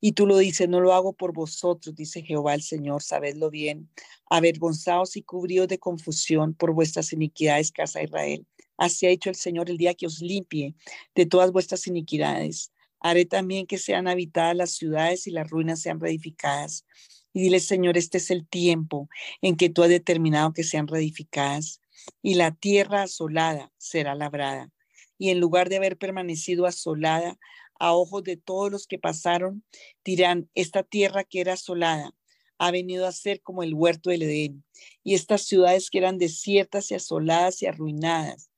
[0.00, 3.88] Y tú lo dices, no lo hago por vosotros, dice Jehová el Señor, sabedlo bien.
[4.30, 8.46] Avergonzaos y cubríos de confusión por vuestras iniquidades, casa de Israel.
[8.76, 10.74] Así ha dicho el Señor el día que os limpie
[11.14, 12.71] de todas vuestras iniquidades.
[13.02, 16.86] Haré también que sean habitadas las ciudades y las ruinas sean reedificadas.
[17.32, 19.08] Y dile, Señor, este es el tiempo
[19.40, 21.80] en que tú has determinado que sean reedificadas.
[22.22, 24.70] Y la tierra asolada será labrada.
[25.18, 27.38] Y en lugar de haber permanecido asolada,
[27.82, 29.64] a ojos de todos los que pasaron,
[30.04, 32.14] dirán, esta tierra que era asolada
[32.58, 34.64] ha venido a ser como el huerto del Edén.
[35.02, 38.50] Y estas ciudades que eran desiertas y asoladas y arruinadas,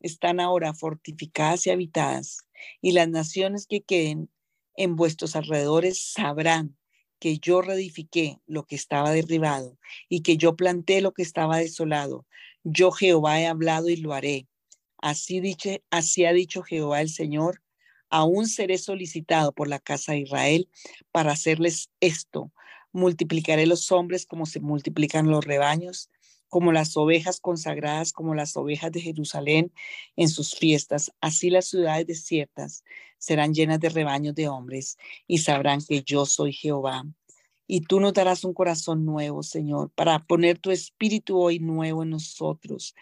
[0.00, 2.38] están ahora fortificadas y habitadas.
[2.80, 4.30] Y las naciones que queden
[4.76, 6.76] en vuestros alrededores sabrán
[7.18, 12.26] que yo reedifiqué lo que estaba derribado y que yo planté lo que estaba desolado.
[12.64, 14.46] Yo Jehová he hablado y lo haré.
[14.98, 15.40] Así,
[15.90, 17.62] así ha dicho Jehová el Señor
[18.10, 20.68] aún seré solicitado por la casa de Israel
[21.12, 22.52] para hacerles esto.
[22.92, 26.10] Multiplicaré los hombres como se multiplican los rebaños,
[26.50, 29.72] como las ovejas consagradas, como las ovejas de Jerusalén
[30.16, 31.12] en sus fiestas.
[31.22, 32.84] Así las ciudades desiertas
[33.16, 37.04] serán llenas de rebaños de hombres y sabrán que yo soy Jehová
[37.72, 42.10] y tú nos darás un corazón nuevo, Señor, para poner tu espíritu hoy nuevo en
[42.10, 42.96] nosotros,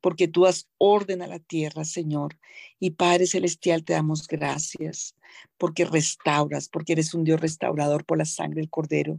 [0.00, 2.38] porque tú has orden a la tierra, Señor.
[2.78, 5.16] Y Padre Celestial, te damos gracias,
[5.58, 9.18] porque restauras, porque eres un Dios restaurador por la sangre del Cordero.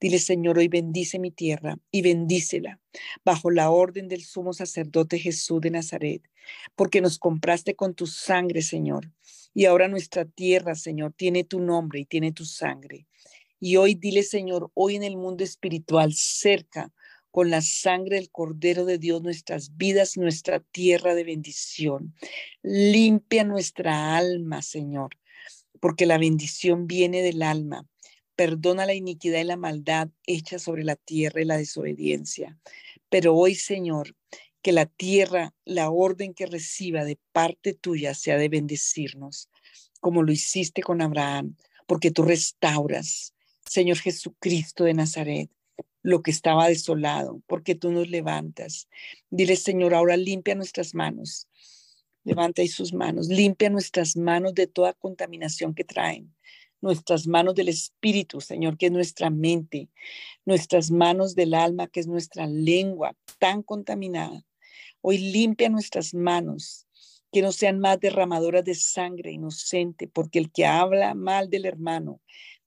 [0.00, 2.78] Dile, Señor, hoy bendice mi tierra y bendícela
[3.24, 6.22] bajo la orden del sumo sacerdote Jesús de Nazaret,
[6.76, 9.10] porque nos compraste con tu sangre, Señor.
[9.52, 13.08] Y ahora nuestra tierra, Señor, tiene tu nombre y tiene tu sangre.
[13.60, 16.92] Y hoy dile, Señor, hoy en el mundo espiritual, cerca,
[17.34, 22.14] con la sangre del Cordero de Dios, nuestras vidas, nuestra tierra de bendición.
[22.62, 25.10] Limpia nuestra alma, Señor,
[25.80, 27.88] porque la bendición viene del alma.
[28.36, 32.56] Perdona la iniquidad y la maldad hecha sobre la tierra y la desobediencia.
[33.08, 34.14] Pero hoy, Señor,
[34.62, 39.50] que la tierra, la orden que reciba de parte tuya sea de bendecirnos,
[40.00, 43.33] como lo hiciste con Abraham, porque tú restauras,
[43.74, 45.50] Señor Jesucristo de Nazaret,
[46.00, 48.88] lo que estaba desolado, porque tú nos levantas.
[49.30, 51.48] Dile, Señor, ahora limpia nuestras manos.
[52.22, 56.32] Levanta ahí sus manos, limpia nuestras manos de toda contaminación que traen.
[56.80, 59.88] Nuestras manos del espíritu, Señor, que es nuestra mente.
[60.44, 64.44] Nuestras manos del alma, que es nuestra lengua tan contaminada.
[65.00, 66.86] Hoy limpia nuestras manos,
[67.32, 72.20] que no sean más derramadoras de sangre inocente, porque el que habla mal del hermano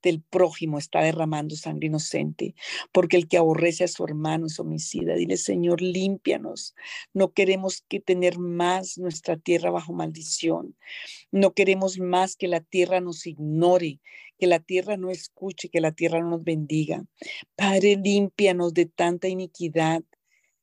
[0.08, 2.56] del prójimo está derramando sangre inocente,
[2.92, 5.16] porque el que aborrece a su hermano es homicida.
[5.16, 6.76] Dile, Señor, límpianos.
[7.14, 10.76] No queremos que tener más nuestra tierra bajo maldición.
[11.32, 14.00] No queremos más que la tierra nos ignore,
[14.40, 17.06] que la tierra no escuche, que la tierra no nos bendiga.
[17.56, 20.04] Padre, límpianos de tanta iniquidad.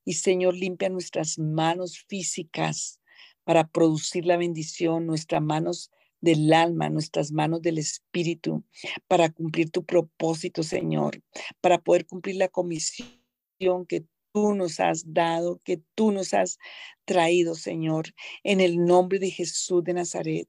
[0.04, 3.00] Y Señor, limpia nuestras manos físicas
[3.44, 5.90] para producir la bendición, nuestras manos
[6.24, 8.64] del alma, nuestras manos del espíritu,
[9.06, 11.22] para cumplir tu propósito, Señor,
[11.60, 16.58] para poder cumplir la comisión que tú nos has dado, que tú nos has
[17.04, 18.06] traído, Señor,
[18.42, 20.48] en el nombre de Jesús de Nazaret.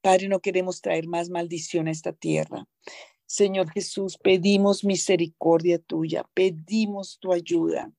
[0.00, 2.68] Padre, no queremos traer más maldición a esta tierra.
[3.26, 7.90] Señor Jesús, pedimos misericordia tuya, pedimos tu ayuda.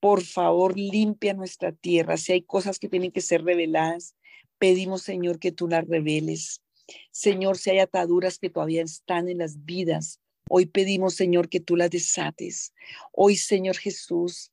[0.00, 2.16] Por favor, limpia nuestra tierra.
[2.16, 4.16] Si hay cosas que tienen que ser reveladas,
[4.62, 6.62] Pedimos, Señor, que tú las reveles.
[7.10, 11.74] Señor, si hay ataduras que todavía están en las vidas, hoy pedimos, Señor, que tú
[11.74, 12.72] las desates.
[13.10, 14.52] Hoy, Señor Jesús,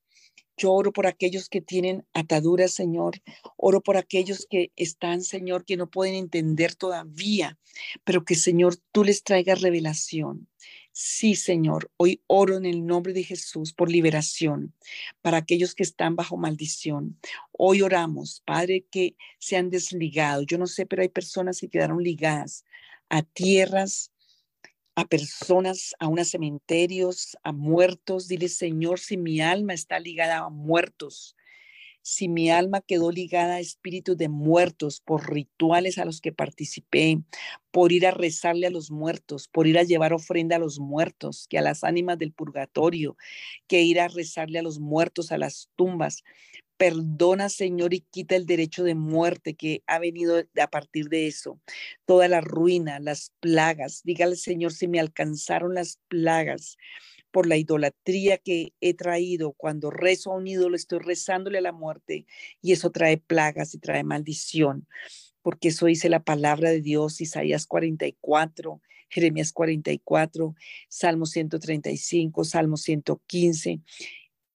[0.58, 3.22] yo oro por aquellos que tienen ataduras, Señor.
[3.56, 7.60] Oro por aquellos que están, Señor, que no pueden entender todavía,
[8.04, 10.48] pero que, Señor, tú les traigas revelación.
[11.02, 14.74] Sí, Señor, hoy oro en el nombre de Jesús por liberación
[15.22, 17.18] para aquellos que están bajo maldición.
[17.54, 20.42] Hoy oramos, Padre, que se han desligado.
[20.42, 22.66] Yo no sé, pero hay personas que quedaron ligadas
[23.08, 24.12] a tierras,
[24.94, 28.28] a personas, a unos cementerios, a muertos.
[28.28, 31.38] Dile, Señor, si mi alma está ligada a muertos,
[32.02, 37.20] si mi alma quedó ligada a espíritus de muertos por rituales a los que participé,
[37.72, 41.48] por ir a rezarle a los muertos, por ir a llevar ofrenda a los muertos,
[41.50, 43.18] que a las ánimas del purgatorio,
[43.68, 46.24] que ir a rezarle a los muertos a las tumbas.
[46.78, 51.60] Perdona, Señor, y quita el derecho de muerte que ha venido a partir de eso.
[52.06, 54.02] Toda la ruina, las plagas.
[54.06, 56.78] Dígale, Señor, si me alcanzaron las plagas
[57.32, 59.54] por la idolatría que he traído.
[59.54, 62.26] Cuando rezo a un ídolo, estoy rezándole a la muerte
[62.62, 64.88] y eso trae plagas y trae maldición,
[65.42, 70.56] porque eso dice la palabra de Dios, Isaías 44, Jeremías 44,
[70.88, 73.82] Salmo 135, Salmo 115.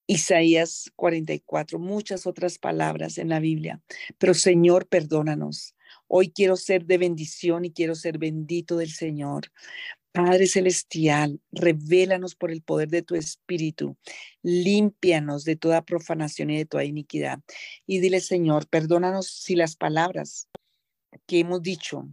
[0.07, 3.81] Isaías 44, muchas otras palabras en la Biblia.
[4.19, 5.75] Pero Señor, perdónanos.
[6.07, 9.51] Hoy quiero ser de bendición y quiero ser bendito del Señor.
[10.15, 13.97] Padre Celestial, revélanos por el poder de tu Espíritu,
[14.43, 17.39] límpianos de toda profanación y de toda iniquidad.
[17.85, 20.47] Y dile, Señor, perdónanos si las palabras
[21.27, 22.07] que hemos dicho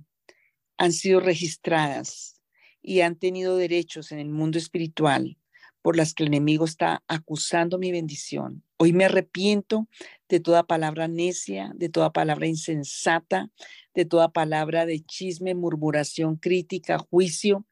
[0.79, 2.43] han sido registradas
[2.83, 5.39] y han tenido derechos en el mundo espiritual
[5.83, 8.63] por las que el enemigo está acusando mi bendición.
[8.79, 9.89] Hoy me arrepiento
[10.29, 13.51] de toda palabra necia, de toda palabra insensata,
[13.95, 17.67] de toda palabra de chisme, murmuración, crítica, juicio,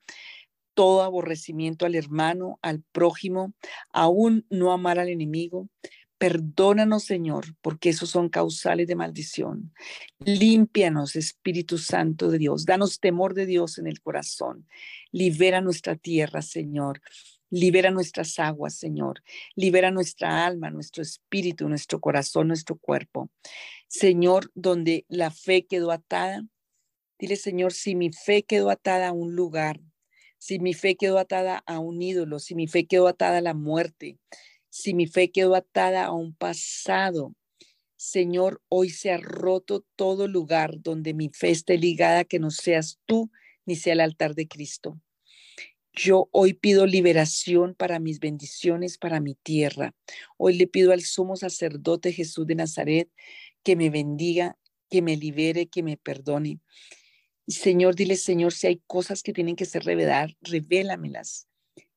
[0.74, 3.54] todo aborrecimiento al hermano, al prójimo,
[3.92, 5.68] aún no amar al enemigo.
[6.18, 9.72] Perdónanos, Señor, porque esos son causales de maldición.
[10.18, 12.66] Límpianos, Espíritu Santo de Dios.
[12.66, 14.66] Danos temor de Dios en el corazón.
[15.12, 17.00] Libera nuestra tierra, Señor.
[17.50, 19.22] Libera nuestras aguas, Señor.
[19.56, 23.28] Libera nuestra alma, nuestro espíritu, nuestro corazón, nuestro cuerpo.
[23.88, 26.46] Señor, donde la fe quedó atada,
[27.18, 29.80] dile, Señor, si mi fe quedó atada a un lugar,
[30.38, 33.54] si mi fe quedó atada a un ídolo, si mi fe quedó atada a la
[33.54, 34.18] muerte,
[34.68, 37.34] si mi fe quedó atada a un pasado,
[37.96, 42.98] Señor, hoy se ha roto todo lugar donde mi fe esté ligada, que no seas
[43.04, 43.30] tú
[43.66, 44.98] ni sea el altar de Cristo.
[45.92, 49.94] Yo hoy pido liberación para mis bendiciones, para mi tierra.
[50.36, 53.10] Hoy le pido al sumo sacerdote Jesús de Nazaret
[53.64, 54.56] que me bendiga,
[54.88, 56.60] que me libere, que me perdone.
[57.48, 61.48] Señor, dile, Señor, si hay cosas que tienen que ser reveladas, revélamelas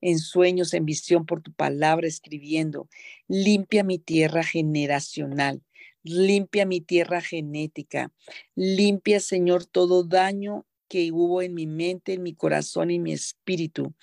[0.02, 2.90] en sueños, en visión, por tu palabra, escribiendo.
[3.28, 5.62] Limpia mi tierra generacional,
[6.02, 8.12] limpia mi tierra genética,
[8.56, 13.96] limpia, Señor, todo daño que hubo en mi mente, en mi corazón y mi espíritu,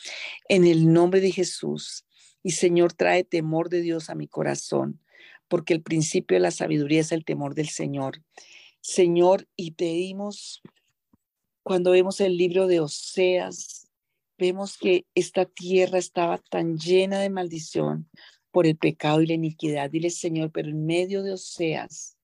[0.48, 2.04] en el nombre de Jesús.
[2.42, 5.00] Y Señor, trae temor de Dios a mi corazón,
[5.46, 8.24] porque el principio de la sabiduría es el temor del Señor.
[8.80, 10.62] Señor, y pedimos,
[11.62, 13.86] cuando vemos el libro de Oseas,
[14.36, 18.10] vemos que esta tierra estaba tan llena de maldición
[18.50, 19.90] por el pecado y la iniquidad.
[19.90, 22.16] Dile, Señor, pero en medio de Oseas,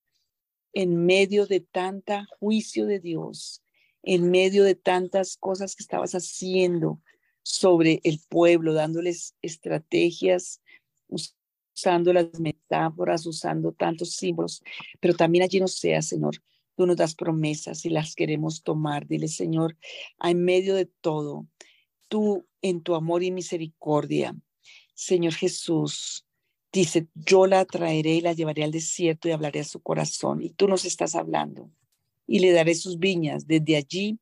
[0.73, 3.63] en medio de tanta juicio de Dios,
[4.07, 7.01] en medio de tantas cosas que estabas haciendo
[7.43, 10.61] sobre el pueblo, dándoles estrategias,
[11.09, 14.63] usando las metáforas, usando tantos símbolos,
[15.01, 16.37] pero también allí no sea, Señor,
[16.77, 19.07] tú nos das promesas y las queremos tomar.
[19.07, 19.77] Dile, Señor,
[20.23, 21.45] en medio de todo,
[22.07, 24.37] tú en tu amor y misericordia,
[24.93, 26.25] Señor Jesús,
[26.71, 30.41] dice, yo la traeré y la llevaré al desierto y hablaré a su corazón.
[30.41, 31.69] Y tú nos estás hablando
[32.27, 34.19] y le daré sus viñas desde allí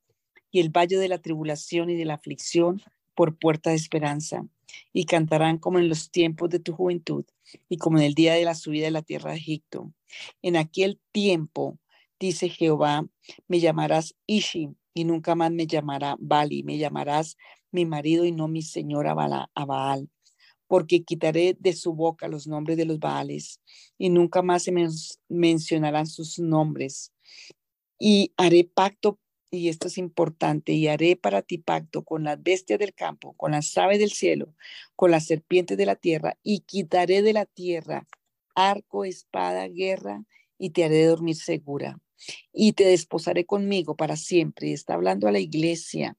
[0.51, 2.81] y el valle de la tribulación y de la aflicción
[3.15, 4.47] por puerta de esperanza.
[4.93, 7.25] Y cantarán como en los tiempos de tu juventud
[7.67, 9.93] y como en el día de la subida de la tierra de Egipto.
[10.41, 11.79] En aquel tiempo,
[12.19, 13.05] dice Jehová,
[13.47, 17.37] me llamarás Ishi y nunca más me llamará Bali, me llamarás
[17.71, 20.09] mi marido y no mi señora a Baal,
[20.67, 23.59] porque quitaré de su boca los nombres de los Baales
[23.97, 24.73] y nunca más se
[25.27, 27.11] mencionarán sus nombres
[27.99, 29.19] y haré pacto,
[29.51, 33.51] y esto es importante, y haré para ti pacto con las bestias del campo, con
[33.51, 34.53] las aves del cielo,
[34.95, 38.07] con las serpientes de la tierra, y quitaré de la tierra
[38.55, 40.23] arco, espada, guerra,
[40.57, 41.99] y te haré dormir segura.
[42.53, 44.71] Y te desposaré conmigo para siempre.
[44.71, 46.17] Está hablando a la iglesia.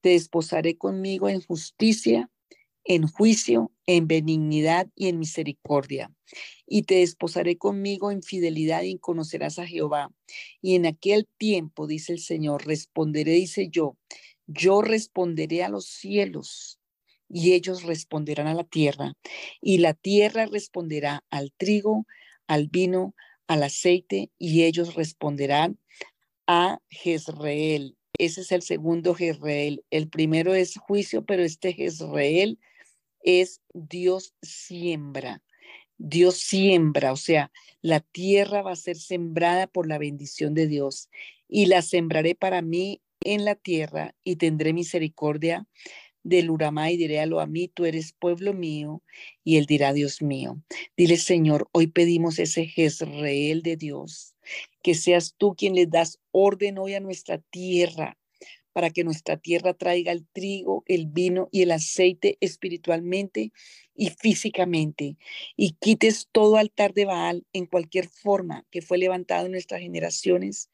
[0.00, 2.30] Te desposaré conmigo en justicia,
[2.86, 6.10] en juicio, en benignidad y en misericordia
[6.66, 10.12] y te desposaré conmigo en fidelidad y conocerás a Jehová.
[10.60, 13.96] Y en aquel tiempo, dice el Señor, responderé, dice yo,
[14.46, 16.80] yo responderé a los cielos
[17.28, 19.14] y ellos responderán a la tierra.
[19.60, 22.06] Y la tierra responderá al trigo,
[22.46, 23.14] al vino,
[23.46, 25.78] al aceite y ellos responderán
[26.46, 27.96] a Jezreel.
[28.18, 29.84] Ese es el segundo Jezreel.
[29.90, 32.58] El primero es juicio, pero este Jezreel
[33.26, 35.42] es Dios siembra.
[35.98, 37.50] Dios siembra, o sea,
[37.82, 41.10] la tierra va a ser sembrada por la bendición de Dios
[41.48, 45.66] y la sembraré para mí en la tierra y tendré misericordia
[46.22, 49.02] del Uramá y diré a lo a mí, tú eres pueblo mío,
[49.44, 50.60] y él dirá, Dios mío.
[50.96, 54.34] Dile, Señor, hoy pedimos ese Jezreel de Dios,
[54.82, 58.18] que seas tú quien le das orden hoy a nuestra tierra
[58.76, 63.50] para que nuestra tierra traiga el trigo, el vino y el aceite espiritualmente
[63.94, 65.16] y físicamente,
[65.56, 70.68] y quites todo altar de Baal en cualquier forma que fue levantado en nuestras generaciones,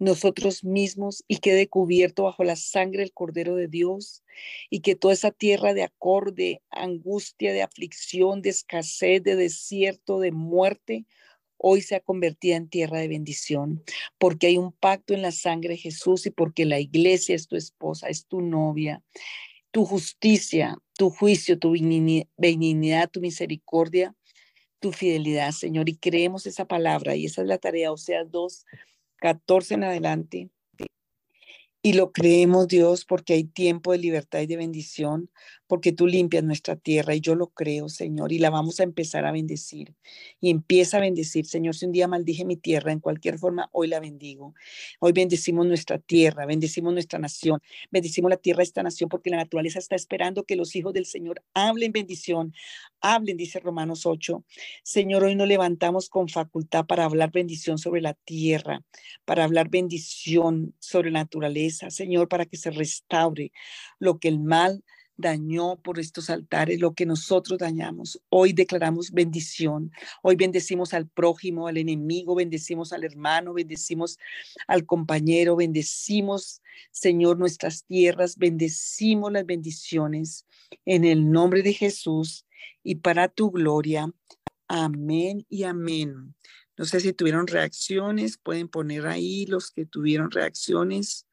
[0.00, 4.24] nosotros mismos, y quede cubierto bajo la sangre del Cordero de Dios,
[4.68, 10.32] y que toda esa tierra de acorde, angustia, de aflicción, de escasez, de desierto, de
[10.32, 11.06] muerte,
[11.66, 13.82] hoy sea convertida en tierra de bendición,
[14.18, 17.56] porque hay un pacto en la sangre de Jesús y porque la iglesia es tu
[17.56, 19.02] esposa, es tu novia.
[19.70, 24.14] Tu justicia, tu juicio, tu benignidad, tu misericordia,
[24.78, 25.88] tu fidelidad, Señor.
[25.88, 28.66] Y creemos esa palabra y esa es la tarea, o sea, 2,
[29.16, 30.50] 14 en adelante.
[31.86, 35.28] Y lo creemos, Dios, porque hay tiempo de libertad y de bendición,
[35.66, 39.26] porque tú limpias nuestra tierra y yo lo creo, Señor, y la vamos a empezar
[39.26, 39.94] a bendecir.
[40.40, 41.74] Y empieza a bendecir, Señor.
[41.74, 44.54] Si un día maldije mi tierra, en cualquier forma, hoy la bendigo.
[44.98, 49.36] Hoy bendecimos nuestra tierra, bendecimos nuestra nación, bendecimos la tierra de esta nación, porque la
[49.36, 52.54] naturaleza está esperando que los hijos del Señor hablen bendición,
[53.02, 54.42] hablen, dice Romanos 8.
[54.82, 58.82] Señor, hoy nos levantamos con facultad para hablar bendición sobre la tierra,
[59.26, 63.52] para hablar bendición sobre la naturaleza Señor, para que se restaure
[63.98, 64.84] lo que el mal
[65.16, 68.20] dañó por estos altares, lo que nosotros dañamos.
[68.28, 69.92] Hoy declaramos bendición.
[70.22, 74.18] Hoy bendecimos al prójimo, al enemigo, bendecimos al hermano, bendecimos
[74.66, 80.46] al compañero, bendecimos, Señor, nuestras tierras, bendecimos las bendiciones
[80.84, 82.46] en el nombre de Jesús
[82.82, 84.10] y para tu gloria.
[84.66, 86.34] Amén y amén.
[86.76, 91.26] No sé si tuvieron reacciones, pueden poner ahí los que tuvieron reacciones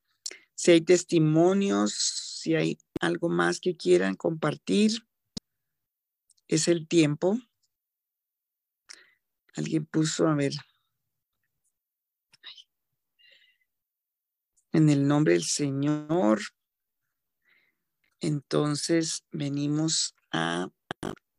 [0.62, 5.08] si hay testimonios, si hay algo más que quieran compartir,
[6.48, 7.40] es el tiempo.
[9.56, 10.54] Alguien puso, a ver,
[14.72, 16.42] en el nombre del Señor.
[18.20, 20.70] Entonces venimos a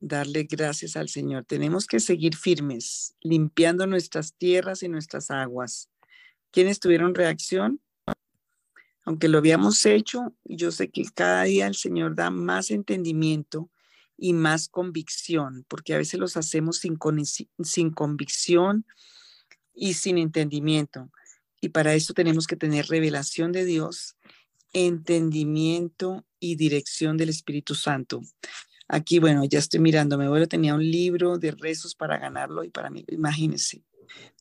[0.00, 1.44] darle gracias al Señor.
[1.44, 5.88] Tenemos que seguir firmes, limpiando nuestras tierras y nuestras aguas.
[6.50, 7.80] ¿Quiénes tuvieron reacción?
[9.04, 13.70] Aunque lo habíamos hecho, yo sé que cada día el Señor da más entendimiento
[14.16, 16.96] y más convicción, porque a veces los hacemos sin,
[17.90, 18.86] convicción
[19.74, 21.10] y sin entendimiento.
[21.60, 24.16] Y para eso tenemos que tener revelación de Dios,
[24.72, 28.20] entendimiento y dirección del Espíritu Santo.
[28.86, 32.70] Aquí, bueno, ya estoy mirando, mi abuelo tenía un libro de rezos para ganarlo y
[32.70, 33.82] para mí, imagínense,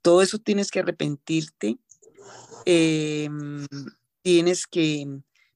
[0.04, 1.80] todo eso tienes que arrepentirte.
[2.66, 3.30] Eh,
[4.22, 5.06] tienes que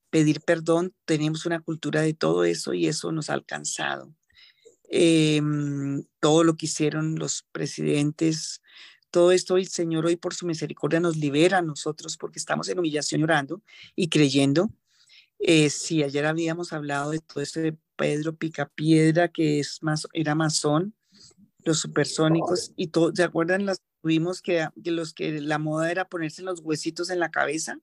[0.10, 0.94] pedir perdón.
[1.06, 4.14] Tenemos una cultura de todo eso y eso nos ha alcanzado.
[4.90, 8.62] Em, todo lo que hicieron los presidentes,
[9.10, 12.80] todo esto el Señor hoy por su misericordia nos libera a nosotros porque estamos en
[12.80, 13.62] humillación orando
[13.96, 14.70] y creyendo.
[15.40, 20.36] Eh, sí, ayer habíamos hablado de todo eso de Pedro Picapiedra, que es más, era
[20.36, 20.94] masón,
[21.64, 23.66] los supersónicos y todo, ¿se acuerdan?
[23.66, 27.80] Las tuvimos que, que los que la moda era ponerse los huesitos en la cabeza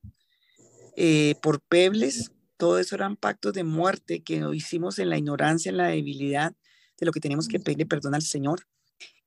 [0.96, 5.78] eh, por Pebles, todo eso eran pactos de muerte que hicimos en la ignorancia, en
[5.78, 6.54] la debilidad
[6.98, 8.66] de lo que tenemos que pedirle perdón al Señor.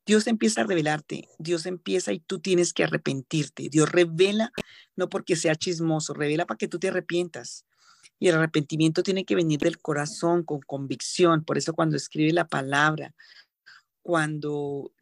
[0.05, 3.69] Dios empieza a revelarte, Dios empieza y tú tienes que arrepentirte.
[3.69, 4.51] Dios revela
[4.95, 7.65] no porque sea chismoso, revela para que tú te arrepientas.
[8.19, 11.43] Y el arrepentimiento tiene que venir del corazón, con convicción.
[11.43, 13.13] Por eso cuando escribe la palabra,
[14.03, 14.93] cuando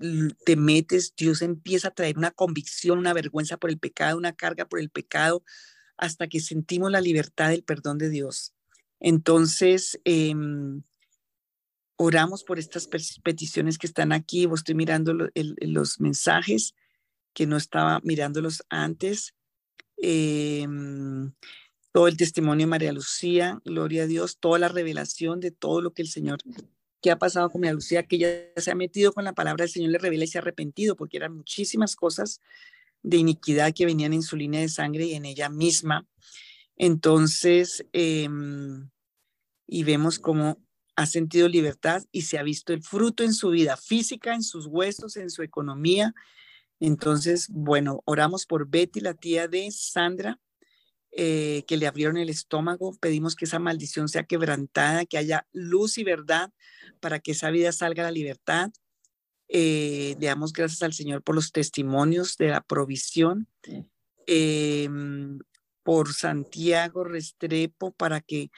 [0.45, 4.65] te metes, Dios empieza a traer una convicción, una vergüenza por el pecado, una carga
[4.65, 5.43] por el pecado,
[5.97, 8.53] hasta que sentimos la libertad del perdón de Dios.
[8.99, 10.81] Entonces, em,
[11.97, 14.47] oramos por estas peticiones que están aquí.
[14.53, 16.73] estoy mirando los mensajes
[17.33, 19.33] que no estaba mirándolos antes.
[19.97, 21.33] Em,
[21.91, 25.93] todo el testimonio de María Lucía, gloria a Dios, toda la revelación de todo lo
[25.93, 26.39] que el Señor,
[27.01, 29.71] que ha pasado con María Lucía, que ella se ha metido con la palabra del
[29.71, 32.41] Señor, le revela y se ha arrepentido, porque eran muchísimas cosas
[33.03, 36.07] de iniquidad que venían en su línea de sangre y en ella misma.
[36.75, 38.89] Entonces, em,
[39.67, 40.57] y vemos cómo
[40.95, 44.67] ha sentido libertad y se ha visto el fruto en su vida física, en sus
[44.67, 46.13] huesos, en su economía.
[46.79, 50.39] Entonces, bueno, oramos por Betty, la tía de Sandra,
[51.11, 52.95] eh, que le abrieron el estómago.
[52.99, 56.51] Pedimos que esa maldición sea quebrantada, que haya luz y verdad
[56.99, 58.71] para que esa vida salga a la libertad.
[59.47, 63.47] Eh, le damos gracias al Señor por los testimonios de la provisión,
[64.25, 65.39] em,
[65.83, 68.49] por Santiago Restrepo, para que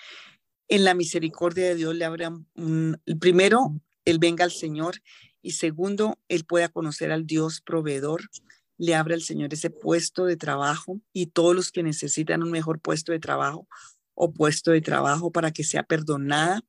[0.68, 5.02] en la misericordia de Dios le abra, el primero, él venga al Señor
[5.42, 8.30] y segundo, él pueda conocer al Dios proveedor,
[8.78, 12.80] le abra al Señor ese puesto de trabajo y todos los que necesitan un mejor
[12.80, 13.68] puesto de trabajo,
[14.16, 16.62] o puesto de trabajo para que sea perdonada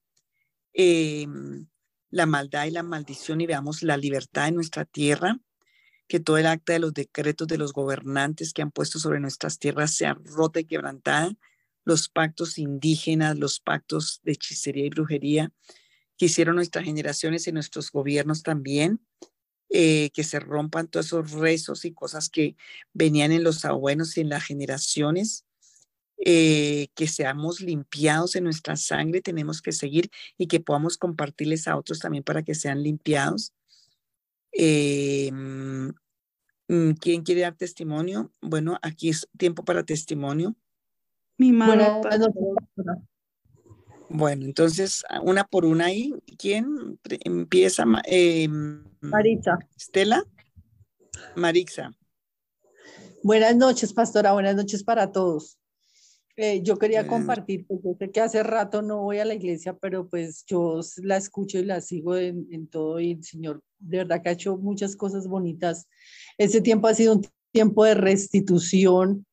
[0.74, 1.66] em,
[2.10, 5.38] la maldad y la maldición y veamos la libertad en nuestra tierra,
[6.08, 9.58] que todo el acta de los decretos de los gobernantes que han puesto sobre nuestras
[9.58, 11.32] tierras sea rota y quebrantada,
[11.84, 15.52] los pactos indígenas, los pactos de hechicería y brujería
[16.16, 19.00] que hicieron nuestras generaciones y nuestros gobiernos también,
[19.68, 22.56] eh, que se rompan todos esos rezos y cosas que
[22.92, 25.45] venían en los abuelos y en las generaciones,
[26.18, 31.76] eh, que seamos limpiados en nuestra sangre, tenemos que seguir y que podamos compartirles a
[31.76, 33.52] otros también para que sean limpiados.
[34.52, 35.88] Eh, mm,
[36.68, 38.32] mm, ¿Quién quiere dar testimonio?
[38.40, 40.56] Bueno, aquí es tiempo para testimonio.
[41.36, 42.00] Mi mano.
[44.08, 46.14] Bueno, entonces, una por una ahí.
[46.38, 47.84] ¿Quién empieza?
[48.04, 48.48] Eh,
[49.00, 49.58] Maritza.
[49.76, 50.24] Estela.
[51.34, 51.92] Marixa.
[53.22, 54.32] Buenas noches, pastora.
[54.32, 55.58] Buenas noches para todos.
[56.36, 59.74] Eh, yo quería compartir, pues yo sé que hace rato no voy a la iglesia,
[59.80, 63.98] pero pues yo la escucho y la sigo en, en todo y el Señor de
[63.98, 65.88] verdad que ha hecho muchas cosas bonitas.
[66.36, 69.24] Ese tiempo ha sido un tiempo de restitución,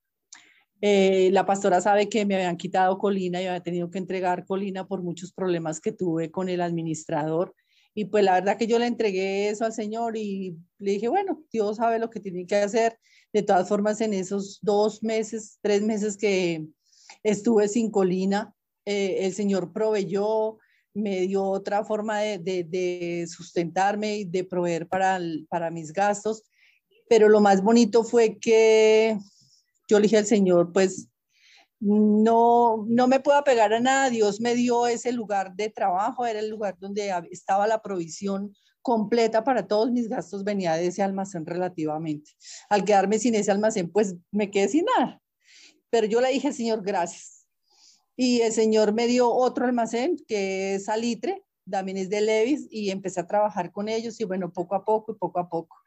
[0.85, 4.85] eh, la pastora sabe que me habían quitado Colina y había tenido que entregar Colina
[4.85, 7.55] por muchos problemas que tuve con el administrador.
[7.93, 11.41] Y pues la verdad que yo le entregué eso al Señor y le dije, bueno,
[11.53, 12.99] Dios sabe lo que tiene que hacer.
[13.31, 16.67] De todas formas, en esos dos meses, tres meses que
[17.23, 18.53] estuve sin Colina,
[18.85, 20.59] eh, el Señor proveyó,
[20.93, 25.19] me dio otra forma de, sustentarme y de proveer para,
[25.49, 26.43] para mis gastos.
[27.09, 29.17] Pero lo más bonito fue que
[29.87, 31.09] yo le dije al Señor, pues
[31.79, 36.39] no, no me puedo apegar a nada, Dios me dio ese lugar de trabajo, era
[36.39, 41.45] el lugar donde estaba la provisión completa para todos mis gastos, venía de ese almacén
[41.45, 42.31] relativamente.
[42.69, 45.21] Al quedarme sin ese almacén, pues me quedé sin nada.
[45.93, 47.45] Pero yo le dije, Señor, gracias.
[48.15, 52.89] Y el Señor me dio otro almacén que es Salitre, también es de Levis, y
[52.89, 55.77] empecé a trabajar con ellos y bueno, poco a poco y poco a poco.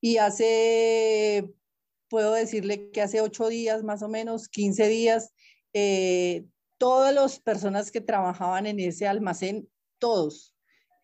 [0.00, 1.48] Y hace
[2.08, 5.32] puedo decirle que hace ocho días, más o menos, 15 días,
[5.74, 6.44] eh,
[6.76, 9.68] todas las personas que trabajaban en ese almacén,
[10.00, 10.56] todos,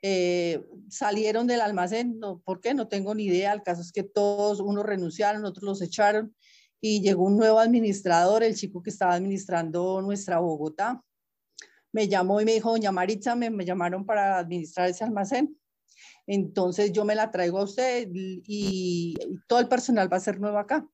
[0.03, 2.75] eh, salieron del almacén, no, ¿por qué?
[2.75, 6.35] No tengo ni idea, el caso es que todos, unos renunciaron, otros los echaron
[6.81, 11.03] y llegó un nuevo administrador, el chico que estaba administrando nuestra Bogotá,
[11.93, 15.59] me llamó y me dijo, doña Maritza, me, me llamaron para administrar ese almacén.
[16.27, 20.59] Entonces yo me la traigo a usted y todo el personal va a ser nuevo
[20.59, 20.87] acá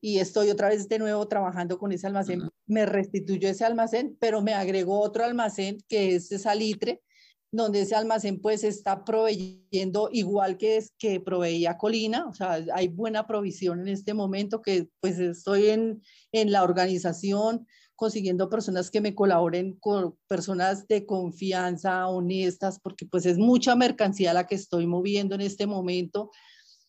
[0.00, 2.48] y estoy otra vez de nuevo trabajando con ese almacén.
[2.66, 7.02] Me restituyó ese almacén, pero me agregó otro almacén que es de Salitre,
[7.50, 12.88] donde ese almacén pues está proveyendo igual que es que proveía Colina, o sea, hay
[12.88, 16.02] buena provisión en este momento que pues estoy en,
[16.32, 17.66] en la organización
[17.96, 24.32] consiguiendo personas que me colaboren con personas de confianza, honestas, porque pues es mucha mercancía
[24.32, 26.30] la que estoy moviendo en este momento.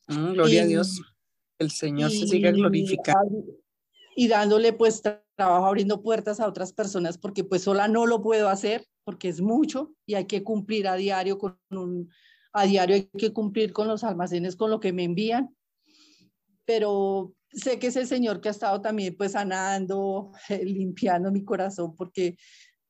[0.08, 1.02] Mm, gloria a Dios
[1.60, 3.44] el Señor se siga glorificando.
[4.16, 8.50] Y dándole pues trabajo, abriendo puertas a otras personas, porque pues sola no lo puedo
[8.50, 12.10] hacer, porque es mucho y hay que cumplir a diario con un,
[12.52, 15.56] a diario hay que cumplir con los almacenes, con lo que me envían.
[16.66, 20.32] Pero sé que es el Señor que ha estado también pues sanando,
[20.64, 22.38] limpiando mi corazón, porque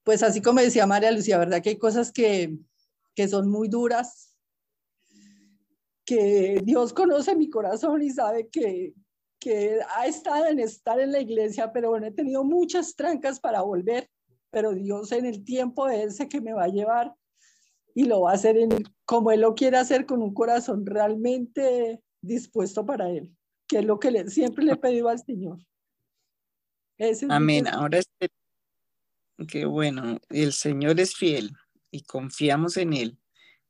[0.04, 1.62] pues así como decía María Lucía, ¿verdad?
[1.62, 2.58] Que hay cosas que,
[3.16, 4.36] que son muy duras,
[6.06, 8.94] que Dios conoce mi corazón y sabe que,
[9.40, 13.62] que ha estado en estar en la iglesia, pero bueno, he tenido muchas trancas para
[13.62, 14.10] volver,
[14.52, 17.14] pero Dios en el tiempo de ese que me va a llevar
[17.96, 18.70] y lo va a hacer en,
[19.06, 23.32] como Él lo quiere hacer con un corazón realmente dispuesto para Él,
[23.68, 25.60] que es lo que le, siempre le he pedido al Señor.
[27.30, 27.68] Amén.
[27.68, 28.10] Ahora es
[29.48, 31.52] que bueno, el Señor es fiel
[31.92, 33.18] y confiamos en Él.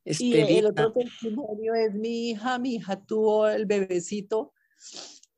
[0.04, 4.54] Y el otro testimonio es mi hija, mi hija tuvo el bebecito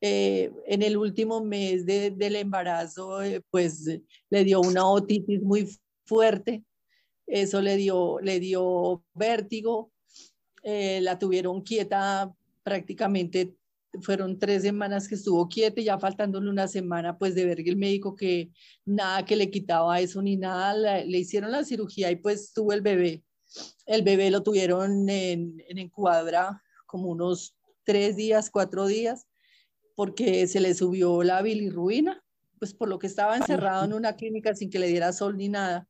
[0.04, 3.86] eh, en el último mes del embarazo, eh, pues
[4.32, 5.70] le dio una otitis muy
[6.06, 6.64] fuerte,
[7.28, 9.92] eso le dio, le dio vértigo,
[10.64, 12.34] eh, la tuvieron quieta
[12.64, 13.56] prácticamente,
[14.02, 18.16] fueron tres semanas que estuvo quieta ya faltándole una semana pues de ver el médico
[18.16, 18.50] que
[18.86, 22.82] nada que le quitaba eso ni nada, le hicieron la cirugía y pues tuvo el
[22.82, 23.24] bebé.
[23.86, 29.28] El bebé lo tuvieron en, en incubadora como unos tres días, cuatro días,
[30.02, 32.24] porque se le subió la bilirruina,
[32.58, 35.48] pues por lo que estaba encerrado en una clínica sin que le diera sol ni
[35.48, 35.88] nada,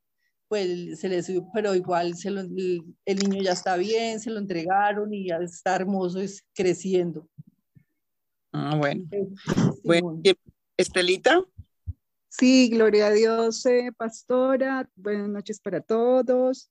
[0.49, 5.13] pues se le subió, pero igual se el, niño ya está bien, se lo entregaron
[5.13, 7.25] y ya está hermoso, es creciendo.
[8.51, 9.05] Ah, bueno.
[9.85, 10.21] Bueno,
[10.75, 11.45] Estelita.
[12.27, 14.89] Sí, gloria a Dios, eh, pastora.
[14.97, 16.69] Buenas noches para todos.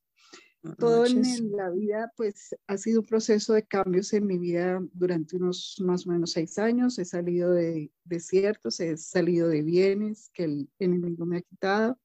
[0.79, 1.23] Todo en
[1.53, 6.07] la vida, pues, ha sido un proceso de cambios en mi vida durante unos más
[6.07, 6.99] o menos seis años.
[6.99, 11.99] He salido de desiertos, he salido de bienes que el enemigo me ha quitado.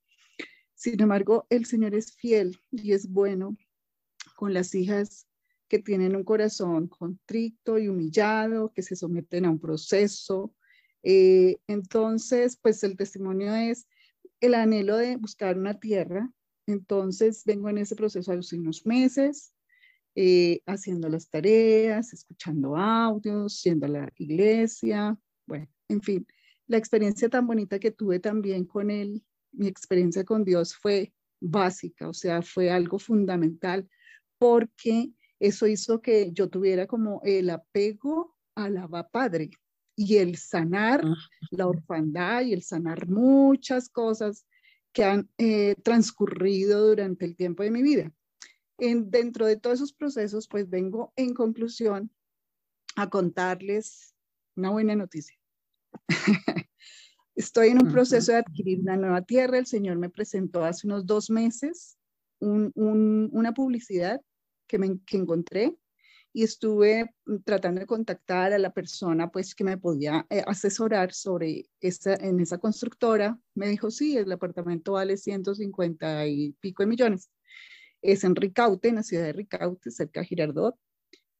[0.73, 3.57] Sin embargo, el Señor es fiel y es bueno
[4.37, 5.27] con las hijas
[5.67, 10.53] que tienen un corazón contrito y humillado, que se someten a un proceso.
[11.03, 13.87] Eh, entonces, pues el testimonio es
[14.39, 16.31] el anhelo de buscar una tierra.
[16.67, 19.53] Entonces, vengo en ese proceso hace unos meses,
[20.15, 26.27] eh, haciendo las tareas, escuchando audios, yendo a la iglesia, bueno, en fin,
[26.67, 32.09] la experiencia tan bonita que tuve también con él, mi experiencia con Dios fue básica,
[32.09, 33.87] o sea, fue algo fundamental
[34.37, 39.51] porque eso hizo que yo tuviera como el apego a la padre
[39.95, 41.15] y el sanar ah.
[41.51, 44.45] la orfandad y el sanar muchas cosas
[44.95, 48.13] que han eh, transcurrido durante el tiempo de mi vida.
[48.77, 52.09] En, dentro de todos esos procesos, pues vengo en conclusión
[52.95, 54.15] a contarles
[54.55, 55.37] una buena noticia.
[57.35, 59.57] Estoy en un proceso de adquirir una nueva tierra.
[59.57, 61.97] El Señor me presentó hace unos dos meses
[62.39, 64.21] una publicidad
[64.67, 65.75] que, me, que encontré
[66.35, 71.69] y estuve tratando de contactar a la persona pues que me podía eh, asesorar sobre
[71.79, 73.39] esta, en esa constructora.
[73.53, 77.29] Me dijo, sí, el apartamento vale 150 y pico de millones.
[78.01, 80.75] Es en Ricaute, en la ciudad de Ricaute, cerca de Girardot.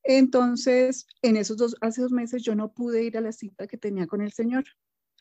[0.02, 3.78] Entonces, en esos dos, hace dos meses yo no pude ir a la cita que
[3.78, 4.64] tenía con el señor.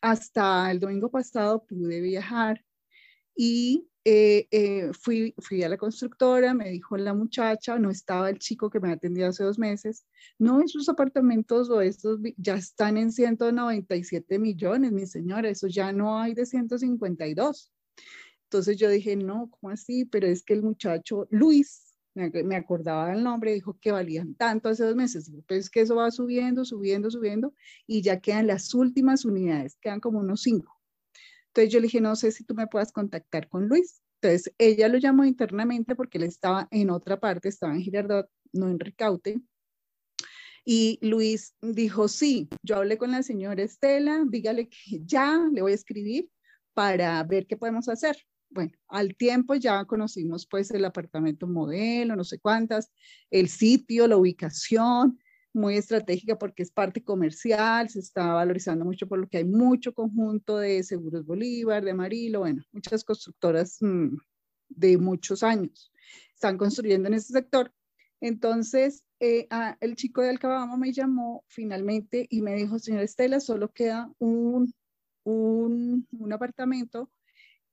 [0.00, 2.64] Hasta el domingo pasado pude viajar
[3.34, 8.38] y eh, eh, fui, fui a la constructora, me dijo la muchacha, no estaba el
[8.38, 10.04] chico que me atendió hace dos meses,
[10.38, 16.18] no, esos apartamentos o estos ya están en 197 millones, mi señora, eso ya no
[16.18, 17.70] hay de 152.
[18.44, 20.04] Entonces yo dije, no, ¿cómo así?
[20.04, 24.84] Pero es que el muchacho, Luis, me, acordaba del nombre, dijo que valían tanto hace
[24.84, 25.30] dos meses.
[25.48, 27.54] Pues que eso va subiendo, subiendo, subiendo,
[27.86, 30.80] y ya quedan las últimas unidades, quedan como unos cinco.
[31.54, 34.02] Entonces yo le dije, no sé si tú me puedas contactar con Luis.
[34.20, 38.68] Entonces ella lo llamó internamente porque él estaba en otra parte, estaba en Girardot, no
[38.68, 39.40] en Ricaute.
[40.64, 45.70] Y Luis dijo, sí, yo hablé con la señora Estela, dígale que ya le voy
[45.70, 46.28] a escribir
[46.72, 48.16] para ver qué podemos hacer.
[48.50, 52.90] Bueno, al tiempo ya conocimos pues el apartamento modelo, no sé cuántas,
[53.30, 55.20] el sitio, la ubicación,
[55.54, 59.94] muy estratégica porque es parte comercial, se está valorizando mucho por lo que hay mucho
[59.94, 64.16] conjunto de Seguros Bolívar, de Amarillo, bueno, muchas constructoras mm,
[64.68, 65.92] de muchos años
[66.34, 67.72] están construyendo en ese sector.
[68.20, 69.46] Entonces, eh,
[69.80, 74.74] el chico de Alcabama me llamó finalmente y me dijo, señora Estela, solo queda un,
[75.24, 77.10] un, un apartamento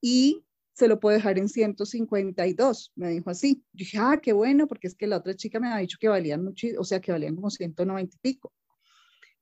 [0.00, 3.62] y se lo puedo dejar en 152, me dijo así.
[3.72, 6.08] Yo dije, ah, qué bueno, porque es que la otra chica me ha dicho que
[6.08, 8.52] valían mucho, o sea, que valían como 190 y pico.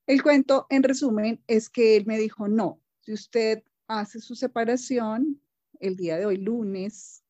[0.05, 5.41] El cuento, en resumen, es que él me dijo, no, si usted hace su separación
[5.79, 7.23] el día de hoy, lunes,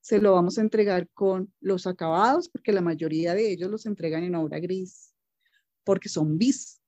[0.00, 4.22] se lo vamos a entregar con los acabados, porque la mayoría de ellos los entregan
[4.24, 5.14] en obra gris,
[5.82, 6.80] porque son bis.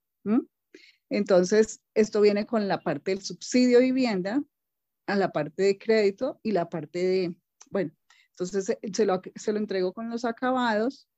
[1.09, 4.43] Entonces, esto viene con la parte del subsidio vivienda,
[5.07, 7.37] a la parte de crédito y la parte de,
[7.71, 7.93] bueno,
[8.31, 11.09] entonces eh, se lo, se lo entrego con los acabados,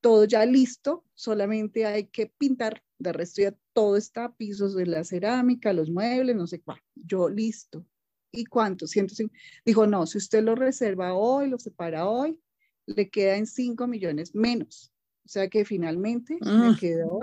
[0.00, 5.04] todo ya listo, solamente hay que pintar, de resto ya todo está, pisos de la
[5.04, 7.86] cerámica, los muebles, no sé cuál, yo listo.
[8.30, 8.86] ¿Y cuánto?
[8.86, 9.32] 105.
[9.64, 12.38] Dijo, no, si usted lo reserva hoy, lo separa hoy,
[12.84, 14.92] le queda en 5 millones menos.
[15.24, 17.20] O sea que finalmente me mm, quedó,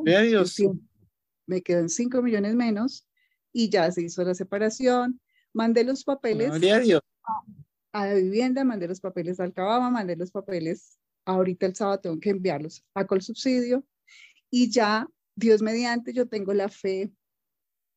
[1.45, 3.07] me quedó en 5 millones menos
[3.53, 5.19] y ya se hizo la separación,
[5.53, 6.51] Mandé los papeles
[7.93, 12.19] a, la vivienda, mandé los papeles al Cabama, mandé los papeles, ahorita el sábado tengo
[12.19, 13.83] que enviarlos a subsidio
[14.49, 17.11] y ya, Dios mediante, yo tengo la fe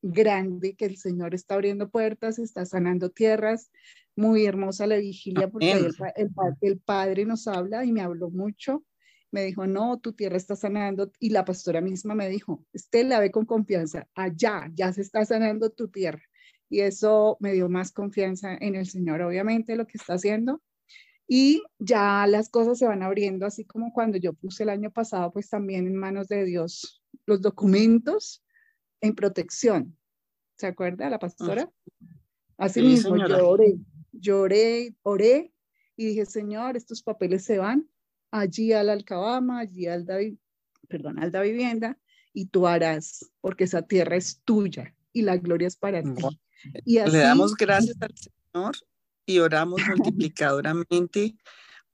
[0.02, 3.70] grande que el Señor está abriendo puertas, está sanando tierras,
[4.16, 5.86] muy hermosa la vigilia porque el,
[6.16, 8.84] el, el, Padre nos habla y me habló mucho.
[9.32, 11.10] Me dijo, no, tu tierra está sanando.
[11.18, 15.70] Y la pastora misma me dijo, Estela, ve con confianza, allá, ya se está sanando
[15.70, 16.22] tu tierra
[16.68, 20.62] y eso me dio más confianza en el Señor, obviamente, lo que está haciendo.
[21.26, 25.32] Y ya las cosas se van abriendo, así como cuando yo puse el año pasado,
[25.32, 28.44] pues también en manos de Dios los documentos
[29.00, 29.96] en protección.
[30.56, 31.70] ¿Se acuerda la pastora?
[32.56, 33.76] Así mismo, lloré,
[34.12, 35.52] lloré, oré
[35.96, 37.88] y dije, Señor, estos papeles se van
[38.30, 40.36] allí al Alcabama, allí al David,
[40.88, 41.98] perdón, al da vivienda,
[42.32, 46.22] y tú harás, porque esa tierra es tuya y la gloria es para ti.
[46.84, 48.76] Y Le damos gracias al Señor
[49.26, 51.36] y oramos multiplicadoramente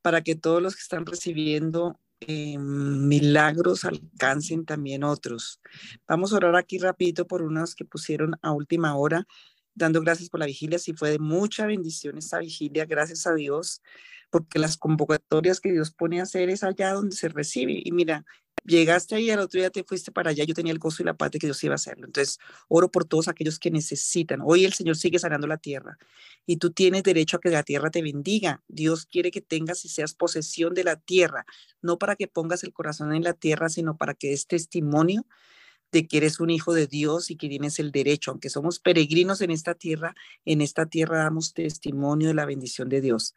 [0.03, 5.61] para que todos los que están recibiendo eh, milagros alcancen también otros.
[6.07, 9.27] Vamos a orar aquí rapidito por unos que pusieron a última hora,
[9.75, 10.79] dando gracias por la vigilia.
[10.79, 13.83] Si fue de mucha bendición esta vigilia, gracias a Dios,
[14.31, 17.81] porque las convocatorias que Dios pone a hacer es allá donde se recibe.
[17.83, 18.25] Y mira,
[18.71, 21.15] llegaste ahí, al otro día te fuiste para allá, yo tenía el gozo y la
[21.15, 22.07] paz de que Dios iba a hacerlo.
[22.07, 22.39] Entonces,
[22.69, 24.41] oro por todos aquellos que necesitan.
[24.43, 25.99] Hoy el Señor sigue sanando la tierra
[26.47, 28.63] y tú tienes derecho a que la tierra te bendiga.
[28.69, 31.45] Dios quiere que tengas y seas posesión de la tierra,
[31.83, 35.27] no para que pongas el corazón en la tierra, sino para que des testimonio
[35.93, 39.41] de que eres un hijo de Dios y que tienes el derecho, aunque somos peregrinos
[39.41, 40.15] en esta tierra,
[40.45, 43.35] en esta tierra damos testimonio de la bendición de Dios.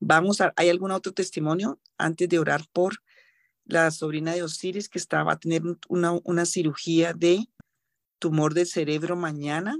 [0.00, 3.02] Vamos a, ¿hay algún otro testimonio antes de orar por
[3.64, 7.48] la sobrina de Osiris que estaba a tener una, una cirugía de
[8.18, 9.76] tumor del cerebro mañana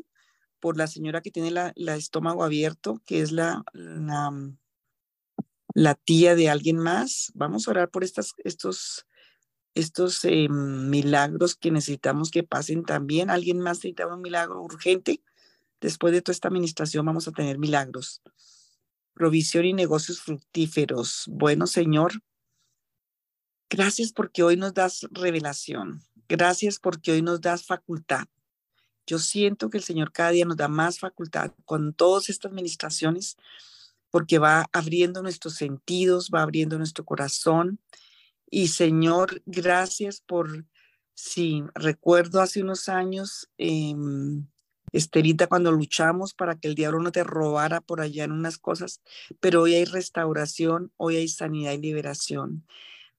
[0.61, 6.77] por la señora que tiene la, estómago abierto, que es la, la, tía de alguien
[6.77, 7.33] más.
[7.35, 9.07] Vamos a orar por estas, estos,
[9.75, 13.31] estos eh, milagros que necesitamos que pasen también.
[13.31, 15.23] ¿Alguien más necesita un milagro urgente?
[15.81, 18.23] Después de toda esta administración vamos a tener milagros.
[19.15, 21.25] Provisión y negocios fructíferos.
[21.29, 22.13] Bueno, Señor,
[23.71, 26.03] Gracias porque hoy nos das revelación.
[26.29, 28.27] Gracias porque hoy nos das facultad.
[29.07, 33.37] Yo siento que el Señor cada día nos da más facultad con todas estas administraciones
[34.11, 37.79] porque va abriendo nuestros sentidos, va abriendo nuestro corazón.
[38.51, 40.67] Y Señor, gracias por,
[41.15, 43.95] sí, recuerdo hace unos años, eh,
[44.93, 49.01] Esterita, cuando luchamos para que el diablo no te robara por allá en unas cosas,
[49.39, 52.65] pero hoy hay restauración, hoy hay sanidad y liberación.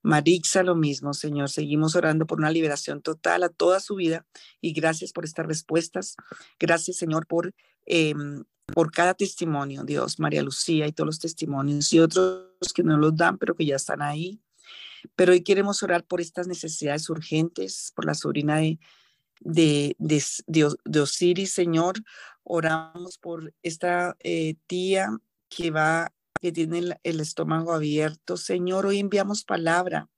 [0.04, 1.50] Marixa, lo mismo, Señor.
[1.50, 4.26] Seguimos orando por una liberación total a toda su vida
[4.60, 6.16] y gracias por estas respuestas.
[6.60, 7.54] Gracias, Señor, por,
[7.86, 12.98] em, por cada testimonio, Dios, María Lucía y todos los testimonios y otros que no
[12.98, 14.42] los dan, pero que ya están ahí.
[15.16, 18.80] Pero hoy queremos orar por estas necesidades urgentes, por la sobrina de,
[19.40, 21.96] de, de, Osiris, Señor.
[22.44, 25.10] Oramos por esta eh, tía
[25.50, 28.38] que va que tiene el, estómago abierto.
[28.38, 30.10] Señor, hoy enviamos palabra.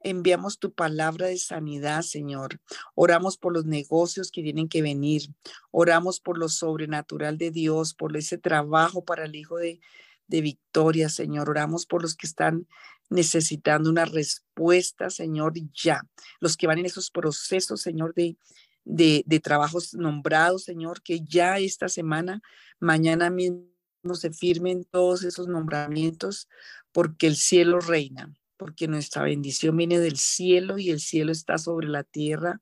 [0.00, 2.60] Enviamos tu palabra de sanidad, Señor.
[2.94, 5.22] Oramos por los negocios que tienen que venir.
[5.70, 9.80] Oramos por lo sobrenatural de Dios, por ese trabajo para el Hijo de,
[10.26, 11.48] de Victoria, Señor.
[11.48, 12.66] Oramos por los que están
[13.08, 16.02] necesitando una respuesta, Señor, ya.
[16.38, 18.36] Los que van en esos procesos, Señor, de,
[18.84, 22.42] de, de trabajos nombrados, Señor, que ya esta semana,
[22.78, 23.73] mañana mismo
[24.14, 26.48] se firmen todos esos nombramientos
[26.92, 31.88] porque el cielo reina, porque nuestra bendición viene del cielo y el cielo está sobre
[31.88, 32.60] la tierra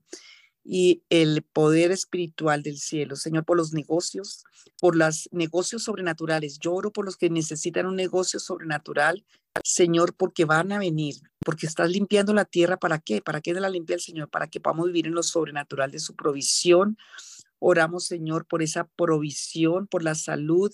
[0.64, 3.16] y el poder espiritual del cielo.
[3.16, 4.44] Señor, por los negocios,
[4.80, 6.58] por los negocios sobrenaturales.
[6.58, 9.24] Yo oro por los que necesitan un negocio sobrenatural,
[9.64, 12.78] Señor, porque van a venir, porque estás limpiando la tierra.
[12.78, 13.20] ¿Para qué?
[13.20, 14.30] ¿Para qué de la limpia el Señor?
[14.30, 16.96] Para que podamos vivir en lo sobrenatural de su provisión.
[17.58, 20.72] Oramos, Señor, por esa provisión, por la salud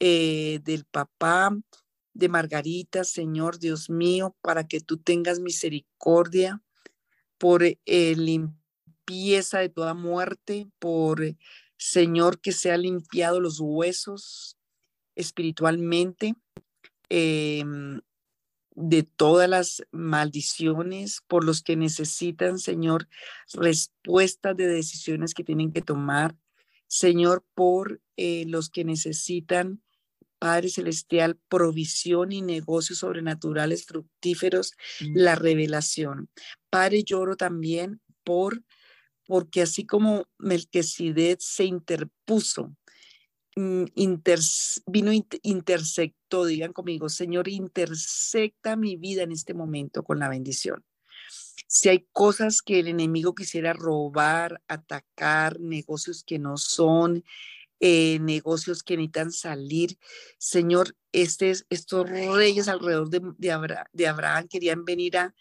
[0.00, 1.56] eh, del papá
[2.14, 6.62] de Margarita, Señor Dios mío, para que tú tengas misericordia
[7.36, 11.36] por eh, limpieza de toda muerte, por eh,
[11.76, 14.56] Señor que se ha limpiado los huesos
[15.16, 16.36] espiritualmente
[17.08, 18.00] em,
[18.76, 23.08] de todas las maldiciones por los que necesitan, Señor,
[23.52, 26.36] respuestas de decisiones que tienen que tomar.
[26.86, 29.82] Señor, por los que necesitan
[30.38, 35.12] Padre Celestial, provisión y negocios sobrenaturales fructíferos, mm.
[35.14, 36.28] la revelación.
[36.70, 38.62] Padre, lloro también por,
[39.26, 42.76] porque así como Melquisedec se interpuso,
[43.56, 43.84] mm,
[44.86, 45.12] vino,
[45.42, 50.84] intersectó, digan conmigo, Señor, intersecta mi vida en este momento con la bendición.
[51.66, 57.24] Si hay cosas que el enemigo quisiera robar, atacar, negocios que no son,
[57.80, 59.98] eh, negocios que necesitan salir.
[60.38, 63.22] Señor, este, estos reyes alrededor de,
[63.92, 65.34] de, Abraham, querían venir a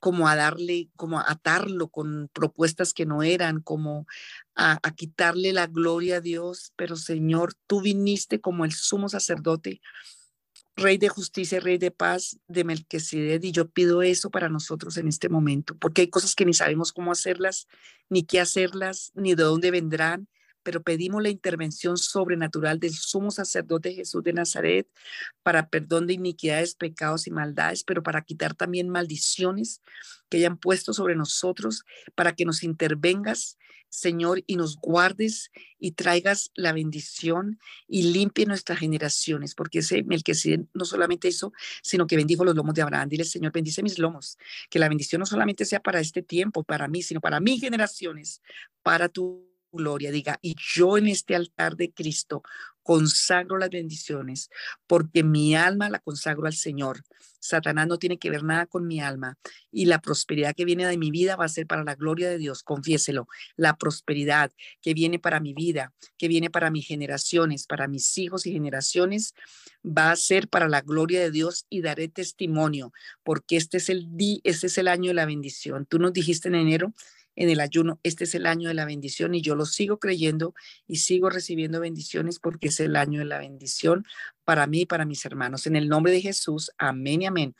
[0.00, 4.06] como a darle, como a atarlo con propuestas que no eran, como
[4.54, 6.72] a, a quitarle la gloria a Dios.
[6.76, 9.80] Pero Señor, tú viniste como el sumo sacerdote
[10.76, 15.06] Rey de justicia, Rey de paz de Melquisedec, y yo pido eso para nosotros en
[15.06, 17.68] este momento, porque hay cosas que ni sabemos cómo hacerlas,
[18.08, 20.28] ni qué hacerlas, ni de dónde vendrán,
[20.64, 24.88] pero pedimos la intervención sobrenatural del sumo sacerdote Jesús de Nazaret
[25.42, 29.80] para perdón de iniquidades, pecados y maldades, pero para quitar también maldiciones
[30.28, 31.84] que hayan puesto sobre nosotros,
[32.16, 33.56] para que nos intervengas
[33.94, 40.66] Señor, y nos guardes y traigas la bendición y limpie nuestras generaciones, porque ese Melquisedec
[40.74, 43.08] no solamente hizo, sino que bendijo los lomos de Abraham.
[43.08, 44.36] Dile, Señor, bendice mis lomos,
[44.68, 48.42] que la bendición no solamente sea para este tiempo, para mí, sino para mis generaciones,
[48.82, 50.10] para tu gloria.
[50.10, 52.42] Diga, y yo en este altar de Cristo
[52.84, 54.50] consagro las bendiciones,
[54.86, 57.02] porque mi alma la consagro al Señor.
[57.40, 59.36] Satanás no tiene que ver nada con mi alma
[59.70, 62.38] y la prosperidad que viene de mi vida va a ser para la gloria de
[62.38, 63.26] Dios, confiéselo.
[63.56, 68.46] La prosperidad que viene para mi vida, que viene para mis generaciones, para mis hijos
[68.46, 69.34] y generaciones,
[69.84, 72.92] va a ser para la gloria de Dios y daré testimonio,
[73.22, 75.86] porque este es el día, este es el año de la bendición.
[75.86, 76.94] Tú nos dijiste en enero
[77.36, 78.00] en el ayuno.
[78.02, 80.54] Este es el año de la bendición y yo lo sigo creyendo
[80.86, 84.04] y sigo recibiendo bendiciones porque es el año de la bendición
[84.44, 85.66] para mí y para mis hermanos.
[85.66, 87.54] En el nombre de Jesús, amén y amén.